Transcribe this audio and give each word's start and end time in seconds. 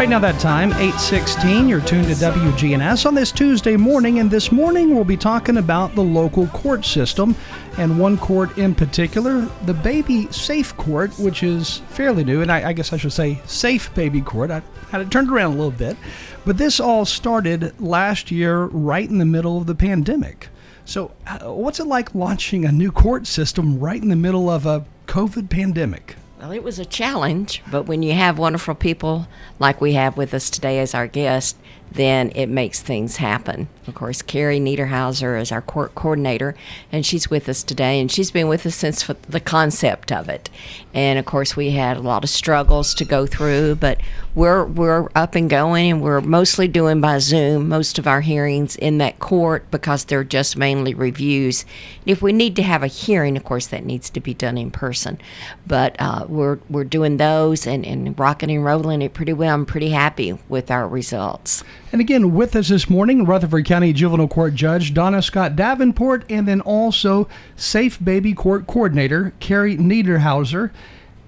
Right 0.00 0.08
now, 0.08 0.18
that 0.20 0.40
time, 0.40 0.70
816, 0.70 1.68
you're 1.68 1.82
tuned 1.82 2.06
to 2.06 2.14
WGNS 2.14 3.04
on 3.04 3.14
this 3.14 3.30
Tuesday 3.30 3.76
morning, 3.76 4.18
and 4.18 4.30
this 4.30 4.50
morning 4.50 4.94
we'll 4.94 5.04
be 5.04 5.14
talking 5.14 5.58
about 5.58 5.94
the 5.94 6.02
local 6.02 6.46
court 6.46 6.86
system, 6.86 7.36
and 7.76 7.98
one 7.98 8.16
court 8.16 8.56
in 8.56 8.74
particular, 8.74 9.42
the 9.66 9.74
Baby 9.74 10.26
Safe 10.32 10.74
Court, 10.78 11.10
which 11.18 11.42
is 11.42 11.82
fairly 11.90 12.24
new, 12.24 12.40
and 12.40 12.50
I, 12.50 12.70
I 12.70 12.72
guess 12.72 12.94
I 12.94 12.96
should 12.96 13.12
say 13.12 13.42
Safe 13.44 13.94
Baby 13.94 14.22
Court. 14.22 14.50
I 14.50 14.62
had 14.90 15.02
it 15.02 15.10
turned 15.10 15.30
around 15.30 15.52
a 15.52 15.56
little 15.56 15.70
bit, 15.70 15.98
but 16.46 16.56
this 16.56 16.80
all 16.80 17.04
started 17.04 17.78
last 17.78 18.30
year, 18.30 18.64
right 18.64 19.06
in 19.06 19.18
the 19.18 19.26
middle 19.26 19.58
of 19.58 19.66
the 19.66 19.74
pandemic. 19.74 20.48
So, 20.86 21.10
uh, 21.26 21.52
what's 21.52 21.78
it 21.78 21.86
like 21.86 22.14
launching 22.14 22.64
a 22.64 22.72
new 22.72 22.90
court 22.90 23.26
system 23.26 23.78
right 23.78 24.00
in 24.02 24.08
the 24.08 24.16
middle 24.16 24.48
of 24.48 24.64
a 24.64 24.86
COVID 25.08 25.50
pandemic? 25.50 26.16
Well, 26.40 26.52
it 26.52 26.62
was 26.62 26.78
a 26.78 26.86
challenge, 26.86 27.62
but 27.70 27.82
when 27.82 28.02
you 28.02 28.14
have 28.14 28.38
wonderful 28.38 28.74
people 28.74 29.28
like 29.58 29.78
we 29.82 29.92
have 29.92 30.16
with 30.16 30.32
us 30.32 30.48
today 30.48 30.78
as 30.78 30.94
our 30.94 31.06
guest, 31.06 31.58
then 31.92 32.30
it 32.34 32.46
makes 32.46 32.80
things 32.80 33.16
happen. 33.16 33.68
Of 33.86 33.94
course, 33.94 34.22
Carrie 34.22 34.60
Niederhauser 34.60 35.40
is 35.40 35.50
our 35.50 35.62
court 35.62 35.94
coordinator, 35.96 36.54
and 36.92 37.04
she's 37.04 37.28
with 37.28 37.48
us 37.48 37.64
today, 37.64 38.00
and 38.00 38.10
she's 38.10 38.30
been 38.30 38.46
with 38.46 38.64
us 38.64 38.76
since 38.76 39.04
the 39.04 39.40
concept 39.40 40.12
of 40.12 40.28
it. 40.28 40.48
And 40.94 41.18
of 41.18 41.24
course, 41.24 41.56
we 41.56 41.72
had 41.72 41.96
a 41.96 42.00
lot 42.00 42.22
of 42.22 42.30
struggles 42.30 42.94
to 42.94 43.04
go 43.04 43.26
through, 43.26 43.76
but 43.76 44.00
we're 44.34 44.64
we're 44.64 45.08
up 45.16 45.34
and 45.34 45.50
going, 45.50 45.90
and 45.90 46.02
we're 46.02 46.20
mostly 46.20 46.68
doing 46.68 47.00
by 47.00 47.18
Zoom 47.18 47.68
most 47.68 47.98
of 47.98 48.06
our 48.06 48.20
hearings 48.20 48.76
in 48.76 48.98
that 48.98 49.18
court 49.18 49.68
because 49.72 50.04
they're 50.04 50.22
just 50.22 50.56
mainly 50.56 50.94
reviews. 50.94 51.64
If 52.06 52.22
we 52.22 52.32
need 52.32 52.54
to 52.56 52.62
have 52.62 52.84
a 52.84 52.88
hearing, 52.88 53.36
of 53.36 53.42
course, 53.42 53.66
that 53.68 53.84
needs 53.84 54.08
to 54.10 54.20
be 54.20 54.34
done 54.34 54.56
in 54.56 54.70
person. 54.70 55.18
But 55.66 55.96
uh, 55.98 56.26
we're 56.28 56.58
we're 56.68 56.84
doing 56.84 57.16
those 57.16 57.66
and, 57.66 57.84
and 57.84 58.16
rocking 58.18 58.50
and 58.50 58.64
rolling 58.64 59.02
it 59.02 59.14
pretty 59.14 59.32
well. 59.32 59.54
I'm 59.54 59.66
pretty 59.66 59.90
happy 59.90 60.38
with 60.48 60.70
our 60.70 60.86
results. 60.86 61.64
And 61.92 62.00
again, 62.00 62.34
with 62.34 62.54
us 62.54 62.68
this 62.68 62.88
morning, 62.88 63.24
Rutherford 63.24 63.64
County 63.64 63.92
Juvenile 63.92 64.28
Court 64.28 64.54
Judge 64.54 64.94
Donna 64.94 65.20
Scott 65.20 65.56
Davenport, 65.56 66.24
and 66.30 66.46
then 66.46 66.60
also 66.60 67.28
Safe 67.56 68.02
Baby 68.02 68.32
Court 68.32 68.68
Coordinator 68.68 69.32
Carrie 69.40 69.76
Niederhauser. 69.76 70.70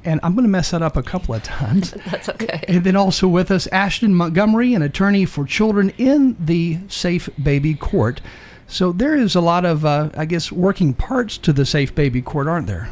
And 0.05 0.21
I'm 0.23 0.35
going 0.35 0.45
to 0.45 0.51
mess 0.51 0.71
that 0.71 0.83
up 0.83 0.97
a 0.97 1.03
couple 1.03 1.35
of 1.35 1.43
times. 1.43 1.91
That's 2.11 2.29
okay. 2.29 2.65
And 2.69 2.85
then 2.85 2.97
also 2.97 3.27
with 3.27 3.51
us, 3.51 3.67
Ashton 3.69 4.15
Montgomery, 4.15 4.75
an 4.75 4.83
attorney 4.83 5.25
for 5.25 5.45
children 5.45 5.91
in 5.99 6.37
the 6.39 6.79
Safe 6.89 7.29
Baby 7.43 7.75
Court. 7.75 8.21
So 8.69 8.93
there 8.93 9.17
is 9.17 9.35
a 9.35 9.41
lot 9.41 9.65
of, 9.65 9.85
uh, 9.85 10.11
I 10.17 10.25
guess, 10.27 10.51
working 10.53 10.95
parts 10.95 11.39
to 11.39 11.53
the 11.53 11.67
Safe 11.67 11.95
Baby 11.95 12.23
Court, 12.23 12.47
aren't 12.47 12.69
there? 12.69 12.89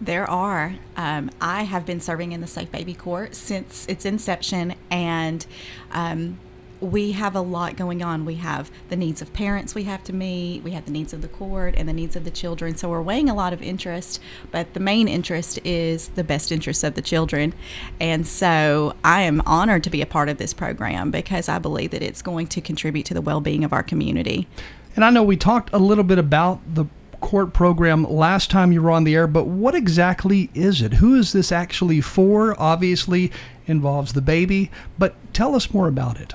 There 0.00 0.28
are. 0.28 0.76
Um, 0.96 1.30
I 1.40 1.64
have 1.64 1.84
been 1.84 2.00
serving 2.00 2.32
in 2.32 2.40
the 2.40 2.46
Safe 2.46 2.70
Baby 2.70 2.94
Court 2.94 3.34
since 3.34 3.84
its 3.86 4.04
inception, 4.04 4.74
and 4.90 5.44
um, 5.90 6.38
we 6.80 7.12
have 7.12 7.34
a 7.34 7.40
lot 7.40 7.76
going 7.76 8.02
on. 8.02 8.24
We 8.24 8.36
have 8.36 8.70
the 8.88 8.96
needs 8.96 9.20
of 9.20 9.32
parents 9.32 9.74
we 9.74 9.84
have 9.84 10.04
to 10.04 10.12
meet, 10.12 10.62
we 10.62 10.70
have 10.72 10.84
the 10.84 10.92
needs 10.92 11.12
of 11.12 11.22
the 11.22 11.28
court, 11.28 11.74
and 11.76 11.88
the 11.88 11.92
needs 11.92 12.14
of 12.14 12.24
the 12.24 12.30
children. 12.30 12.76
So 12.76 12.88
we're 12.88 13.02
weighing 13.02 13.28
a 13.28 13.34
lot 13.34 13.52
of 13.52 13.62
interest, 13.62 14.20
but 14.50 14.74
the 14.74 14.80
main 14.80 15.08
interest 15.08 15.58
is 15.64 16.08
the 16.08 16.24
best 16.24 16.52
interest 16.52 16.84
of 16.84 16.94
the 16.94 17.02
children. 17.02 17.54
And 18.00 18.26
so 18.26 18.94
I 19.02 19.22
am 19.22 19.40
honored 19.42 19.82
to 19.84 19.90
be 19.90 20.02
a 20.02 20.06
part 20.06 20.28
of 20.28 20.38
this 20.38 20.54
program 20.54 21.10
because 21.10 21.48
I 21.48 21.58
believe 21.58 21.90
that 21.90 22.02
it's 22.02 22.22
going 22.22 22.46
to 22.48 22.60
contribute 22.60 23.06
to 23.06 23.14
the 23.14 23.22
well 23.22 23.40
being 23.40 23.64
of 23.64 23.72
our 23.72 23.82
community. 23.82 24.46
And 24.94 25.04
I 25.04 25.10
know 25.10 25.22
we 25.22 25.36
talked 25.36 25.72
a 25.72 25.78
little 25.78 26.04
bit 26.04 26.18
about 26.18 26.60
the 26.74 26.86
court 27.20 27.52
program 27.52 28.04
last 28.04 28.50
time 28.50 28.72
you 28.72 28.82
were 28.82 28.90
on 28.90 29.04
the 29.04 29.14
air, 29.14 29.26
but 29.26 29.46
what 29.46 29.74
exactly 29.74 30.50
is 30.54 30.82
it? 30.82 30.94
Who 30.94 31.14
is 31.14 31.32
this 31.32 31.52
actually 31.52 32.00
for? 32.00 32.60
Obviously 32.60 33.32
involves 33.66 34.12
the 34.12 34.22
baby, 34.22 34.70
but 34.98 35.14
tell 35.32 35.54
us 35.54 35.72
more 35.72 35.88
about 35.88 36.20
it. 36.20 36.34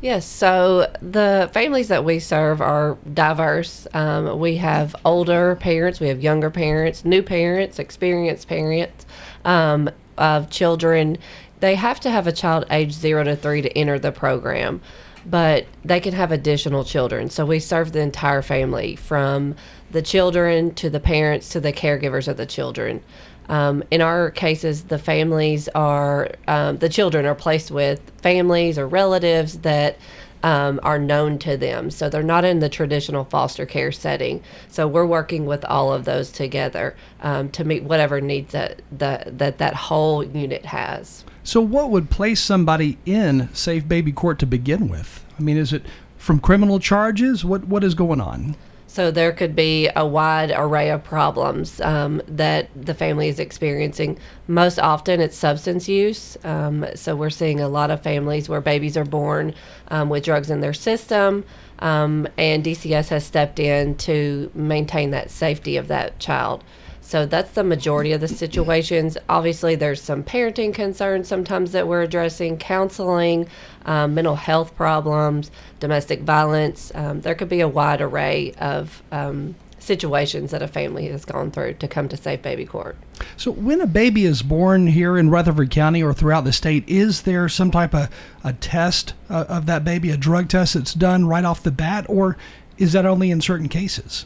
Yes, 0.00 0.26
so 0.26 0.90
the 1.00 1.48
families 1.52 1.86
that 1.86 2.04
we 2.04 2.18
serve 2.18 2.60
are 2.60 2.98
diverse. 3.14 3.86
Um, 3.94 4.40
we 4.40 4.56
have 4.56 4.96
older 5.04 5.54
parents, 5.54 6.00
we 6.00 6.08
have 6.08 6.20
younger 6.20 6.50
parents, 6.50 7.04
new 7.04 7.22
parents, 7.22 7.78
experienced 7.78 8.48
parents 8.48 9.06
um, 9.44 9.88
of 10.18 10.50
children. 10.50 11.18
They 11.60 11.76
have 11.76 12.00
to 12.00 12.10
have 12.10 12.26
a 12.26 12.32
child 12.32 12.64
age 12.68 12.90
zero 12.92 13.22
to 13.22 13.36
three 13.36 13.62
to 13.62 13.78
enter 13.78 13.96
the 13.96 14.10
program, 14.10 14.80
but 15.26 15.66
they 15.84 16.00
can 16.00 16.12
have 16.14 16.32
additional 16.32 16.84
children. 16.84 17.30
So 17.30 17.46
we 17.46 17.58
serve 17.58 17.92
the 17.92 18.00
entire 18.00 18.42
family 18.42 18.96
from 18.96 19.54
the 19.90 20.02
children 20.02 20.74
to 20.74 20.90
the 20.90 21.00
parents 21.00 21.48
to 21.50 21.60
the 21.60 21.72
caregivers 21.72 22.28
of 22.28 22.36
the 22.36 22.46
children. 22.46 23.02
Um, 23.48 23.82
in 23.90 24.00
our 24.00 24.30
cases, 24.30 24.84
the 24.84 24.98
families 24.98 25.68
are, 25.74 26.30
um, 26.48 26.78
the 26.78 26.88
children 26.88 27.26
are 27.26 27.34
placed 27.34 27.70
with 27.70 28.00
families 28.22 28.78
or 28.78 28.86
relatives 28.86 29.58
that 29.58 29.98
um, 30.42 30.80
are 30.82 30.98
known 30.98 31.38
to 31.40 31.56
them. 31.56 31.90
So 31.90 32.08
they're 32.08 32.22
not 32.22 32.44
in 32.44 32.58
the 32.58 32.68
traditional 32.68 33.24
foster 33.24 33.66
care 33.66 33.92
setting. 33.92 34.42
So 34.68 34.88
we're 34.88 35.06
working 35.06 35.46
with 35.46 35.64
all 35.64 35.92
of 35.92 36.04
those 36.04 36.32
together 36.32 36.96
um, 37.20 37.50
to 37.50 37.64
meet 37.64 37.84
whatever 37.84 38.20
needs 38.20 38.52
that, 38.52 38.82
that, 38.92 39.38
that 39.38 39.58
that 39.58 39.74
whole 39.74 40.24
unit 40.24 40.64
has. 40.66 41.24
So, 41.44 41.60
what 41.60 41.90
would 41.90 42.08
place 42.08 42.40
somebody 42.40 42.98
in 43.04 43.52
Safe 43.52 43.86
Baby 43.88 44.12
Court 44.12 44.38
to 44.40 44.46
begin 44.46 44.88
with? 44.88 45.24
I 45.38 45.42
mean, 45.42 45.56
is 45.56 45.72
it 45.72 45.82
from 46.16 46.38
criminal 46.38 46.78
charges? 46.78 47.44
What 47.44 47.64
What 47.66 47.82
is 47.82 47.94
going 47.94 48.20
on? 48.20 48.56
So 48.92 49.10
there 49.10 49.32
could 49.32 49.56
be 49.56 49.88
a 49.96 50.06
wide 50.06 50.52
array 50.54 50.90
of 50.90 51.02
problems 51.02 51.80
um, 51.80 52.20
that 52.28 52.68
the 52.76 52.92
family 52.92 53.28
is 53.28 53.40
experiencing. 53.40 54.18
Most 54.46 54.78
often, 54.78 55.18
it's 55.18 55.34
substance 55.34 55.88
use. 55.88 56.36
Um, 56.44 56.84
so 56.94 57.16
we're 57.16 57.30
seeing 57.30 57.58
a 57.58 57.68
lot 57.68 57.90
of 57.90 58.02
families 58.02 58.50
where 58.50 58.60
babies 58.60 58.98
are 58.98 59.06
born 59.06 59.54
um, 59.88 60.10
with 60.10 60.24
drugs 60.24 60.50
in 60.50 60.60
their 60.60 60.74
system, 60.74 61.42
um, 61.78 62.28
and 62.36 62.62
DCS 62.62 63.08
has 63.08 63.24
stepped 63.24 63.58
in 63.58 63.94
to 63.96 64.50
maintain 64.54 65.10
that 65.12 65.30
safety 65.30 65.78
of 65.78 65.88
that 65.88 66.18
child. 66.18 66.62
So 67.02 67.26
that's 67.26 67.50
the 67.50 67.64
majority 67.64 68.12
of 68.12 68.20
the 68.20 68.28
situations. 68.28 69.18
Obviously, 69.28 69.74
there's 69.74 70.00
some 70.00 70.22
parenting 70.22 70.72
concerns 70.72 71.28
sometimes 71.28 71.72
that 71.72 71.86
we're 71.86 72.02
addressing, 72.02 72.56
counseling, 72.56 73.48
um, 73.84 74.14
mental 74.14 74.36
health 74.36 74.74
problems, 74.76 75.50
domestic 75.80 76.20
violence. 76.20 76.92
Um, 76.94 77.20
there 77.20 77.34
could 77.34 77.48
be 77.48 77.60
a 77.60 77.68
wide 77.68 78.00
array 78.00 78.54
of 78.58 79.02
um, 79.10 79.56
situations 79.80 80.52
that 80.52 80.62
a 80.62 80.68
family 80.68 81.08
has 81.08 81.24
gone 81.24 81.50
through 81.50 81.74
to 81.74 81.88
come 81.88 82.08
to 82.08 82.16
Safe 82.16 82.40
Baby 82.40 82.64
Court. 82.64 82.96
So, 83.36 83.50
when 83.50 83.80
a 83.80 83.86
baby 83.86 84.24
is 84.24 84.42
born 84.42 84.86
here 84.86 85.18
in 85.18 85.28
Rutherford 85.28 85.70
County 85.70 86.02
or 86.02 86.14
throughout 86.14 86.44
the 86.44 86.52
state, 86.52 86.88
is 86.88 87.22
there 87.22 87.48
some 87.48 87.70
type 87.70 87.94
of 87.94 88.08
a 88.44 88.52
test 88.52 89.14
uh, 89.28 89.44
of 89.48 89.66
that 89.66 89.84
baby, 89.84 90.10
a 90.10 90.16
drug 90.16 90.48
test 90.48 90.74
that's 90.74 90.94
done 90.94 91.26
right 91.26 91.44
off 91.44 91.62
the 91.62 91.72
bat, 91.72 92.06
or 92.08 92.36
is 92.78 92.92
that 92.92 93.04
only 93.04 93.30
in 93.30 93.40
certain 93.40 93.68
cases? 93.68 94.24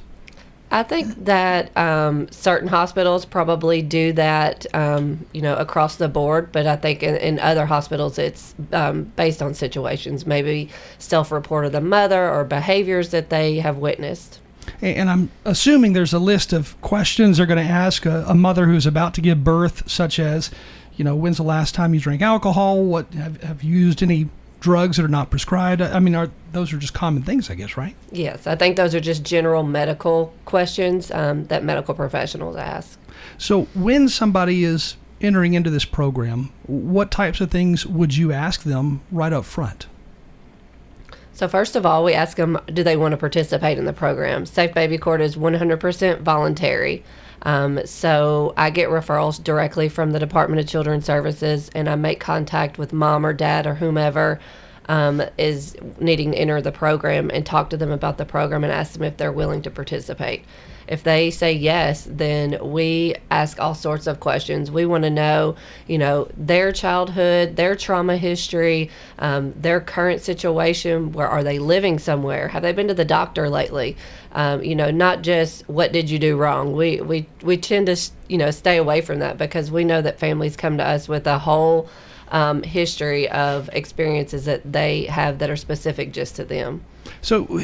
I 0.71 0.83
think 0.83 1.25
that 1.27 1.75
um, 1.77 2.29
certain 2.31 2.69
hospitals 2.69 3.25
probably 3.25 3.83
do 3.83 4.13
that, 4.15 4.67
um, 4.75 5.25
you 5.33 5.41
know, 5.41 5.55
across 5.55 5.97
the 5.97 6.09
board. 6.09 6.51
But 6.51 6.67
I 6.67 6.77
think 6.77 7.03
in, 7.03 7.15
in 7.17 7.39
other 7.39 7.67
hospitals, 7.67 8.19
it's 8.19 8.55
um, 8.73 9.05
based 9.17 9.43
on 9.43 9.55
situations, 9.55 10.27
maybe 10.27 10.69
self-report 10.99 11.67
of 11.67 11.73
the 11.73 11.81
mother 11.81 12.29
or 12.29 12.45
behaviors 12.45 13.11
that 13.11 13.31
they 13.31 13.61
have 13.61 13.79
witnessed. 13.79 14.41
And 14.83 15.09
I'm 15.09 15.31
assuming 15.45 15.93
there's 15.93 16.13
a 16.13 16.19
list 16.19 16.53
of 16.53 16.79
questions 16.81 17.37
they're 17.37 17.47
going 17.47 17.65
to 17.65 17.73
ask 17.73 18.05
a, 18.05 18.25
a 18.27 18.35
mother 18.35 18.67
who's 18.67 18.87
about 18.87 19.15
to 19.15 19.21
give 19.21 19.45
birth, 19.45 19.89
such 19.89 20.19
as, 20.19 20.51
you 20.97 21.05
know, 21.05 21.15
when's 21.15 21.37
the 21.37 21.45
last 21.45 21.75
time 21.77 21.95
you 21.95 22.01
drank 22.01 22.23
alcohol? 22.23 22.83
What 22.83 23.15
have, 23.15 23.41
have 23.43 23.63
you 23.63 23.79
used 23.79 24.03
any 24.03 24.29
drugs 24.67 24.97
that 24.97 25.05
are 25.05 25.09
not 25.09 25.31
prescribed? 25.31 25.81
I 25.81 26.01
mean, 26.01 26.17
are 26.17 26.29
those 26.51 26.73
are 26.73 26.77
just 26.77 26.93
common 26.93 27.23
things, 27.23 27.51
I 27.51 27.55
guess, 27.55 27.77
right? 27.77 27.95
Yes, 28.11 28.49
I 28.49 28.57
think 28.57 28.77
those 28.77 28.97
are 28.97 29.01
just 29.01 29.23
general 29.23 29.63
medical 29.63 30.35
questions 30.45 31.13
um, 31.13 31.45
that 31.45 31.63
medical 31.63 31.95
professionals 31.95 32.57
ask. 32.57 32.99
So, 33.39 33.67
when 33.75 34.09
somebody 34.09 34.65
is 34.65 34.97
entering 35.21 35.55
into 35.55 35.71
this 35.71 35.85
program, 35.85 36.53
what 36.67 37.13
types 37.13 37.41
of 37.41 37.49
things 37.49 37.87
would 37.87 38.17
you 38.17 38.33
ask 38.33 38.65
them 38.65 39.03
right 39.13 39.33
up 39.33 39.45
front? 39.45 39.87
So 41.33 41.47
first 41.47 41.77
of 41.77 41.87
all, 41.87 42.03
we 42.03 42.13
ask 42.13 42.37
them, 42.37 42.59
do 42.67 42.83
they 42.83 42.97
want 42.97 43.13
to 43.13 43.19
participate 43.19 43.79
in 43.79 43.85
the 43.85 43.93
program? 43.93 44.47
Safe 44.47 44.75
Baby 44.75 44.99
Court 44.99 45.21
is 45.21 45.37
100% 45.37 46.23
voluntary. 46.23 47.05
Um, 47.47 47.87
so 47.87 48.53
I 48.57 48.71
get 48.71 48.89
referrals 48.89 49.43
directly 49.43 49.89
from 49.89 50.11
the 50.11 50.19
Department 50.19 50.61
of 50.61 50.67
Children's 50.67 51.05
Services, 51.05 51.71
and 51.77 51.89
I 51.89 51.95
make 51.95 52.19
contact 52.19 52.77
with 52.77 52.93
mom 52.93 53.25
or 53.25 53.33
dad 53.33 53.69
or 53.69 53.77
whomever 53.77 54.41
um, 54.89 55.23
is 55.39 55.77
needing 56.01 56.33
to 56.33 56.39
enter 56.39 56.61
the 56.61 56.73
program 56.73 57.31
and 57.33 57.47
talk 57.47 57.71
to 57.71 57.77
them 57.77 57.93
about 57.93 58.19
the 58.19 58.25
program 58.25 58.65
and 58.65 58.73
ask 58.73 58.95
them 58.95 59.05
if 59.05 59.17
they're 59.17 59.31
willing 59.31 59.63
to 59.63 59.71
participate. 59.71 60.45
If 60.89 61.03
they 61.03 61.31
say 61.31 61.53
yes, 61.53 62.07
then 62.09 62.59
we 62.63 63.17
ask 63.31 63.59
all 63.59 63.75
sorts 63.75 64.07
of 64.07 64.21
questions. 64.21 64.71
We 64.71 64.87
want 64.87 65.05
to 65.05 65.11
know, 65.11 65.57
you 65.87 65.99
know, 65.99 66.29
their 66.37 66.73
childhood, 66.73 67.57
their 67.57 67.75
trauma 67.75 68.17
history, 68.17 68.91
um, 69.19 69.53
their 69.53 69.81
current 69.81 70.23
situation. 70.23 71.13
Where 71.13 71.29
are 71.29 71.43
they 71.43 71.59
living 71.59 71.99
somewhere? 71.99 72.49
Have 72.49 72.63
they 72.63 72.73
been 72.73 72.89
to 72.89 72.95
the 72.95 73.05
doctor 73.05 73.49
lately? 73.49 73.97
Um, 74.33 74.63
you 74.63 74.75
know, 74.75 74.91
not 74.91 75.23
just 75.23 75.69
what 75.69 75.93
did 75.93 76.09
you 76.11 76.19
do 76.19 76.37
wrong. 76.37 76.73
We 76.75 77.01
we 77.01 77.27
we 77.43 77.57
tend 77.57 77.87
to 77.87 77.97
you 78.29 78.39
know 78.39 78.51
stay 78.51 78.77
away 78.77 79.01
from 79.01 79.19
that 79.21 79.39
because 79.39 79.71
we 79.71 79.85
know 79.85 80.03
that 80.03 80.19
families 80.19 80.57
come 80.57 80.77
to 80.79 80.85
us 80.85 81.09
with 81.09 81.27
a 81.27 81.39
whole 81.39 81.89
um, 82.31 82.63
history 82.63 83.29
of 83.29 83.71
experiences 83.73 84.45
that 84.45 84.73
they 84.73 85.05
have 85.05 85.39
that 85.39 85.51
are 85.51 85.57
specific 85.57 86.13
just 86.13 86.37
to 86.37 86.45
them. 86.45 86.85
So 87.23 87.61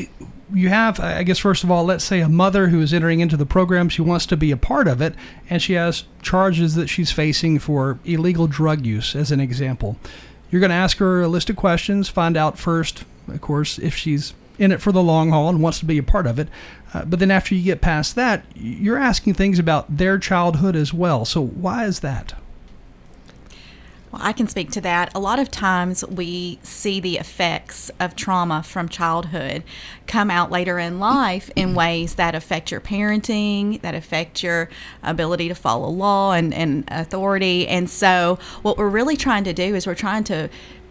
you 0.53 0.69
have, 0.69 1.01
I 1.01 1.23
guess, 1.23 1.39
first 1.39 1.65
of 1.65 1.71
all, 1.71 1.85
let's 1.85 2.05
say 2.05 2.21
a 2.21 2.29
mother 2.29 2.69
who 2.69 2.81
is 2.81 2.93
entering 2.93 3.21
into 3.21 3.37
the 3.37 3.47
program, 3.47 3.89
she 3.89 4.03
wants 4.03 4.27
to 4.27 4.37
be 4.37 4.51
a 4.51 4.57
part 4.57 4.89
of 4.89 5.01
it, 5.01 5.15
and 5.49 5.61
she 5.61 5.75
has 5.75 6.05
charges 6.23 6.75
that 6.75 6.89
she's 6.89 7.11
facing 7.11 7.59
for 7.59 7.99
illegal 8.05 8.47
drug 8.47 8.85
use, 8.87 9.17
as 9.17 9.31
an 9.31 9.41
example. 9.41 9.97
You're 10.51 10.61
going 10.61 10.71
to 10.71 10.77
ask 10.77 10.99
her 10.99 11.23
a 11.23 11.29
list 11.29 11.51
of 11.51 11.57
questions, 11.57 12.09
find 12.09 12.37
out 12.37 12.59
first, 12.59 13.05
of 13.29 13.41
course, 13.41 13.79
if 13.79 13.97
she's 13.97 14.35
in 14.59 14.71
it 14.71 14.83
for 14.83 14.93
the 14.93 15.03
long 15.03 15.31
haul 15.31 15.49
and 15.49 15.63
wants 15.63 15.79
to 15.79 15.87
be 15.87 15.99
a 15.99 16.03
part 16.03 16.27
of 16.27 16.39
it. 16.39 16.49
Uh, 16.93 17.05
but 17.05 17.19
then 17.19 17.31
after 17.31 17.55
you 17.55 17.63
get 17.63 17.81
past 17.81 18.15
that, 18.17 18.45
you're 18.55 18.99
asking 18.99 19.35
things 19.35 19.59
about 19.59 19.97
their 19.97 20.19
childhood 20.19 20.77
as 20.77 20.93
well. 20.93 21.25
So 21.25 21.43
why 21.43 21.87
is 21.87 22.01
that? 22.01 22.35
Well, 24.13 24.21
I 24.23 24.35
can 24.35 24.47
speak 24.47 24.71
to 24.73 24.81
that. 24.83 25.15
A 25.15 25.19
lot 25.19 25.39
of 25.39 25.51
times 25.51 26.05
we 26.07 26.59
see 26.63 27.01
the 27.01 27.17
effects 27.17 27.91
of 27.99 28.15
trauma 28.15 28.63
from 28.63 28.91
childhood 28.91 29.65
come 30.07 30.31
out 30.31 30.51
later 30.51 30.79
in 30.79 31.01
life 31.01 31.51
in 31.57 31.75
ways 31.75 32.17
that 32.17 32.35
affect 32.35 32.71
your 32.71 32.81
parenting, 32.83 33.81
that 33.81 33.95
affect 33.95 34.43
your 34.43 34.69
ability 35.03 35.49
to 35.49 35.55
follow 35.55 35.89
law 35.89 36.33
and, 36.33 36.53
and 36.53 36.85
authority. 36.89 37.67
And 37.67 37.89
so, 37.89 38.39
what 38.61 38.77
we're 38.77 38.91
really 38.91 39.17
trying 39.17 39.45
to 39.45 39.55
do 39.55 39.75
is 39.75 39.87
we're 39.87 39.95
trying 39.95 40.25
to 40.25 40.51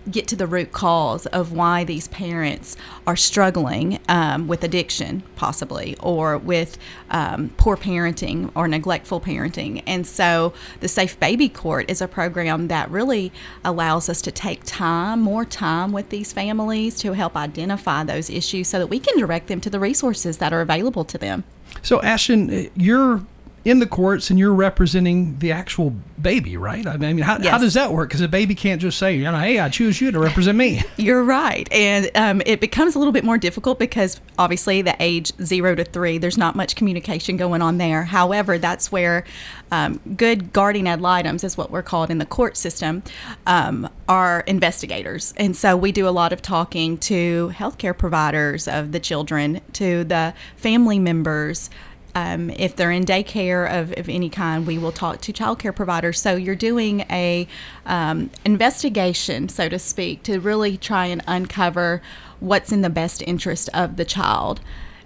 get 0.09 0.27
to 0.29 0.35
the 0.35 0.47
root 0.47 0.71
cause 0.71 1.25
of 1.27 1.51
why 1.51 1.83
these 1.83 2.07
parents 2.07 2.75
are 3.05 3.15
struggling 3.15 3.99
um, 4.09 4.47
with 4.47 4.63
addiction, 4.63 5.23
possibly, 5.35 5.95
or 5.99 6.37
with 6.37 6.77
um, 7.11 7.49
poor 7.57 7.77
parenting 7.77 8.51
or 8.55 8.67
neglectful 8.67 9.21
parenting. 9.21 9.83
And 9.85 10.07
so, 10.07 10.53
the 10.79 10.87
Safe 10.87 11.19
Baby 11.19 11.49
Court 11.49 11.89
is 11.89 12.01
a 12.01 12.07
program 12.07 12.67
that 12.69 12.89
really 12.89 13.31
allows 13.63 14.09
us 14.09 14.21
to 14.23 14.31
take 14.31 14.63
time, 14.63 15.21
more 15.21 15.45
time 15.45 15.91
with 15.91 16.09
these 16.09 16.33
families 16.33 16.97
to 16.99 17.13
help 17.13 17.35
identify 17.35 18.03
those 18.03 18.29
issues 18.29 18.67
so 18.67 18.79
that 18.79 18.87
we 18.87 18.99
can 18.99 19.17
direct 19.17 19.47
them 19.47 19.61
to 19.61 19.69
the 19.69 19.79
resources 19.79 20.37
that 20.37 20.53
are 20.53 20.61
available 20.61 21.05
to 21.05 21.17
them. 21.17 21.43
So, 21.81 22.01
Ashton, 22.01 22.69
you're 22.75 23.21
in 23.63 23.79
the 23.79 23.85
courts 23.85 24.29
and 24.29 24.39
you're 24.39 24.53
representing 24.53 25.37
the 25.37 25.51
actual 25.51 25.91
baby, 26.19 26.57
right? 26.57 26.85
I 26.87 26.97
mean, 26.97 27.19
how, 27.19 27.41
how 27.41 27.59
does 27.59 27.75
that 27.75 27.91
work? 27.91 28.09
Because 28.09 28.21
a 28.21 28.27
baby 28.27 28.55
can't 28.55 28.81
just 28.81 28.97
say, 28.97 29.15
you 29.15 29.23
know, 29.23 29.37
hey, 29.37 29.59
I 29.59 29.69
choose 29.69 30.01
you 30.01 30.11
to 30.11 30.19
represent 30.19 30.57
me. 30.57 30.81
You're 30.97 31.23
right. 31.23 31.71
And 31.71 32.09
um, 32.15 32.41
it 32.45 32.59
becomes 32.59 32.95
a 32.95 32.99
little 32.99 33.11
bit 33.11 33.23
more 33.23 33.37
difficult 33.37 33.77
because 33.77 34.19
obviously 34.37 34.81
the 34.81 34.95
age 34.99 35.31
zero 35.43 35.75
to 35.75 35.83
three, 35.83 36.17
there's 36.17 36.37
not 36.37 36.55
much 36.55 36.75
communication 36.75 37.37
going 37.37 37.61
on 37.61 37.77
there. 37.77 38.03
However, 38.03 38.57
that's 38.57 38.91
where 38.91 39.25
um, 39.71 39.99
good 40.15 40.53
guardian 40.53 40.87
ad 40.87 41.01
litems, 41.01 41.43
is 41.43 41.55
what 41.55 41.71
we're 41.71 41.83
called 41.83 42.09
in 42.09 42.17
the 42.17 42.25
court 42.25 42.57
system, 42.57 43.03
um, 43.45 43.87
are 44.07 44.41
investigators. 44.47 45.33
And 45.37 45.55
so 45.55 45.77
we 45.77 45.91
do 45.91 46.07
a 46.07 46.09
lot 46.09 46.33
of 46.33 46.41
talking 46.41 46.97
to 46.99 47.51
healthcare 47.55 47.97
providers 47.97 48.67
of 48.67 48.91
the 48.91 48.99
children, 48.99 49.61
to 49.73 50.03
the 50.03 50.33
family 50.57 50.99
members. 50.99 51.69
Um, 52.13 52.49
if 52.51 52.75
they're 52.75 52.91
in 52.91 53.05
daycare 53.05 53.71
of, 53.71 53.97
of 53.97 54.09
any 54.09 54.29
kind, 54.29 54.67
we 54.67 54.77
will 54.77 54.91
talk 54.91 55.21
to 55.21 55.33
childcare 55.33 55.75
providers. 55.75 56.19
So 56.19 56.35
you're 56.35 56.55
doing 56.55 57.01
a 57.09 57.47
um, 57.85 58.29
investigation, 58.43 59.47
so 59.47 59.69
to 59.69 59.79
speak, 59.79 60.23
to 60.23 60.39
really 60.39 60.77
try 60.77 61.05
and 61.05 61.23
uncover 61.27 62.01
what's 62.39 62.71
in 62.71 62.81
the 62.81 62.89
best 62.89 63.21
interest 63.21 63.69
of 63.73 63.95
the 63.95 64.05
child. 64.05 64.59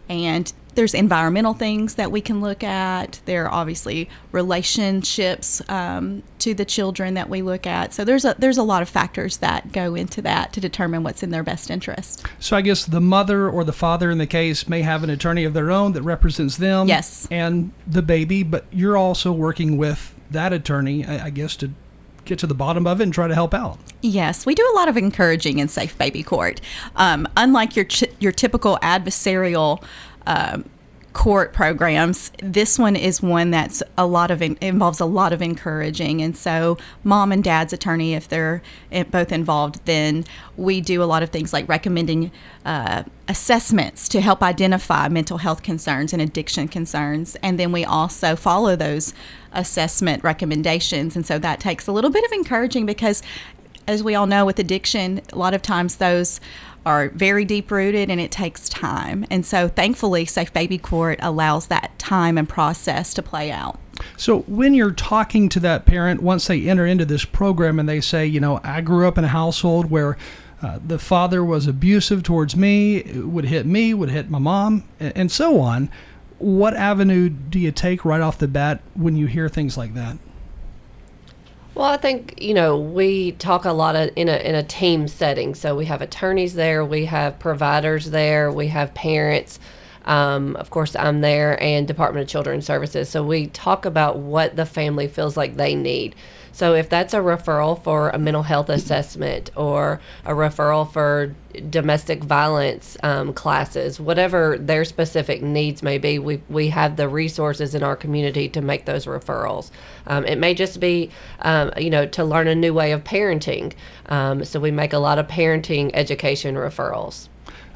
And 0.09 0.51
there's 0.75 0.93
environmental 0.93 1.53
things 1.53 1.95
that 1.95 2.11
we 2.11 2.21
can 2.21 2.41
look 2.41 2.63
at. 2.63 3.19
There 3.25 3.45
are 3.45 3.51
obviously 3.51 4.09
relationships 4.31 5.61
um, 5.69 6.23
to 6.39 6.53
the 6.53 6.65
children 6.65 7.13
that 7.15 7.29
we 7.29 7.41
look 7.41 7.65
at. 7.65 7.93
So 7.93 8.05
there's 8.05 8.25
a 8.25 8.35
there's 8.37 8.57
a 8.57 8.63
lot 8.63 8.81
of 8.81 8.89
factors 8.89 9.37
that 9.37 9.71
go 9.71 9.95
into 9.95 10.21
that 10.21 10.53
to 10.53 10.59
determine 10.59 11.03
what's 11.03 11.23
in 11.23 11.31
their 11.31 11.43
best 11.43 11.69
interest. 11.69 12.25
So 12.39 12.55
I 12.55 12.61
guess 12.61 12.85
the 12.85 13.01
mother 13.01 13.49
or 13.49 13.63
the 13.63 13.73
father 13.73 14.11
in 14.11 14.17
the 14.17 14.27
case 14.27 14.67
may 14.67 14.81
have 14.81 15.03
an 15.03 15.09
attorney 15.09 15.45
of 15.45 15.53
their 15.53 15.71
own 15.71 15.93
that 15.93 16.03
represents 16.03 16.57
them. 16.57 16.87
Yes. 16.87 17.27
And 17.31 17.71
the 17.87 18.01
baby, 18.01 18.43
but 18.43 18.65
you're 18.71 18.97
also 18.97 19.31
working 19.31 19.77
with 19.77 20.13
that 20.31 20.53
attorney, 20.53 21.05
I, 21.05 21.25
I 21.25 21.29
guess, 21.29 21.55
to 21.57 21.71
get 22.25 22.39
to 22.39 22.47
the 22.47 22.55
bottom 22.55 22.85
of 22.87 22.99
it 22.99 23.03
and 23.03 23.13
try 23.13 23.27
to 23.27 23.33
help 23.33 23.53
out. 23.53 23.77
Yes, 24.01 24.45
we 24.45 24.55
do 24.55 24.67
a 24.73 24.75
lot 24.75 24.87
of 24.87 24.97
encouraging 24.97 25.59
in 25.59 25.67
Safe 25.67 25.97
Baby 25.97 26.23
Court. 26.23 26.59
Um, 26.95 27.27
unlike 27.37 27.75
your 27.75 27.85
ch- 27.85 28.03
your 28.19 28.31
typical 28.31 28.77
adversarial 28.81 29.83
um, 30.25 30.65
court 31.15 31.53
programs, 31.53 32.29
this 32.43 32.77
one 32.77 32.95
is 32.97 33.21
one 33.21 33.49
that's 33.49 33.81
a 33.97 34.05
lot 34.05 34.29
of 34.29 34.41
in- 34.41 34.57
involves 34.59 34.99
a 34.99 35.05
lot 35.05 35.31
of 35.31 35.41
encouraging. 35.41 36.21
And 36.21 36.35
so, 36.35 36.77
mom 37.05 37.31
and 37.31 37.41
dad's 37.41 37.71
attorney, 37.71 38.13
if 38.13 38.27
they're 38.27 38.61
both 39.11 39.31
involved, 39.31 39.79
then 39.85 40.25
we 40.57 40.81
do 40.81 41.01
a 41.01 41.05
lot 41.05 41.23
of 41.23 41.29
things 41.29 41.53
like 41.53 41.69
recommending 41.69 42.31
uh, 42.65 43.03
assessments 43.29 44.09
to 44.09 44.19
help 44.19 44.43
identify 44.43 45.07
mental 45.07 45.37
health 45.37 45.63
concerns 45.63 46.11
and 46.11 46.21
addiction 46.21 46.67
concerns, 46.67 47.37
and 47.41 47.57
then 47.57 47.71
we 47.71 47.85
also 47.85 48.35
follow 48.35 48.75
those 48.75 49.13
assessment 49.53 50.21
recommendations. 50.21 51.15
And 51.15 51.25
so 51.25 51.39
that 51.39 51.61
takes 51.61 51.87
a 51.87 51.93
little 51.93 52.11
bit 52.11 52.25
of 52.25 52.31
encouraging 52.33 52.85
because 52.85 53.23
as 53.87 54.03
we 54.03 54.15
all 54.15 54.27
know 54.27 54.45
with 54.45 54.59
addiction, 54.59 55.21
a 55.31 55.37
lot 55.37 55.53
of 55.53 55.61
times 55.61 55.95
those 55.95 56.41
are 56.85 57.09
very 57.09 57.45
deep 57.45 57.71
rooted 57.71 58.09
and 58.09 58.19
it 58.19 58.31
takes 58.31 58.69
time. 58.69 59.25
And 59.29 59.45
so 59.45 59.67
thankfully, 59.67 60.25
Safe 60.25 60.53
Baby 60.53 60.77
Court 60.77 61.19
allows 61.21 61.67
that 61.67 61.97
time 61.97 62.37
and 62.37 62.47
process 62.47 63.13
to 63.15 63.23
play 63.23 63.51
out. 63.51 63.79
So 64.17 64.39
when 64.41 64.73
you're 64.73 64.91
talking 64.91 65.49
to 65.49 65.59
that 65.61 65.85
parent, 65.85 66.21
once 66.21 66.47
they 66.47 66.67
enter 66.67 66.85
into 66.85 67.05
this 67.05 67.25
program 67.25 67.79
and 67.79 67.87
they 67.87 68.01
say, 68.01 68.25
you 68.25 68.39
know, 68.39 68.59
I 68.63 68.81
grew 68.81 69.07
up 69.07 69.17
in 69.17 69.23
a 69.23 69.29
household 69.29 69.89
where 69.89 70.17
uh, 70.61 70.79
the 70.85 70.99
father 70.99 71.43
was 71.43 71.67
abusive 71.67 72.23
towards 72.23 72.55
me, 72.55 73.03
would 73.21 73.45
hit 73.45 73.65
me, 73.65 73.93
would 73.93 74.09
hit 74.09 74.29
my 74.29 74.39
mom, 74.39 74.83
and 74.99 75.31
so 75.31 75.59
on. 75.59 75.89
What 76.37 76.75
avenue 76.75 77.29
do 77.29 77.59
you 77.59 77.71
take 77.71 78.03
right 78.03 78.21
off 78.21 78.37
the 78.37 78.47
bat 78.47 78.81
when 78.93 79.15
you 79.15 79.25
hear 79.25 79.47
things 79.47 79.77
like 79.77 79.93
that? 79.93 80.17
Well, 81.75 81.87
I 81.87 81.97
think 81.97 82.41
you 82.41 82.53
know 82.53 82.79
we 82.79 83.33
talk 83.33 83.65
a 83.65 83.73
lot 83.73 83.97
of, 83.97 84.09
in 84.15 84.29
a 84.29 84.37
in 84.37 84.55
a 84.55 84.63
team 84.63 85.09
setting. 85.09 85.53
So 85.55 85.75
we 85.75 85.85
have 85.85 86.01
attorneys 86.01 86.53
there, 86.55 86.85
we 86.85 87.05
have 87.05 87.37
providers 87.37 88.11
there, 88.11 88.49
we 88.51 88.67
have 88.67 88.93
parents. 88.93 89.59
Um, 90.05 90.55
of 90.55 90.69
course, 90.69 90.95
I'm 90.95 91.21
there, 91.21 91.61
and 91.61 91.87
Department 91.87 92.23
of 92.23 92.29
Children's 92.29 92.65
Services. 92.65 93.09
So 93.09 93.23
we 93.23 93.47
talk 93.47 93.85
about 93.85 94.17
what 94.19 94.55
the 94.55 94.65
family 94.65 95.07
feels 95.07 95.35
like 95.35 95.57
they 95.57 95.75
need. 95.75 96.15
So 96.55 96.73
if 96.73 96.87
that's 96.87 97.13
a 97.13 97.17
referral 97.17 97.83
for 97.83 98.11
a 98.11 98.17
mental 98.17 98.43
health 98.43 98.69
assessment 98.69 99.51
or 99.57 99.99
a 100.23 100.31
referral 100.31 100.89
for 100.89 101.35
domestic 101.69 102.23
violence 102.23 102.95
um, 103.03 103.33
classes, 103.33 103.99
whatever 103.99 104.57
their 104.57 104.85
specific 104.85 105.41
needs 105.41 105.83
may 105.83 105.97
be, 105.97 106.17
we, 106.17 106.41
we 106.47 106.69
have 106.69 106.95
the 106.95 107.09
resources 107.09 107.75
in 107.75 107.83
our 107.83 107.97
community 107.97 108.47
to 108.47 108.61
make 108.61 108.85
those 108.85 109.05
referrals. 109.05 109.69
Um, 110.07 110.23
it 110.23 110.37
may 110.37 110.53
just 110.53 110.79
be, 110.79 111.09
um, 111.39 111.73
you 111.75 111.89
know, 111.89 112.05
to 112.05 112.23
learn 112.23 112.47
a 112.47 112.55
new 112.55 112.73
way 112.73 112.93
of 112.93 113.03
parenting. 113.03 113.73
Um, 114.05 114.45
so 114.45 114.57
we 114.57 114.71
make 114.71 114.93
a 114.93 114.99
lot 114.99 115.19
of 115.19 115.27
parenting 115.27 115.91
education 115.93 116.55
referrals. 116.55 117.27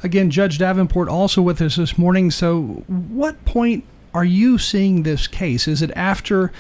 Again, 0.04 0.30
Judge 0.30 0.58
Davenport 0.58 1.10
also 1.10 1.42
with 1.42 1.62
us 1.62 1.76
this 1.76 1.98
morning. 1.98 2.32
So, 2.32 2.62
what 2.88 3.44
point 3.44 3.84
are 4.14 4.24
you 4.24 4.58
seeing 4.58 5.04
this 5.04 5.28
case? 5.28 5.68
Is 5.68 5.82
it 5.82 5.92
after, 5.98 6.54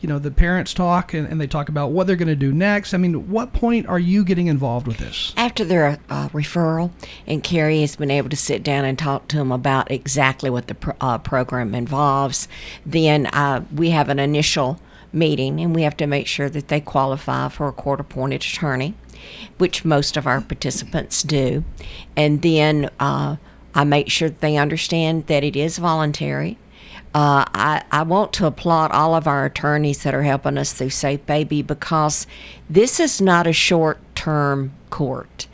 you 0.00 0.08
know, 0.08 0.18
the 0.18 0.30
parents 0.30 0.72
talk 0.72 1.12
and, 1.12 1.26
and 1.26 1.40
they 1.40 1.46
talk 1.46 1.68
about 1.68 1.90
what 1.90 2.06
they're 2.06 2.16
going 2.16 2.28
to 2.28 2.36
do 2.36 2.52
next? 2.52 2.94
I 2.94 2.98
mean, 2.98 3.30
what 3.30 3.52
point 3.52 3.86
are 3.86 3.98
you 3.98 4.24
getting 4.24 4.46
involved 4.46 4.86
with 4.86 4.98
this? 4.98 5.32
After 5.36 5.64
their 5.64 5.98
uh, 6.08 6.28
referral, 6.28 6.90
and 7.26 7.42
Carrie 7.42 7.80
has 7.80 7.96
been 7.96 8.10
able 8.10 8.28
to 8.28 8.36
sit 8.36 8.62
down 8.62 8.84
and 8.84 8.98
talk 8.98 9.28
to 9.28 9.36
them 9.36 9.50
about 9.50 9.90
exactly 9.90 10.50
what 10.50 10.68
the 10.68 10.74
pro- 10.74 10.94
uh, 11.00 11.18
program 11.18 11.74
involves, 11.74 12.46
then 12.86 13.26
uh, 13.26 13.64
we 13.74 13.90
have 13.90 14.08
an 14.08 14.18
initial 14.18 14.80
meeting 15.12 15.60
and 15.60 15.74
we 15.74 15.82
have 15.82 15.96
to 15.96 16.06
make 16.06 16.26
sure 16.26 16.50
that 16.50 16.68
they 16.68 16.80
qualify 16.80 17.48
for 17.48 17.68
a 17.68 17.72
court 17.72 17.98
appointed 17.98 18.42
attorney, 18.42 18.94
which 19.56 19.84
most 19.84 20.16
of 20.16 20.26
our 20.26 20.40
participants 20.40 21.22
do. 21.22 21.64
And 22.16 22.42
then 22.42 22.90
uh, 23.00 23.36
I 23.74 23.84
make 23.84 24.10
sure 24.10 24.28
that 24.28 24.40
they 24.40 24.56
understand 24.56 25.26
that 25.26 25.44
it 25.44 25.56
is 25.56 25.78
voluntary. 25.78 26.58
Uh, 27.14 27.44
I, 27.54 27.82
I 27.90 28.02
want 28.02 28.32
to 28.34 28.46
applaud 28.46 28.90
all 28.90 29.14
of 29.14 29.26
our 29.26 29.46
attorneys 29.46 30.02
that 30.02 30.14
are 30.14 30.22
helping 30.22 30.58
us 30.58 30.72
through 30.72 30.90
Safe 30.90 31.24
Baby 31.24 31.62
because 31.62 32.26
this 32.68 33.00
is 33.00 33.20
not 33.20 33.46
a 33.46 33.52
short 33.52 33.98
term 34.14 34.72
court. 34.90 35.46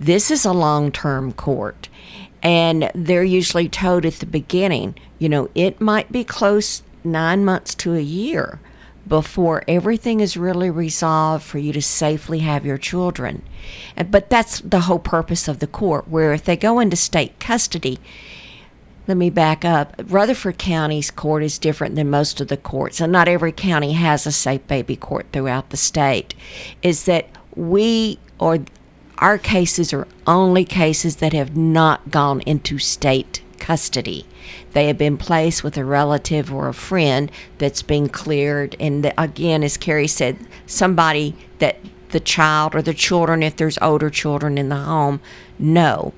This 0.00 0.30
is 0.30 0.44
a 0.44 0.52
long 0.52 0.90
term 0.90 1.32
court. 1.32 1.88
And 2.42 2.90
they're 2.94 3.24
usually 3.24 3.68
told 3.68 4.04
at 4.04 4.14
the 4.14 4.26
beginning, 4.26 4.96
you 5.18 5.28
know, 5.28 5.50
it 5.54 5.80
might 5.80 6.12
be 6.12 6.24
close 6.24 6.82
nine 7.02 7.44
months 7.44 7.74
to 7.76 7.94
a 7.94 8.00
year 8.00 8.60
before 9.06 9.62
everything 9.68 10.20
is 10.20 10.36
really 10.36 10.70
resolved 10.70 11.44
for 11.44 11.58
you 11.58 11.72
to 11.72 11.82
safely 11.82 12.40
have 12.40 12.64
your 12.64 12.78
children. 12.78 13.42
But 14.10 14.30
that's 14.30 14.60
the 14.60 14.80
whole 14.80 14.98
purpose 14.98 15.48
of 15.48 15.58
the 15.58 15.66
court, 15.66 16.08
where 16.08 16.32
if 16.32 16.44
they 16.44 16.56
go 16.56 16.80
into 16.80 16.96
state 16.96 17.38
custody, 17.38 17.98
let 19.06 19.16
me 19.16 19.30
back 19.30 19.64
up. 19.64 19.94
Rutherford 20.06 20.58
County's 20.58 21.10
court 21.10 21.42
is 21.42 21.58
different 21.58 21.94
than 21.94 22.10
most 22.10 22.40
of 22.40 22.48
the 22.48 22.56
courts, 22.56 23.00
and 23.00 23.12
not 23.12 23.28
every 23.28 23.52
county 23.52 23.92
has 23.92 24.26
a 24.26 24.32
safe 24.32 24.66
baby 24.66 24.96
court 24.96 25.26
throughout 25.32 25.70
the 25.70 25.76
state. 25.76 26.34
Is 26.82 27.04
that 27.04 27.28
we 27.54 28.18
or 28.38 28.60
our 29.18 29.38
cases 29.38 29.92
are 29.92 30.08
only 30.26 30.64
cases 30.64 31.16
that 31.16 31.32
have 31.32 31.56
not 31.56 32.10
gone 32.10 32.40
into 32.42 32.78
state 32.78 33.42
custody. 33.58 34.26
They 34.72 34.88
have 34.88 34.98
been 34.98 35.16
placed 35.16 35.62
with 35.62 35.76
a 35.76 35.84
relative 35.84 36.52
or 36.52 36.68
a 36.68 36.74
friend 36.74 37.30
that's 37.58 37.82
been 37.82 38.08
cleared, 38.08 38.74
and 38.80 39.12
again, 39.16 39.62
as 39.62 39.76
Carrie 39.76 40.08
said, 40.08 40.38
somebody 40.66 41.36
that 41.58 41.78
the 42.08 42.20
child 42.20 42.74
or 42.74 42.82
the 42.82 42.94
children, 42.94 43.42
if 43.42 43.56
there's 43.56 43.78
older 43.78 44.10
children 44.10 44.58
in 44.58 44.68
the 44.68 44.76
home, 44.76 45.20
know 45.58 46.12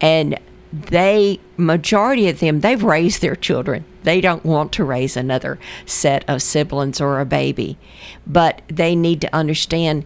and 0.00 0.38
they 0.74 1.38
majority 1.56 2.28
of 2.28 2.40
them 2.40 2.60
they've 2.60 2.82
raised 2.82 3.22
their 3.22 3.36
children. 3.36 3.84
They 4.02 4.20
don't 4.20 4.44
want 4.44 4.72
to 4.72 4.84
raise 4.84 5.16
another 5.16 5.58
set 5.86 6.28
of 6.28 6.42
siblings 6.42 7.00
or 7.00 7.20
a 7.20 7.24
baby. 7.24 7.78
But 8.26 8.62
they 8.68 8.96
need 8.96 9.20
to 9.22 9.34
understand 9.34 10.04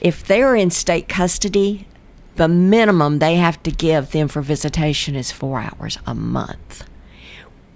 if 0.00 0.24
they're 0.24 0.54
in 0.54 0.70
state 0.70 1.08
custody 1.08 1.86
the 2.36 2.48
minimum 2.48 3.18
they 3.18 3.36
have 3.36 3.62
to 3.62 3.70
give 3.70 4.12
them 4.12 4.28
for 4.28 4.40
visitation 4.40 5.14
is 5.14 5.30
four 5.30 5.60
hours 5.60 5.98
a 6.06 6.14
month. 6.14 6.88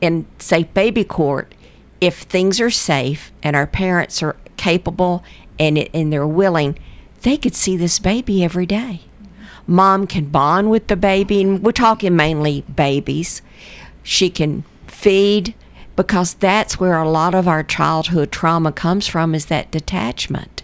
In 0.01 0.27
safe 0.39 0.73
baby 0.75 1.05
court 1.05 1.55
if 2.01 2.23
things 2.23 2.61
are 2.61 2.71
safe 2.71 3.33
and 3.43 3.57
our 3.57 3.67
parents 3.67 4.23
are 4.23 4.37
capable 4.57 5.25
and 5.59 5.79
and 5.95 6.13
they're 6.13 6.27
willing 6.27 6.79
they 7.23 7.37
could 7.37 7.55
see 7.55 7.77
this 7.77 7.99
baby 7.99 8.45
every 8.45 8.67
day 8.67 9.01
mom 9.67 10.07
can 10.07 10.27
bond 10.27 10.71
with 10.71 10.87
the 10.89 10.97
baby 10.97 11.41
and 11.41 11.63
we're 11.63 11.73
talking 11.73 12.17
mainly 12.17 12.63
babies. 12.63 13.43
She 14.03 14.31
can 14.31 14.65
feed 14.87 15.55
because 15.97 16.35
that's 16.35 16.81
where 16.81 16.99
a 16.99 17.09
lot 17.09 17.35
of 17.35 17.47
our 17.47 17.63
childhood 17.63 18.33
trauma 18.33 18.73
comes 18.73 19.07
from 19.07 19.35
is 19.35 19.47
that 19.47 19.71
detachment. 19.71 20.63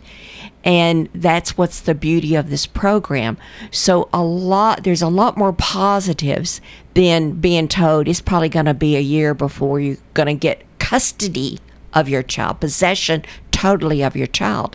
And 0.62 1.08
that's 1.14 1.56
what's 1.56 1.80
the 1.80 1.94
beauty 1.94 2.34
of 2.34 2.50
this 2.50 2.66
program. 2.66 3.38
So 3.70 4.08
a 4.12 4.22
lot 4.22 4.84
there's 4.84 5.02
a 5.02 5.08
lot 5.08 5.38
more 5.38 5.52
positives 5.52 6.60
than 6.94 7.32
being 7.32 7.68
told 7.68 8.08
it's 8.08 8.20
probably 8.20 8.50
going 8.50 8.66
to 8.66 8.74
be 8.74 8.96
a 8.96 9.00
year 9.00 9.32
before 9.32 9.80
you're 9.80 9.96
going 10.12 10.26
to 10.26 10.34
get 10.34 10.62
custody 10.78 11.58
of 11.94 12.08
your 12.08 12.22
child 12.22 12.60
possession 12.60 13.24
totally 13.60 14.02
of 14.02 14.16
your 14.16 14.26
child 14.26 14.74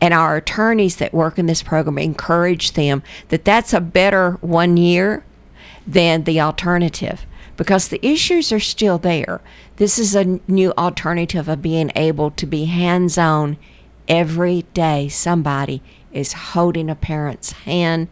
and 0.00 0.12
our 0.12 0.36
attorneys 0.36 0.96
that 0.96 1.14
work 1.14 1.38
in 1.38 1.46
this 1.46 1.62
program 1.62 1.96
encourage 1.98 2.72
them 2.72 3.00
that 3.28 3.44
that's 3.44 3.72
a 3.72 3.80
better 3.80 4.32
one 4.40 4.76
year 4.76 5.24
than 5.86 6.24
the 6.24 6.40
alternative 6.40 7.24
because 7.56 7.86
the 7.86 8.04
issues 8.04 8.50
are 8.50 8.58
still 8.58 8.98
there. 8.98 9.40
This 9.76 10.00
is 10.00 10.16
a 10.16 10.40
new 10.48 10.72
alternative 10.76 11.48
of 11.48 11.62
being 11.62 11.92
able 11.94 12.32
to 12.32 12.44
be 12.44 12.64
hands 12.64 13.16
on 13.16 13.56
every 14.08 14.62
day. 14.74 15.08
Somebody 15.08 15.80
is 16.10 16.32
holding 16.32 16.90
a 16.90 16.96
parent's 16.96 17.52
hand. 17.52 18.08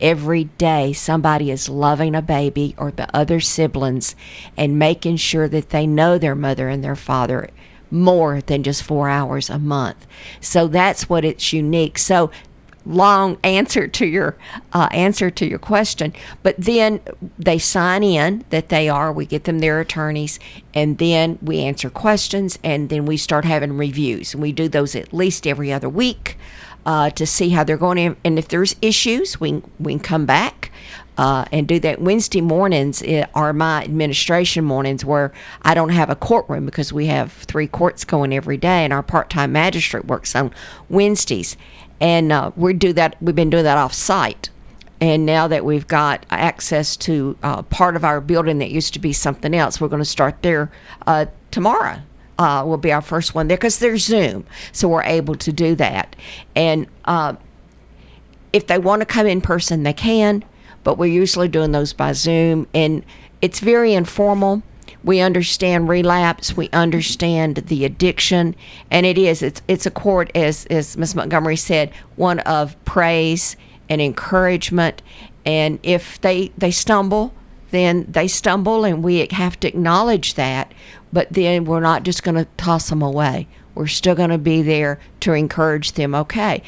Every 0.00 0.44
day, 0.44 0.92
somebody 0.92 1.50
is 1.50 1.68
loving 1.68 2.14
a 2.14 2.22
baby 2.22 2.76
or 2.78 2.92
the 2.92 3.08
other 3.16 3.40
siblings 3.40 4.14
and 4.56 4.78
making 4.78 5.16
sure 5.16 5.48
that 5.48 5.70
they 5.70 5.84
know 5.84 6.16
their 6.16 6.36
mother 6.36 6.68
and 6.68 6.84
their 6.84 6.94
father 6.94 7.48
more 7.94 8.40
than 8.42 8.62
just 8.62 8.82
four 8.82 9.08
hours 9.08 9.48
a 9.48 9.58
month. 9.58 10.06
So 10.40 10.66
that's 10.66 11.08
what 11.08 11.24
it's 11.24 11.52
unique. 11.52 11.96
So 11.98 12.30
long 12.86 13.38
answer 13.42 13.88
to 13.88 14.04
your 14.04 14.36
uh, 14.74 14.88
answer 14.92 15.30
to 15.30 15.46
your 15.46 15.58
question 15.58 16.12
but 16.42 16.54
then 16.58 17.00
they 17.38 17.58
sign 17.58 18.02
in 18.02 18.44
that 18.50 18.68
they 18.68 18.90
are 18.90 19.10
we 19.10 19.24
get 19.24 19.44
them 19.44 19.60
their 19.60 19.80
attorneys 19.80 20.38
and 20.74 20.98
then 20.98 21.38
we 21.40 21.60
answer 21.60 21.88
questions 21.88 22.58
and 22.62 22.90
then 22.90 23.06
we 23.06 23.16
start 23.16 23.46
having 23.46 23.78
reviews 23.78 24.34
and 24.34 24.42
we 24.42 24.52
do 24.52 24.68
those 24.68 24.94
at 24.94 25.14
least 25.14 25.46
every 25.46 25.72
other 25.72 25.88
week 25.88 26.36
uh, 26.84 27.08
to 27.08 27.24
see 27.24 27.48
how 27.48 27.64
they're 27.64 27.78
going 27.78 27.96
in. 27.96 28.16
and 28.22 28.38
if 28.38 28.48
there's 28.48 28.76
issues 28.82 29.40
we, 29.40 29.62
we 29.80 29.94
can 29.94 30.00
come 30.00 30.26
back 30.26 30.70
uh, 31.16 31.44
and 31.52 31.68
do 31.68 31.78
that 31.78 32.00
wednesday 32.00 32.40
mornings 32.40 33.02
are 33.34 33.52
my 33.52 33.84
administration 33.84 34.64
mornings 34.64 35.04
where 35.04 35.32
i 35.62 35.74
don't 35.74 35.90
have 35.90 36.10
a 36.10 36.16
courtroom 36.16 36.64
because 36.64 36.92
we 36.92 37.06
have 37.06 37.32
three 37.32 37.66
courts 37.66 38.04
going 38.04 38.32
every 38.32 38.56
day 38.56 38.84
and 38.84 38.92
our 38.92 39.02
part-time 39.02 39.52
magistrate 39.52 40.04
works 40.06 40.34
on 40.34 40.52
wednesdays. 40.88 41.56
And 42.00 42.32
uh, 42.32 42.50
we 42.56 42.74
do 42.74 42.92
that 42.94 43.16
we've 43.22 43.34
been 43.34 43.50
doing 43.50 43.64
that 43.64 43.78
off 43.78 43.94
site 43.94 44.50
and 45.00 45.26
now 45.26 45.48
that 45.48 45.64
we've 45.64 45.86
got 45.86 46.24
access 46.30 46.96
to 46.96 47.36
uh, 47.42 47.62
part 47.62 47.96
of 47.96 48.04
our 48.04 48.20
building 48.20 48.58
that 48.58 48.70
used 48.70 48.94
to 48.94 48.98
be 48.98 49.12
something 49.12 49.54
else 49.54 49.80
we're 49.80 49.88
going 49.88 50.02
to 50.02 50.04
start 50.04 50.42
there 50.42 50.70
uh, 51.06 51.26
tomorrow. 51.50 51.98
Uh, 52.36 52.64
will 52.66 52.78
be 52.78 52.92
our 52.92 53.00
first 53.00 53.32
one 53.32 53.46
there 53.46 53.56
because 53.56 53.78
there's 53.78 54.04
zoom 54.04 54.44
so 54.72 54.88
we're 54.88 55.04
able 55.04 55.36
to 55.36 55.52
do 55.52 55.76
that. 55.76 56.16
And 56.56 56.88
uh, 57.04 57.34
if 58.52 58.66
they 58.66 58.78
want 58.78 59.00
to 59.02 59.06
come 59.06 59.26
in 59.26 59.40
person, 59.40 59.84
they 59.84 59.92
can, 59.92 60.44
but 60.84 60.98
we're 60.98 61.06
usually 61.06 61.48
doing 61.48 61.72
those 61.72 61.92
by 61.92 62.12
Zoom, 62.12 62.68
and 62.72 63.04
it's 63.42 63.60
very 63.60 63.94
informal. 63.94 64.62
We 65.02 65.20
understand 65.20 65.88
relapse, 65.88 66.56
we 66.56 66.70
understand 66.70 67.56
the 67.56 67.84
addiction, 67.84 68.54
and 68.90 69.04
it 69.04 69.18
is 69.18 69.42
it's 69.42 69.60
it's 69.68 69.86
a 69.86 69.90
court 69.90 70.30
as 70.34 70.66
as 70.66 70.96
Miss 70.96 71.14
Montgomery 71.14 71.56
said, 71.56 71.92
one 72.16 72.38
of 72.40 72.82
praise 72.84 73.56
and 73.88 74.00
encouragement, 74.00 75.02
and 75.44 75.78
if 75.82 76.20
they 76.20 76.52
they 76.56 76.70
stumble, 76.70 77.34
then 77.70 78.06
they 78.08 78.28
stumble, 78.28 78.84
and 78.84 79.02
we 79.02 79.26
have 79.30 79.58
to 79.60 79.68
acknowledge 79.68 80.34
that. 80.34 80.72
But 81.12 81.32
then 81.32 81.64
we're 81.64 81.80
not 81.80 82.02
just 82.02 82.22
going 82.22 82.36
to 82.36 82.46
toss 82.56 82.88
them 82.88 83.02
away. 83.02 83.46
We're 83.74 83.88
still 83.88 84.14
going 84.14 84.30
to 84.30 84.38
be 84.38 84.62
there 84.62 85.00
to 85.20 85.32
encourage 85.32 85.92
them. 85.92 86.14
Okay, 86.14 86.62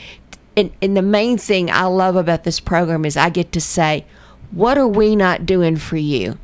and, 0.56 0.72
and 0.80 0.96
the 0.96 1.02
main 1.02 1.36
thing 1.36 1.70
I 1.70 1.84
love 1.84 2.16
about 2.16 2.44
this 2.44 2.60
program 2.60 3.04
is 3.04 3.16
I 3.16 3.28
get 3.28 3.52
to 3.52 3.60
say, 3.60 4.06
what 4.50 4.78
are 4.78 4.88
we 4.88 5.14
not 5.14 5.44
doing 5.46 5.76
for 5.76 5.96
you? 5.96 6.38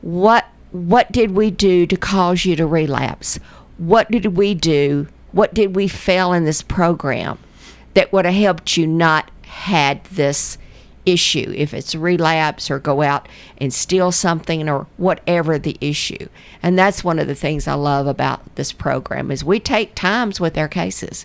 What 0.00 0.46
what 0.70 1.10
did 1.10 1.30
we 1.30 1.50
do 1.50 1.86
to 1.86 1.96
cause 1.96 2.44
you 2.44 2.54
to 2.56 2.66
relapse? 2.66 3.40
What 3.78 4.10
did 4.10 4.36
we 4.36 4.54
do? 4.54 5.08
What 5.32 5.54
did 5.54 5.74
we 5.74 5.88
fail 5.88 6.34
in 6.34 6.44
this 6.44 6.60
program 6.60 7.38
that 7.94 8.12
would 8.12 8.26
have 8.26 8.34
helped 8.34 8.76
you 8.76 8.86
not 8.86 9.30
had 9.42 10.04
this 10.04 10.58
issue 11.06 11.52
if 11.56 11.72
it's 11.72 11.94
relapse 11.94 12.70
or 12.70 12.78
go 12.78 13.00
out 13.00 13.26
and 13.56 13.72
steal 13.72 14.12
something 14.12 14.68
or 14.68 14.86
whatever 14.98 15.58
the 15.58 15.76
issue 15.80 16.28
and 16.62 16.78
that's 16.78 17.02
one 17.02 17.18
of 17.18 17.26
the 17.26 17.34
things 17.34 17.66
i 17.66 17.72
love 17.72 18.06
about 18.06 18.54
this 18.56 18.72
program 18.72 19.30
is 19.30 19.42
we 19.42 19.58
take 19.58 19.94
times 19.94 20.38
with 20.38 20.58
our 20.58 20.68
cases 20.68 21.24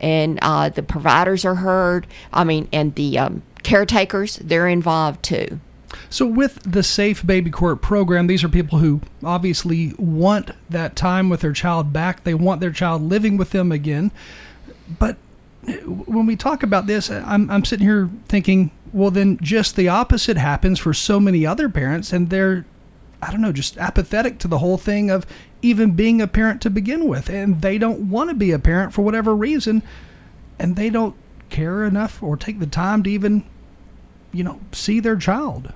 and 0.00 0.38
uh, 0.42 0.68
the 0.68 0.82
providers 0.82 1.44
are 1.44 1.56
heard 1.56 2.06
i 2.32 2.44
mean 2.44 2.68
and 2.72 2.94
the 2.94 3.18
um, 3.18 3.42
caretakers 3.62 4.36
they're 4.36 4.68
involved 4.68 5.22
too 5.22 5.60
So, 6.10 6.26
with 6.26 6.60
the 6.70 6.82
Safe 6.82 7.24
Baby 7.26 7.50
Court 7.50 7.80
program, 7.80 8.26
these 8.26 8.44
are 8.44 8.48
people 8.48 8.78
who 8.78 9.00
obviously 9.24 9.94
want 9.98 10.50
that 10.68 10.94
time 10.96 11.28
with 11.28 11.40
their 11.40 11.52
child 11.52 11.92
back. 11.92 12.24
They 12.24 12.34
want 12.34 12.60
their 12.60 12.72
child 12.72 13.02
living 13.02 13.36
with 13.36 13.50
them 13.50 13.72
again. 13.72 14.10
But 14.98 15.16
when 15.86 16.26
we 16.26 16.36
talk 16.36 16.62
about 16.62 16.86
this, 16.86 17.10
I'm, 17.10 17.50
I'm 17.50 17.64
sitting 17.64 17.86
here 17.86 18.10
thinking, 18.28 18.70
well, 18.92 19.10
then 19.10 19.38
just 19.42 19.76
the 19.76 19.88
opposite 19.88 20.36
happens 20.36 20.78
for 20.78 20.94
so 20.94 21.18
many 21.18 21.44
other 21.46 21.68
parents, 21.68 22.12
and 22.12 22.30
they're, 22.30 22.64
I 23.20 23.30
don't 23.30 23.40
know, 23.40 23.52
just 23.52 23.76
apathetic 23.78 24.38
to 24.40 24.48
the 24.48 24.58
whole 24.58 24.78
thing 24.78 25.10
of 25.10 25.26
even 25.62 25.92
being 25.92 26.20
a 26.20 26.26
parent 26.26 26.60
to 26.62 26.70
begin 26.70 27.06
with. 27.08 27.28
And 27.28 27.62
they 27.62 27.78
don't 27.78 28.10
want 28.10 28.30
to 28.30 28.34
be 28.34 28.52
a 28.52 28.58
parent 28.58 28.92
for 28.92 29.02
whatever 29.02 29.34
reason, 29.34 29.82
and 30.58 30.76
they 30.76 30.90
don't 30.90 31.14
care 31.50 31.84
enough 31.84 32.22
or 32.22 32.36
take 32.36 32.58
the 32.58 32.66
time 32.66 33.02
to 33.02 33.10
even, 33.10 33.44
you 34.32 34.44
know, 34.44 34.60
see 34.72 35.00
their 35.00 35.16
child. 35.16 35.72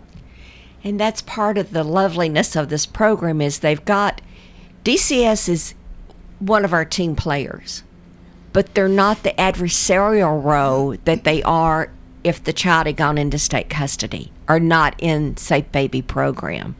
And 0.83 0.99
that's 0.99 1.23
part 1.23 1.59
of 1.59 1.73
the 1.73 1.85
loveliness 1.85 2.57
of 2.57 2.69
this 2.69 2.87
program 2.87 3.41
is 3.41 3.59
they've 3.59 3.85
got 3.85 4.21
DCS 4.85 5.49
is 5.49 5.75
one 6.39 6.65
of 6.65 6.73
our 6.73 6.87
team 6.87 7.15
players, 7.15 7.83
but 8.53 8.75
they're 8.75 8.89
not 8.89 9.23
the 9.23 9.33
adversarial 9.33 10.43
role 10.43 10.97
that 11.05 11.25
they 11.25 11.43
are 11.43 11.91
if 12.25 12.43
the 12.43 12.53
child 12.53 12.87
had 12.87 12.97
gone 12.97 13.19
into 13.19 13.39
state 13.39 13.69
custody 13.69 14.33
or 14.49 14.59
not 14.59 14.95
in 14.99 15.37
Safe 15.37 15.71
Baby 15.71 16.03
program. 16.03 16.77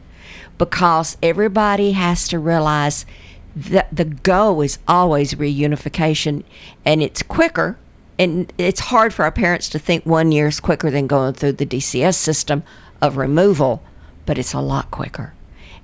Because 0.61 1.17
everybody 1.23 1.93
has 1.93 2.27
to 2.27 2.37
realize 2.37 3.07
that 3.55 3.87
the 3.91 4.05
goal 4.05 4.61
is 4.61 4.77
always 4.87 5.33
reunification 5.33 6.43
and 6.85 7.01
it's 7.01 7.23
quicker 7.23 7.79
and 8.19 8.53
it's 8.59 8.79
hard 8.79 9.11
for 9.11 9.25
our 9.25 9.31
parents 9.31 9.69
to 9.69 9.79
think 9.79 10.05
one 10.05 10.31
year 10.31 10.49
is 10.49 10.59
quicker 10.59 10.91
than 10.91 11.07
going 11.07 11.33
through 11.33 11.53
the 11.53 11.65
DCS 11.65 12.13
system 12.13 12.61
of 13.01 13.17
removal, 13.17 13.81
but 14.27 14.37
it's 14.37 14.53
a 14.53 14.61
lot 14.61 14.91
quicker. 14.91 15.33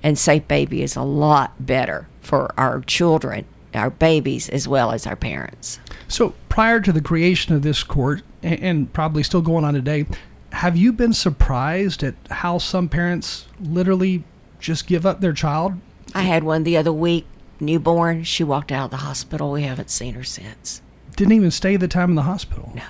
And 0.00 0.16
Safe 0.16 0.46
Baby 0.46 0.84
is 0.84 0.94
a 0.94 1.02
lot 1.02 1.66
better 1.66 2.06
for 2.20 2.54
our 2.56 2.80
children, 2.82 3.46
our 3.74 3.90
babies, 3.90 4.48
as 4.48 4.68
well 4.68 4.92
as 4.92 5.08
our 5.08 5.16
parents. 5.16 5.80
So 6.06 6.34
prior 6.48 6.78
to 6.82 6.92
the 6.92 7.02
creation 7.02 7.52
of 7.52 7.62
this 7.62 7.82
court, 7.82 8.22
and 8.44 8.92
probably 8.92 9.24
still 9.24 9.42
going 9.42 9.64
on 9.64 9.74
today, 9.74 10.06
have 10.52 10.76
you 10.76 10.92
been 10.92 11.12
surprised 11.12 12.04
at 12.04 12.14
how 12.30 12.58
some 12.58 12.88
parents 12.88 13.48
literally 13.60 14.22
just 14.60 14.86
give 14.86 15.06
up 15.06 15.20
their 15.20 15.32
child? 15.32 15.74
I 16.14 16.22
had 16.22 16.44
one 16.44 16.64
the 16.64 16.76
other 16.76 16.92
week, 16.92 17.26
newborn. 17.60 18.24
She 18.24 18.44
walked 18.44 18.72
out 18.72 18.86
of 18.86 18.90
the 18.90 18.96
hospital. 18.98 19.52
We 19.52 19.62
haven't 19.62 19.90
seen 19.90 20.14
her 20.14 20.24
since. 20.24 20.82
Didn't 21.16 21.34
even 21.34 21.50
stay 21.50 21.76
the 21.76 21.88
time 21.88 22.10
in 22.10 22.16
the 22.16 22.22
hospital. 22.22 22.72
No. 22.74 22.82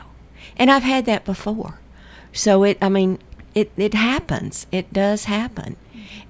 And 0.57 0.71
I've 0.71 0.83
had 0.83 1.07
that 1.07 1.25
before. 1.25 1.81
So 2.33 2.63
it 2.65 2.79
I 2.81 2.89
mean, 2.89 3.19
it 3.55 3.73
it 3.77 3.95
happens. 3.95 4.67
It 4.71 4.93
does 4.93 5.25
happen. 5.25 5.77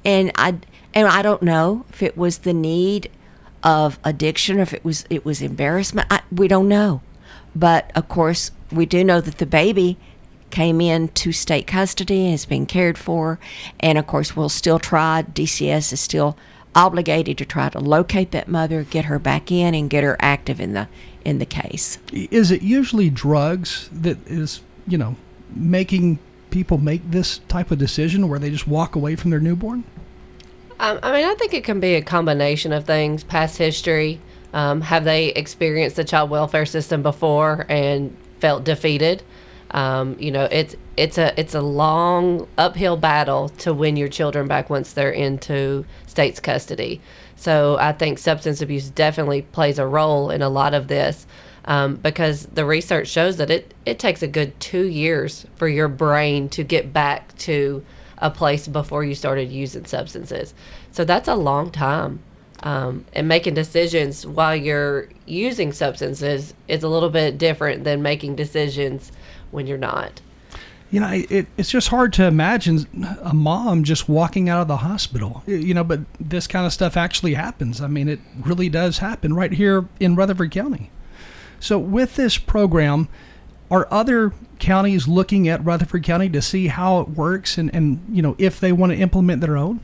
And 0.05 0.33
I 0.37 0.57
and 0.95 1.09
I 1.09 1.23
don't 1.23 1.43
know 1.43 1.85
if 1.91 2.03
it 2.03 2.17
was 2.17 2.39
the 2.39 2.53
need 2.53 3.11
of 3.63 3.99
addiction 4.05 4.59
or 4.59 4.63
if 4.63 4.73
it 4.73 4.85
was 4.85 5.05
it 5.11 5.25
was 5.25 5.43
embarrassment. 5.43 6.07
I, 6.11 6.21
we 6.31 6.49
don't 6.49 6.69
know. 6.69 7.03
But 7.55 7.91
of 7.95 8.09
course, 8.09 8.51
we 8.71 8.87
do 8.87 9.03
know 9.03 9.21
that 9.21 9.39
the 9.39 9.47
baby 9.47 9.99
came 10.51 10.81
into 10.81 11.33
state 11.33 11.67
custody 11.67 12.31
has 12.31 12.45
been 12.45 12.67
cared 12.67 12.99
for. 12.99 13.39
And 13.81 13.99
of 13.99 14.07
course, 14.07 14.37
we'll 14.37 14.49
still 14.49 14.79
try. 14.79 15.23
DCS 15.23 15.93
is 15.93 16.01
still 16.01 16.37
obligated 16.75 17.39
to 17.39 17.45
try 17.45 17.69
to 17.69 17.79
locate 17.79 18.31
that 18.31 18.49
mother, 18.49 18.85
get 18.85 19.07
her 19.07 19.19
back 19.19 19.51
in, 19.51 19.75
and 19.75 19.91
get 19.91 20.05
her 20.05 20.17
active 20.21 20.61
in 20.61 20.73
the 20.75 20.89
in 21.25 21.39
the 21.39 21.47
case. 21.47 21.99
Is 22.13 22.51
it 22.51 22.63
usually 22.63 23.11
drugs 23.11 23.91
that 23.93 24.19
is, 24.27 24.63
you 24.87 24.97
know, 24.97 25.17
making 25.55 26.19
people 26.51 26.79
make 26.79 27.11
this 27.11 27.39
type 27.49 27.71
of 27.71 27.79
decision 27.79 28.29
where 28.29 28.39
they 28.39 28.51
just 28.51 28.67
walk 28.67 28.97
away 28.97 29.17
from 29.17 29.31
their 29.31 29.41
newborn? 29.41 29.85
Um, 30.81 30.99
I 31.03 31.13
mean, 31.13 31.29
I 31.29 31.35
think 31.35 31.55
it 31.55 31.65
can 31.65 31.81
be 31.81 31.95
a 31.97 32.03
combination 32.03 32.73
of 32.73 32.85
things. 32.87 33.25
Past 33.25 33.59
history. 33.59 34.21
Um, 34.55 34.81
have 34.81 35.05
they 35.05 35.27
experienced 35.29 35.97
the 35.97 36.05
child 36.05 36.31
welfare 36.31 36.65
system 36.65 37.03
before 37.03 37.67
and 37.69 38.17
felt 38.41 38.65
defeated? 38.65 39.23
Um, 39.73 40.17
you 40.19 40.31
know, 40.31 40.49
it's 40.51 40.77
it's 40.97 41.19
a 41.19 41.39
it's 41.39 41.55
a 41.55 41.61
long 41.61 42.49
uphill 42.57 42.97
battle 42.97 43.51
to 43.51 43.75
win 43.75 43.97
your 43.97 44.09
children 44.09 44.49
back 44.49 44.71
once 44.71 44.93
they're 44.93 45.11
into 45.11 45.85
state's 46.07 46.41
custody. 46.41 47.01
So 47.37 47.77
I 47.79 47.93
think 47.93 48.19
substance 48.19 48.63
abuse 48.63 48.91
definitely 48.91 49.43
plays 49.43 49.79
a 49.79 49.87
role 49.87 50.31
in 50.31 50.43
a 50.43 50.49
lot 50.49 50.75
of 50.75 50.89
this. 50.89 51.27
Um, 51.65 51.97
because 51.97 52.47
the 52.47 52.65
research 52.65 53.09
shows 53.09 53.37
that 53.37 53.51
it, 53.51 53.75
it 53.85 53.99
takes 53.99 54.23
a 54.23 54.27
good 54.27 54.59
two 54.59 54.87
years 54.87 55.45
for 55.57 55.69
your 55.69 55.89
brain 55.89 56.49
to 56.51 56.65
get 56.65 56.95
back 56.95 57.37
to 57.39 57.85
a 58.19 58.31
place 58.31 58.67
before 58.67 59.05
you 59.05 59.15
started 59.15 59.51
using 59.51 59.85
substances. 59.85 60.55
So 60.93 61.05
that's 61.05 61.29
a 61.29 61.35
long 61.35 61.71
time. 61.71 62.23
Um, 62.63 63.05
and 63.13 63.29
making 63.29 63.55
decisions 63.55 64.27
while 64.27 64.57
you're 64.57 65.11
using 65.27 65.73
substances 65.73 66.55
is 66.67 66.83
a 66.83 66.89
little 66.89 67.11
bit 67.11 67.39
different 67.39 67.85
than 67.85 68.03
making 68.03 68.35
decisions 68.35 69.13
when 69.51 69.67
you're 69.67 69.79
not. 69.79 70.21
You 70.91 71.01
know, 71.01 71.11
it, 71.13 71.47
it's 71.59 71.71
just 71.71 71.89
hard 71.89 72.15
to 72.15 72.25
imagine 72.25 72.87
a 73.23 73.35
mom 73.35 73.85
just 73.85 74.09
walking 74.09 74.49
out 74.49 74.63
of 74.63 74.69
the 74.69 74.79
hospital. 74.79 75.43
You 75.47 75.75
know, 75.75 75.85
but 75.85 76.01
this 76.19 76.47
kind 76.47 76.65
of 76.65 76.73
stuff 76.73 76.97
actually 76.97 77.35
happens. 77.35 77.83
I 77.83 77.89
mean, 77.89 78.09
it 78.09 78.21
really 78.41 78.71
does 78.71 78.99
happen 78.99 79.35
right 79.35 79.53
here 79.53 79.87
in 80.01 80.17
Rutherford 80.17 80.51
County. 80.51 80.91
So, 81.61 81.79
with 81.79 82.17
this 82.17 82.39
program, 82.39 83.09
are 83.71 83.87
other 83.91 84.33
counties 84.59 85.07
looking 85.07 85.47
at 85.49 85.65
Rutherford 85.65 86.05
County 86.05 86.31
to 86.31 86.41
see 86.41 86.69
how 86.69 87.01
it 87.01 87.11
works 87.11 87.59
and, 87.59 87.73
and 87.75 88.03
you 88.11 88.23
know, 88.23 88.35
if 88.39 88.59
they 88.59 88.73
want 88.73 88.93
to 88.93 88.99
implement 88.99 89.41
their 89.41 89.57
own? 89.57 89.81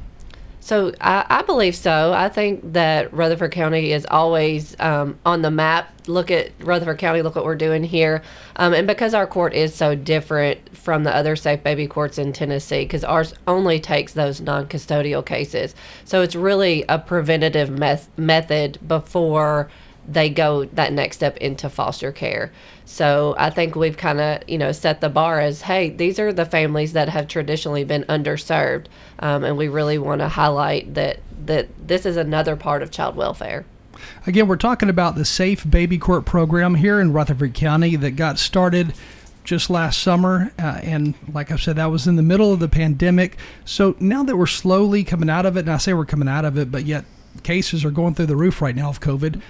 So 0.64 0.94
I, 0.98 1.26
I 1.28 1.42
believe 1.42 1.76
so. 1.76 2.14
I 2.14 2.30
think 2.30 2.72
that 2.72 3.12
Rutherford 3.12 3.52
County 3.52 3.92
is 3.92 4.06
always 4.10 4.74
um, 4.80 5.18
on 5.26 5.42
the 5.42 5.50
map. 5.50 5.92
Look 6.06 6.30
at 6.30 6.52
Rutherford 6.58 6.96
County. 6.96 7.20
Look 7.20 7.36
what 7.36 7.44
we're 7.44 7.54
doing 7.54 7.84
here. 7.84 8.22
Um, 8.56 8.72
and 8.72 8.86
because 8.86 9.12
our 9.12 9.26
court 9.26 9.52
is 9.52 9.74
so 9.74 9.94
different 9.94 10.74
from 10.74 11.04
the 11.04 11.14
other 11.14 11.36
safe 11.36 11.62
baby 11.62 11.86
courts 11.86 12.16
in 12.16 12.32
Tennessee, 12.32 12.84
because 12.84 13.04
ours 13.04 13.34
only 13.46 13.78
takes 13.78 14.14
those 14.14 14.40
non-custodial 14.40 15.26
cases, 15.26 15.74
so 16.06 16.22
it's 16.22 16.34
really 16.34 16.82
a 16.88 16.98
preventative 16.98 17.68
meth- 17.68 18.08
method 18.16 18.78
before 18.88 19.68
they 20.06 20.28
go 20.28 20.64
that 20.66 20.92
next 20.92 21.16
step 21.16 21.36
into 21.38 21.68
foster 21.68 22.12
care. 22.12 22.52
So 22.84 23.34
I 23.38 23.50
think 23.50 23.74
we've 23.74 23.96
kind 23.96 24.20
of 24.20 24.48
you 24.48 24.58
know 24.58 24.72
set 24.72 25.00
the 25.00 25.08
bar 25.08 25.40
as 25.40 25.62
hey 25.62 25.90
these 25.90 26.18
are 26.18 26.32
the 26.32 26.44
families 26.44 26.92
that 26.92 27.08
have 27.08 27.28
traditionally 27.28 27.84
been 27.84 28.04
underserved, 28.04 28.86
um, 29.18 29.44
and 29.44 29.56
we 29.56 29.68
really 29.68 29.98
want 29.98 30.20
to 30.20 30.28
highlight 30.28 30.94
that 30.94 31.20
that 31.46 31.68
this 31.86 32.06
is 32.06 32.16
another 32.16 32.56
part 32.56 32.82
of 32.82 32.90
child 32.90 33.16
welfare. 33.16 33.64
Again, 34.26 34.48
we're 34.48 34.56
talking 34.56 34.88
about 34.88 35.14
the 35.14 35.24
Safe 35.24 35.68
Baby 35.68 35.98
Court 35.98 36.24
program 36.24 36.74
here 36.74 37.00
in 37.00 37.12
Rutherford 37.12 37.54
County 37.54 37.96
that 37.96 38.12
got 38.12 38.38
started 38.38 38.94
just 39.44 39.70
last 39.70 40.00
summer. 40.00 40.52
Uh, 40.58 40.80
and 40.82 41.14
like 41.32 41.50
I 41.50 41.56
said, 41.56 41.76
that 41.76 41.90
was 41.90 42.06
in 42.06 42.16
the 42.16 42.22
middle 42.22 42.52
of 42.52 42.60
the 42.60 42.68
pandemic. 42.68 43.36
So 43.64 43.94
now 44.00 44.22
that 44.24 44.36
we're 44.36 44.46
slowly 44.46 45.04
coming 45.04 45.30
out 45.30 45.46
of 45.46 45.56
it, 45.56 45.60
and 45.60 45.70
I 45.70 45.76
say 45.76 45.92
we're 45.92 46.06
coming 46.06 46.28
out 46.28 46.44
of 46.44 46.58
it, 46.58 46.70
but 46.70 46.84
yet 46.84 47.04
cases 47.42 47.84
are 47.84 47.90
going 47.90 48.14
through 48.14 48.26
the 48.26 48.36
roof 48.36 48.62
right 48.62 48.74
now 48.74 48.88
of 48.88 49.00
COVID. 49.00 49.40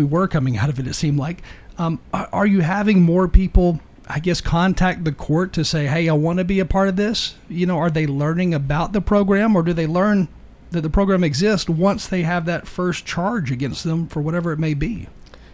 We 0.00 0.08
were 0.08 0.28
coming 0.28 0.56
out 0.56 0.68
of 0.68 0.78
it, 0.78 0.86
it 0.86 0.94
seemed 0.94 1.18
like. 1.18 1.42
Um, 1.78 2.00
are, 2.12 2.46
you 2.46 2.60
having 2.60 3.02
more 3.02 3.28
people? 3.28 3.80
I 4.08 4.18
guess 4.18 4.40
contact 4.40 5.04
the 5.04 5.12
court 5.12 5.52
to 5.54 5.64
say, 5.64 5.86
"Hey, 5.86 6.08
I 6.08 6.12
want 6.12 6.38
to 6.38 6.44
be 6.44 6.60
a 6.60 6.64
part 6.64 6.88
of 6.88 6.96
this." 6.96 7.34
You 7.48 7.66
know, 7.66 7.78
are 7.78 7.90
they 7.90 8.06
learning 8.06 8.54
about 8.54 8.92
the 8.92 9.00
program, 9.00 9.56
or 9.56 9.62
do 9.62 9.72
they 9.72 9.86
learn 9.86 10.28
that 10.70 10.82
the 10.82 10.90
program 10.90 11.24
exists 11.24 11.68
once 11.68 12.06
they 12.06 12.22
have 12.22 12.44
that 12.46 12.66
first 12.66 13.04
charge 13.04 13.50
against 13.50 13.84
them 13.84 14.06
for 14.06 14.20
whatever 14.20 14.52
it 14.52 14.58
may 14.58 14.74
be. 14.74 15.08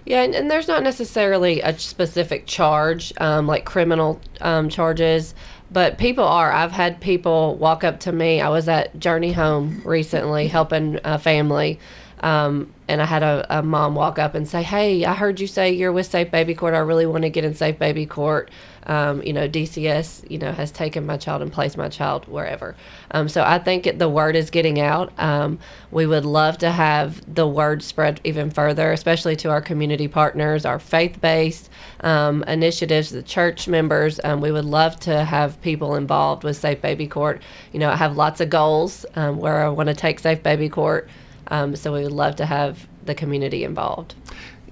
Yeah, 0.05 0.23
and, 0.23 0.35
and 0.35 0.51
there's 0.51 0.69
not 0.69 0.85
necessarily 0.85 1.61
a 1.63 1.77
specific 1.79 2.47
charge, 2.47 3.13
um, 3.19 3.47
like 3.47 3.65
criminal 3.65 4.21
um, 4.41 4.69
charges, 4.69 5.35
but 5.73 5.99
people 5.99 6.23
are. 6.23 6.53
I've 6.53 6.71
had 6.71 7.01
people 7.01 7.57
walk 7.57 7.83
up 7.83 7.99
to 8.01 8.13
me. 8.13 8.41
I 8.41 8.49
was 8.49 8.69
at 8.69 8.97
Journey 9.01 9.33
Home 9.33 9.83
recently 9.85 10.47
helping 10.47 11.01
a 11.03 11.19
family, 11.19 11.81
um, 12.21 12.73
and 12.89 13.03
I 13.03 13.05
had 13.05 13.23
a, 13.23 13.59
a 13.59 13.63
mom 13.63 13.95
walk 13.95 14.19
up 14.19 14.35
and 14.35 14.47
say, 14.47 14.63
Hey, 14.63 15.05
I 15.05 15.15
heard 15.15 15.41
you 15.41 15.47
say 15.47 15.73
you're 15.73 15.93
with 15.93 16.07
Safe 16.07 16.31
Baby 16.31 16.55
Court. 16.55 16.75
I 16.75 16.79
really 16.79 17.07
want 17.07 17.23
to 17.23 17.31
get 17.31 17.45
in 17.45 17.55
Safe 17.55 17.79
Baby 17.79 18.07
Court. 18.07 18.51
Um, 18.89 19.21
you 19.25 19.33
know, 19.33 19.49
DCS, 19.49 20.31
you 20.31 20.39
know, 20.39 20.53
has 20.53 20.71
taken 20.71 21.05
my 21.05 21.17
child 21.17 21.43
and 21.43 21.53
placed 21.53 21.77
my 21.77 21.89
child 21.89 22.29
wherever. 22.29 22.77
Um, 23.11 23.29
so 23.29 23.43
I 23.43 23.59
think 23.59 23.85
it, 23.85 23.99
the 23.99 24.09
word 24.09 24.37
is 24.37 24.51
getting 24.51 24.79
out. 24.79 25.13
Um, 25.19 25.59
we 25.91 26.07
would 26.07 26.25
love 26.25 26.59
to 26.59 26.71
have 26.71 27.21
the 27.35 27.49
word 27.49 27.83
spread 27.83 28.21
even 28.23 28.49
further, 28.49 28.93
especially 28.93 29.35
to 29.37 29.51
our 29.51 29.61
community 29.61 30.07
partners, 30.07 30.65
our 30.65 30.79
faith 30.79 31.21
based 31.21 31.69
um, 32.03 32.45
initiatives, 32.45 33.11
the 33.11 33.25
church 33.25 33.67
members. 33.67 34.21
Um, 34.23 34.41
we 34.41 34.53
would 34.53 34.65
love 34.65 35.01
to 35.01 35.25
have 35.25 35.61
people 35.63 35.97
involved 35.97 36.45
with 36.45 36.57
Safe 36.57 36.81
Baby 36.81 37.09
Court. 37.09 37.43
You 37.73 37.81
know, 37.81 37.91
I 37.91 37.97
have 37.97 38.17
lots 38.17 38.41
of 38.41 38.51
goals 38.51 39.05
where 39.15 39.67
I 39.67 39.69
want 39.69 39.89
to 39.89 39.95
take 39.95 40.21
Safe 40.21 40.45
Baby 40.45 40.69
Court. 40.69 41.09
Um, 41.49 41.77
so 41.77 41.93
we 41.93 42.03
would 42.03 42.13
love 42.13 42.37
to 42.37 42.47
have 42.47 42.87
the 43.05 43.15
community 43.15 43.65
involved. 43.65 44.15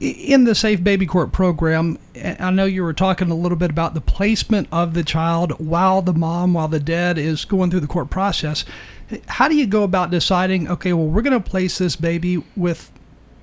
In 0.00 0.42
the 0.44 0.56
Safe 0.56 0.82
Baby 0.82 1.06
Court 1.06 1.30
program, 1.30 1.98
I 2.40 2.50
know 2.50 2.64
you 2.64 2.82
were 2.82 2.92
talking 2.92 3.30
a 3.30 3.34
little 3.34 3.56
bit 3.56 3.70
about 3.70 3.94
the 3.94 4.00
placement 4.00 4.66
of 4.72 4.92
the 4.92 5.04
child 5.04 5.52
while 5.60 6.02
the 6.02 6.12
mom, 6.12 6.54
while 6.54 6.66
the 6.66 6.80
dad 6.80 7.16
is 7.16 7.44
going 7.44 7.70
through 7.70 7.80
the 7.80 7.86
court 7.86 8.10
process. 8.10 8.64
How 9.28 9.48
do 9.48 9.54
you 9.54 9.66
go 9.66 9.84
about 9.84 10.10
deciding, 10.10 10.68
okay, 10.68 10.92
well, 10.92 11.06
we're 11.06 11.22
going 11.22 11.40
to 11.40 11.50
place 11.50 11.78
this 11.78 11.94
baby 11.94 12.42
with 12.56 12.90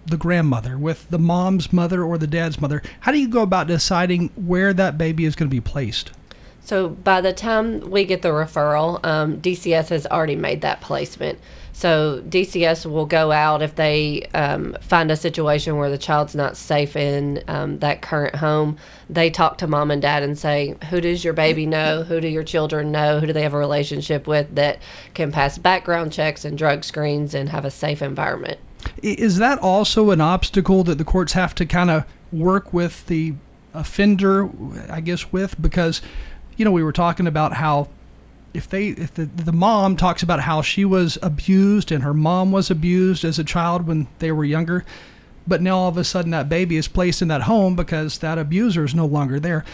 the 0.06 0.18
grandmother, 0.18 0.78
with 0.78 1.10
the 1.10 1.20
mom's 1.20 1.72
mother 1.72 2.04
or 2.04 2.18
the 2.18 2.28
dad's 2.28 2.60
mother? 2.60 2.84
How 3.00 3.14
do 3.14 3.20
you 3.20 3.30
go 3.30 3.44
about 3.44 3.68
deciding 3.68 4.30
where 4.36 4.74
that 4.74 4.98
baby 4.98 5.24
is 5.24 5.36
going 5.36 5.50
to 5.50 5.56
be 5.56 5.62
placed? 5.62 6.12
So 6.64 6.90
by 6.90 7.22
the 7.22 7.34
time 7.34 7.90
we 7.90 8.06
get 8.06 8.22
the 8.22 8.30
referral, 8.30 9.04
um, 9.06 9.42
DCS 9.42 9.90
has 9.90 10.06
already 10.08 10.36
made 10.36 10.62
that 10.62 10.82
placement. 10.82 11.40
So 11.74 12.22
DCS 12.30 12.86
will 12.86 13.06
go 13.06 13.32
out 13.32 13.62
if 13.62 13.76
they 13.76 14.28
um, 14.34 14.76
find 14.82 15.10
a 15.10 15.16
situation 15.16 15.78
where 15.78 15.90
the 15.90 15.98
child's 15.98 16.36
not 16.36 16.56
safe 16.56 16.96
in 16.96 17.44
um, 17.48 17.80
that 17.80 18.02
current 18.02 18.36
home. 18.36 18.78
They 19.10 19.30
talk 19.30 19.58
to 19.60 19.68
mom 19.68 19.90
and 19.90 20.02
dad 20.02 20.22
and 20.22 20.38
say, 20.38 20.76
"Who 20.90 21.02
does 21.02 21.24
your 21.24 21.34
baby 21.34 21.66
know? 21.66 22.04
Who 22.04 22.22
do 22.22 22.28
your 22.28 22.44
children 22.44 22.92
know? 22.92 23.20
Who 23.20 23.28
do 23.28 23.34
they 23.34 23.42
have 23.42 23.54
a 23.54 23.58
relationship 23.58 24.28
with 24.28 24.54
that 24.56 24.80
can 25.14 25.32
pass 25.32 25.58
background 25.58 26.14
checks 26.14 26.46
and 26.46 26.58
drug 26.58 26.84
screens 26.84 27.34
and 27.34 27.50
have 27.50 27.66
a 27.66 27.72
safe 27.72 28.02
environment?" 28.02 28.60
Is 29.02 29.38
that 29.38 29.58
also 29.60 30.12
an 30.12 30.22
obstacle 30.22 30.84
that 30.84 30.98
the 30.98 31.04
courts 31.04 31.34
have 31.34 31.56
to 31.56 31.66
kind 31.66 31.90
of 31.90 32.06
work 32.32 32.74
with 32.74 33.06
the 33.08 33.34
offender, 33.74 34.50
I 34.90 35.02
guess, 35.02 35.32
with? 35.32 35.60
Because, 35.62 36.02
you 36.62 36.66
know, 36.66 36.72
we 36.72 36.84
were 36.84 36.92
talking 36.92 37.26
about 37.26 37.54
how 37.54 37.90
if 38.54 38.70
they, 38.70 38.90
if 38.90 39.16
the, 39.16 39.26
the 39.26 39.52
mom 39.52 39.98
talks 39.98 40.22
about 40.22 40.42
how 40.42 40.62
she 40.62 40.86
was 40.86 41.18
abused 41.24 41.92
and 41.92 42.04
her 42.04 42.14
mom 42.14 42.52
was 42.52 42.70
abused 42.70 43.26
as 43.26 43.40
a 43.40 43.44
child 43.44 43.88
when 43.88 44.08
they 44.20 44.32
were 44.32 44.46
younger, 44.46 44.86
but 45.48 45.60
now 45.60 45.76
all 45.76 45.90
of 45.90 45.98
a 45.98 46.04
sudden 46.04 46.30
that 46.30 46.50
baby 46.50 46.78
is 46.78 46.88
placed 46.88 47.20
in 47.24 47.30
that 47.30 47.42
home 47.42 47.76
because 47.76 48.20
that 48.20 48.38
abuser 48.38 48.84
is 48.84 48.94
no 48.94 49.08
longer 49.08 49.40
there. 49.40 49.66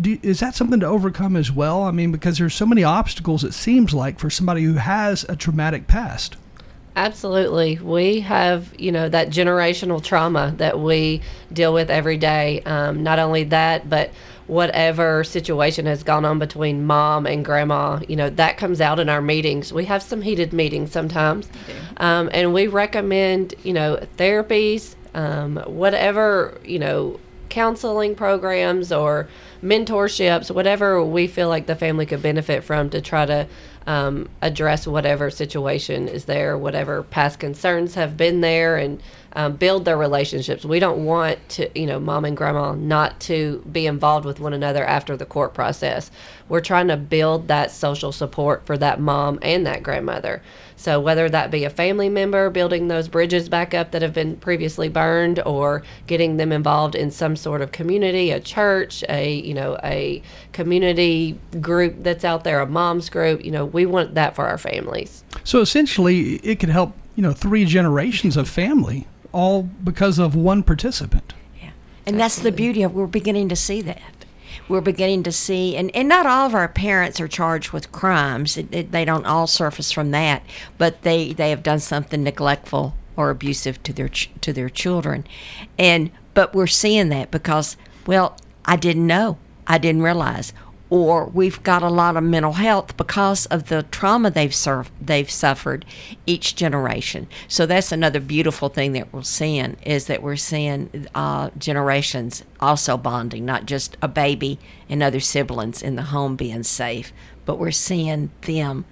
Do, 0.00 0.20
is 0.22 0.38
that 0.38 0.54
something 0.54 0.78
to 0.78 0.86
overcome 0.86 1.34
as 1.34 1.50
well? 1.50 1.82
I 1.82 1.90
mean, 1.90 2.12
because 2.12 2.38
there's 2.38 2.54
so 2.54 2.64
many 2.64 2.84
obstacles, 2.84 3.42
it 3.42 3.52
seems 3.52 3.92
like, 3.92 4.20
for 4.20 4.30
somebody 4.30 4.62
who 4.62 4.74
has 4.74 5.24
a 5.28 5.34
traumatic 5.34 5.88
past. 5.88 6.36
Absolutely. 6.94 7.80
We 7.82 8.20
have, 8.20 8.72
you 8.78 8.92
know, 8.92 9.08
that 9.08 9.30
generational 9.30 10.00
trauma 10.00 10.54
that 10.58 10.78
we 10.78 11.22
deal 11.52 11.74
with 11.74 11.90
every 11.90 12.18
day. 12.18 12.62
Um, 12.62 13.02
not 13.02 13.18
only 13.18 13.42
that, 13.44 13.90
but 13.90 14.12
whatever 14.46 15.24
situation 15.24 15.86
has 15.86 16.02
gone 16.02 16.24
on 16.24 16.38
between 16.38 16.84
mom 16.84 17.26
and 17.26 17.44
grandma, 17.44 18.00
you 18.08 18.14
know, 18.14 18.30
that 18.30 18.56
comes 18.56 18.80
out 18.80 19.00
in 19.00 19.08
our 19.08 19.20
meetings. 19.20 19.72
We 19.72 19.84
have 19.86 20.02
some 20.02 20.22
heated 20.22 20.52
meetings 20.52 20.92
sometimes. 20.92 21.48
Um, 21.96 22.30
and 22.32 22.54
we 22.54 22.68
recommend, 22.68 23.54
you 23.64 23.72
know, 23.72 23.98
therapies, 24.16 24.94
um, 25.14 25.56
whatever, 25.66 26.60
you 26.64 26.78
know, 26.78 27.18
counseling 27.48 28.14
programs 28.14 28.92
or 28.92 29.28
mentorships, 29.62 30.50
whatever 30.50 31.02
we 31.02 31.26
feel 31.26 31.48
like 31.48 31.66
the 31.66 31.74
family 31.74 32.06
could 32.06 32.22
benefit 32.22 32.62
from 32.62 32.90
to 32.90 33.00
try 33.00 33.26
to 33.26 33.46
um, 33.86 34.28
address 34.42 34.86
whatever 34.86 35.30
situation 35.30 36.08
is 36.08 36.24
there, 36.24 36.58
whatever 36.58 37.02
past 37.02 37.38
concerns 37.38 37.94
have 37.94 38.16
been 38.16 38.40
there, 38.40 38.76
and 38.76 39.00
um, 39.34 39.54
build 39.54 39.84
their 39.84 39.98
relationships. 39.98 40.64
We 40.64 40.80
don't 40.80 41.04
want 41.04 41.46
to, 41.50 41.78
you 41.78 41.86
know, 41.86 42.00
mom 42.00 42.24
and 42.24 42.36
grandma 42.36 42.72
not 42.72 43.20
to 43.20 43.62
be 43.70 43.86
involved 43.86 44.24
with 44.24 44.40
one 44.40 44.54
another 44.54 44.84
after 44.84 45.16
the 45.16 45.26
court 45.26 45.52
process. 45.52 46.10
We're 46.48 46.60
trying 46.60 46.88
to 46.88 46.96
build 46.96 47.48
that 47.48 47.70
social 47.70 48.12
support 48.12 48.64
for 48.66 48.78
that 48.78 48.98
mom 48.98 49.38
and 49.42 49.66
that 49.66 49.82
grandmother. 49.82 50.42
So 50.76 51.00
whether 51.00 51.28
that 51.28 51.50
be 51.50 51.64
a 51.64 51.70
family 51.70 52.08
member 52.08 52.50
building 52.50 52.88
those 52.88 53.08
bridges 53.08 53.48
back 53.48 53.72
up 53.72 53.90
that 53.92 54.02
have 54.02 54.12
been 54.12 54.36
previously 54.36 54.88
burned, 54.88 55.40
or 55.40 55.82
getting 56.06 56.36
them 56.36 56.52
involved 56.52 56.94
in 56.94 57.10
some 57.10 57.34
sort 57.34 57.62
of 57.62 57.72
community, 57.72 58.30
a 58.30 58.40
church, 58.40 59.02
a 59.08 59.34
you 59.34 59.54
know 59.54 59.78
a 59.82 60.22
community 60.52 61.38
group 61.60 61.94
that's 62.00 62.24
out 62.24 62.44
there, 62.44 62.60
a 62.60 62.66
mom's 62.66 63.08
group, 63.08 63.44
you 63.44 63.50
know, 63.50 63.64
we 63.64 63.86
want 63.86 64.14
that 64.14 64.34
for 64.34 64.46
our 64.46 64.58
families. 64.58 65.24
So 65.44 65.60
essentially, 65.60 66.36
it 66.36 66.60
could 66.60 66.68
help, 66.68 66.94
you 67.14 67.22
know, 67.22 67.32
three 67.32 67.64
generations 67.64 68.36
of 68.36 68.48
family, 68.48 69.06
all 69.32 69.62
because 69.62 70.18
of 70.18 70.34
one 70.34 70.62
participant. 70.62 71.32
Yeah. 71.60 71.70
And 72.06 72.20
that's 72.20 72.38
the 72.38 72.52
beauty 72.52 72.82
of 72.82 72.94
we're 72.94 73.06
beginning 73.06 73.48
to 73.48 73.56
see 73.56 73.82
that. 73.82 74.15
We're 74.68 74.80
beginning 74.80 75.22
to 75.24 75.32
see, 75.32 75.76
and, 75.76 75.94
and 75.94 76.08
not 76.08 76.26
all 76.26 76.46
of 76.46 76.54
our 76.54 76.68
parents 76.68 77.20
are 77.20 77.28
charged 77.28 77.72
with 77.72 77.92
crimes. 77.92 78.56
It, 78.56 78.68
it, 78.72 78.92
they 78.92 79.04
don't 79.04 79.26
all 79.26 79.46
surface 79.46 79.92
from 79.92 80.10
that, 80.10 80.42
but 80.78 81.02
they, 81.02 81.32
they 81.32 81.50
have 81.50 81.62
done 81.62 81.80
something 81.80 82.22
neglectful 82.22 82.94
or 83.16 83.30
abusive 83.30 83.82
to 83.82 83.92
their 83.92 84.08
ch- 84.08 84.30
to 84.42 84.52
their 84.52 84.68
children, 84.68 85.26
and 85.78 86.10
but 86.34 86.54
we're 86.54 86.66
seeing 86.66 87.08
that 87.08 87.30
because 87.30 87.76
well, 88.06 88.36
I 88.64 88.76
didn't 88.76 89.06
know, 89.06 89.38
I 89.66 89.78
didn't 89.78 90.02
realize, 90.02 90.52
or 90.88 91.26
we've 91.26 91.62
got 91.62 91.82
a 91.82 91.88
lot 91.88 92.16
of 92.16 92.22
mental 92.22 92.52
health 92.52 92.96
because 92.96 93.46
of 93.46 93.68
the 93.68 93.82
trauma 93.84 94.30
they've 94.30 94.54
served, 94.54 94.90
they've 95.00 95.30
suffered 95.30 95.84
each 96.26 96.54
generation. 96.54 97.26
So 97.48 97.66
that's 97.66 97.90
another 97.90 98.20
beautiful 98.20 98.68
thing 98.68 98.92
that 98.92 99.12
we're 99.12 99.22
seeing 99.22 99.76
is 99.84 100.06
that 100.06 100.22
we're 100.22 100.36
seeing 100.36 101.08
uh, 101.14 101.50
generations 101.58 102.44
also 102.60 102.96
bonding, 102.96 103.44
not 103.44 103.66
just 103.66 103.96
a 104.00 104.08
baby 104.08 104.58
and 104.88 105.02
other 105.02 105.20
siblings 105.20 105.82
in 105.82 105.96
the 105.96 106.02
home 106.02 106.36
being 106.36 106.62
safe, 106.62 107.12
but 107.44 107.58
we're 107.58 107.72
seeing 107.72 108.30
them 108.42 108.84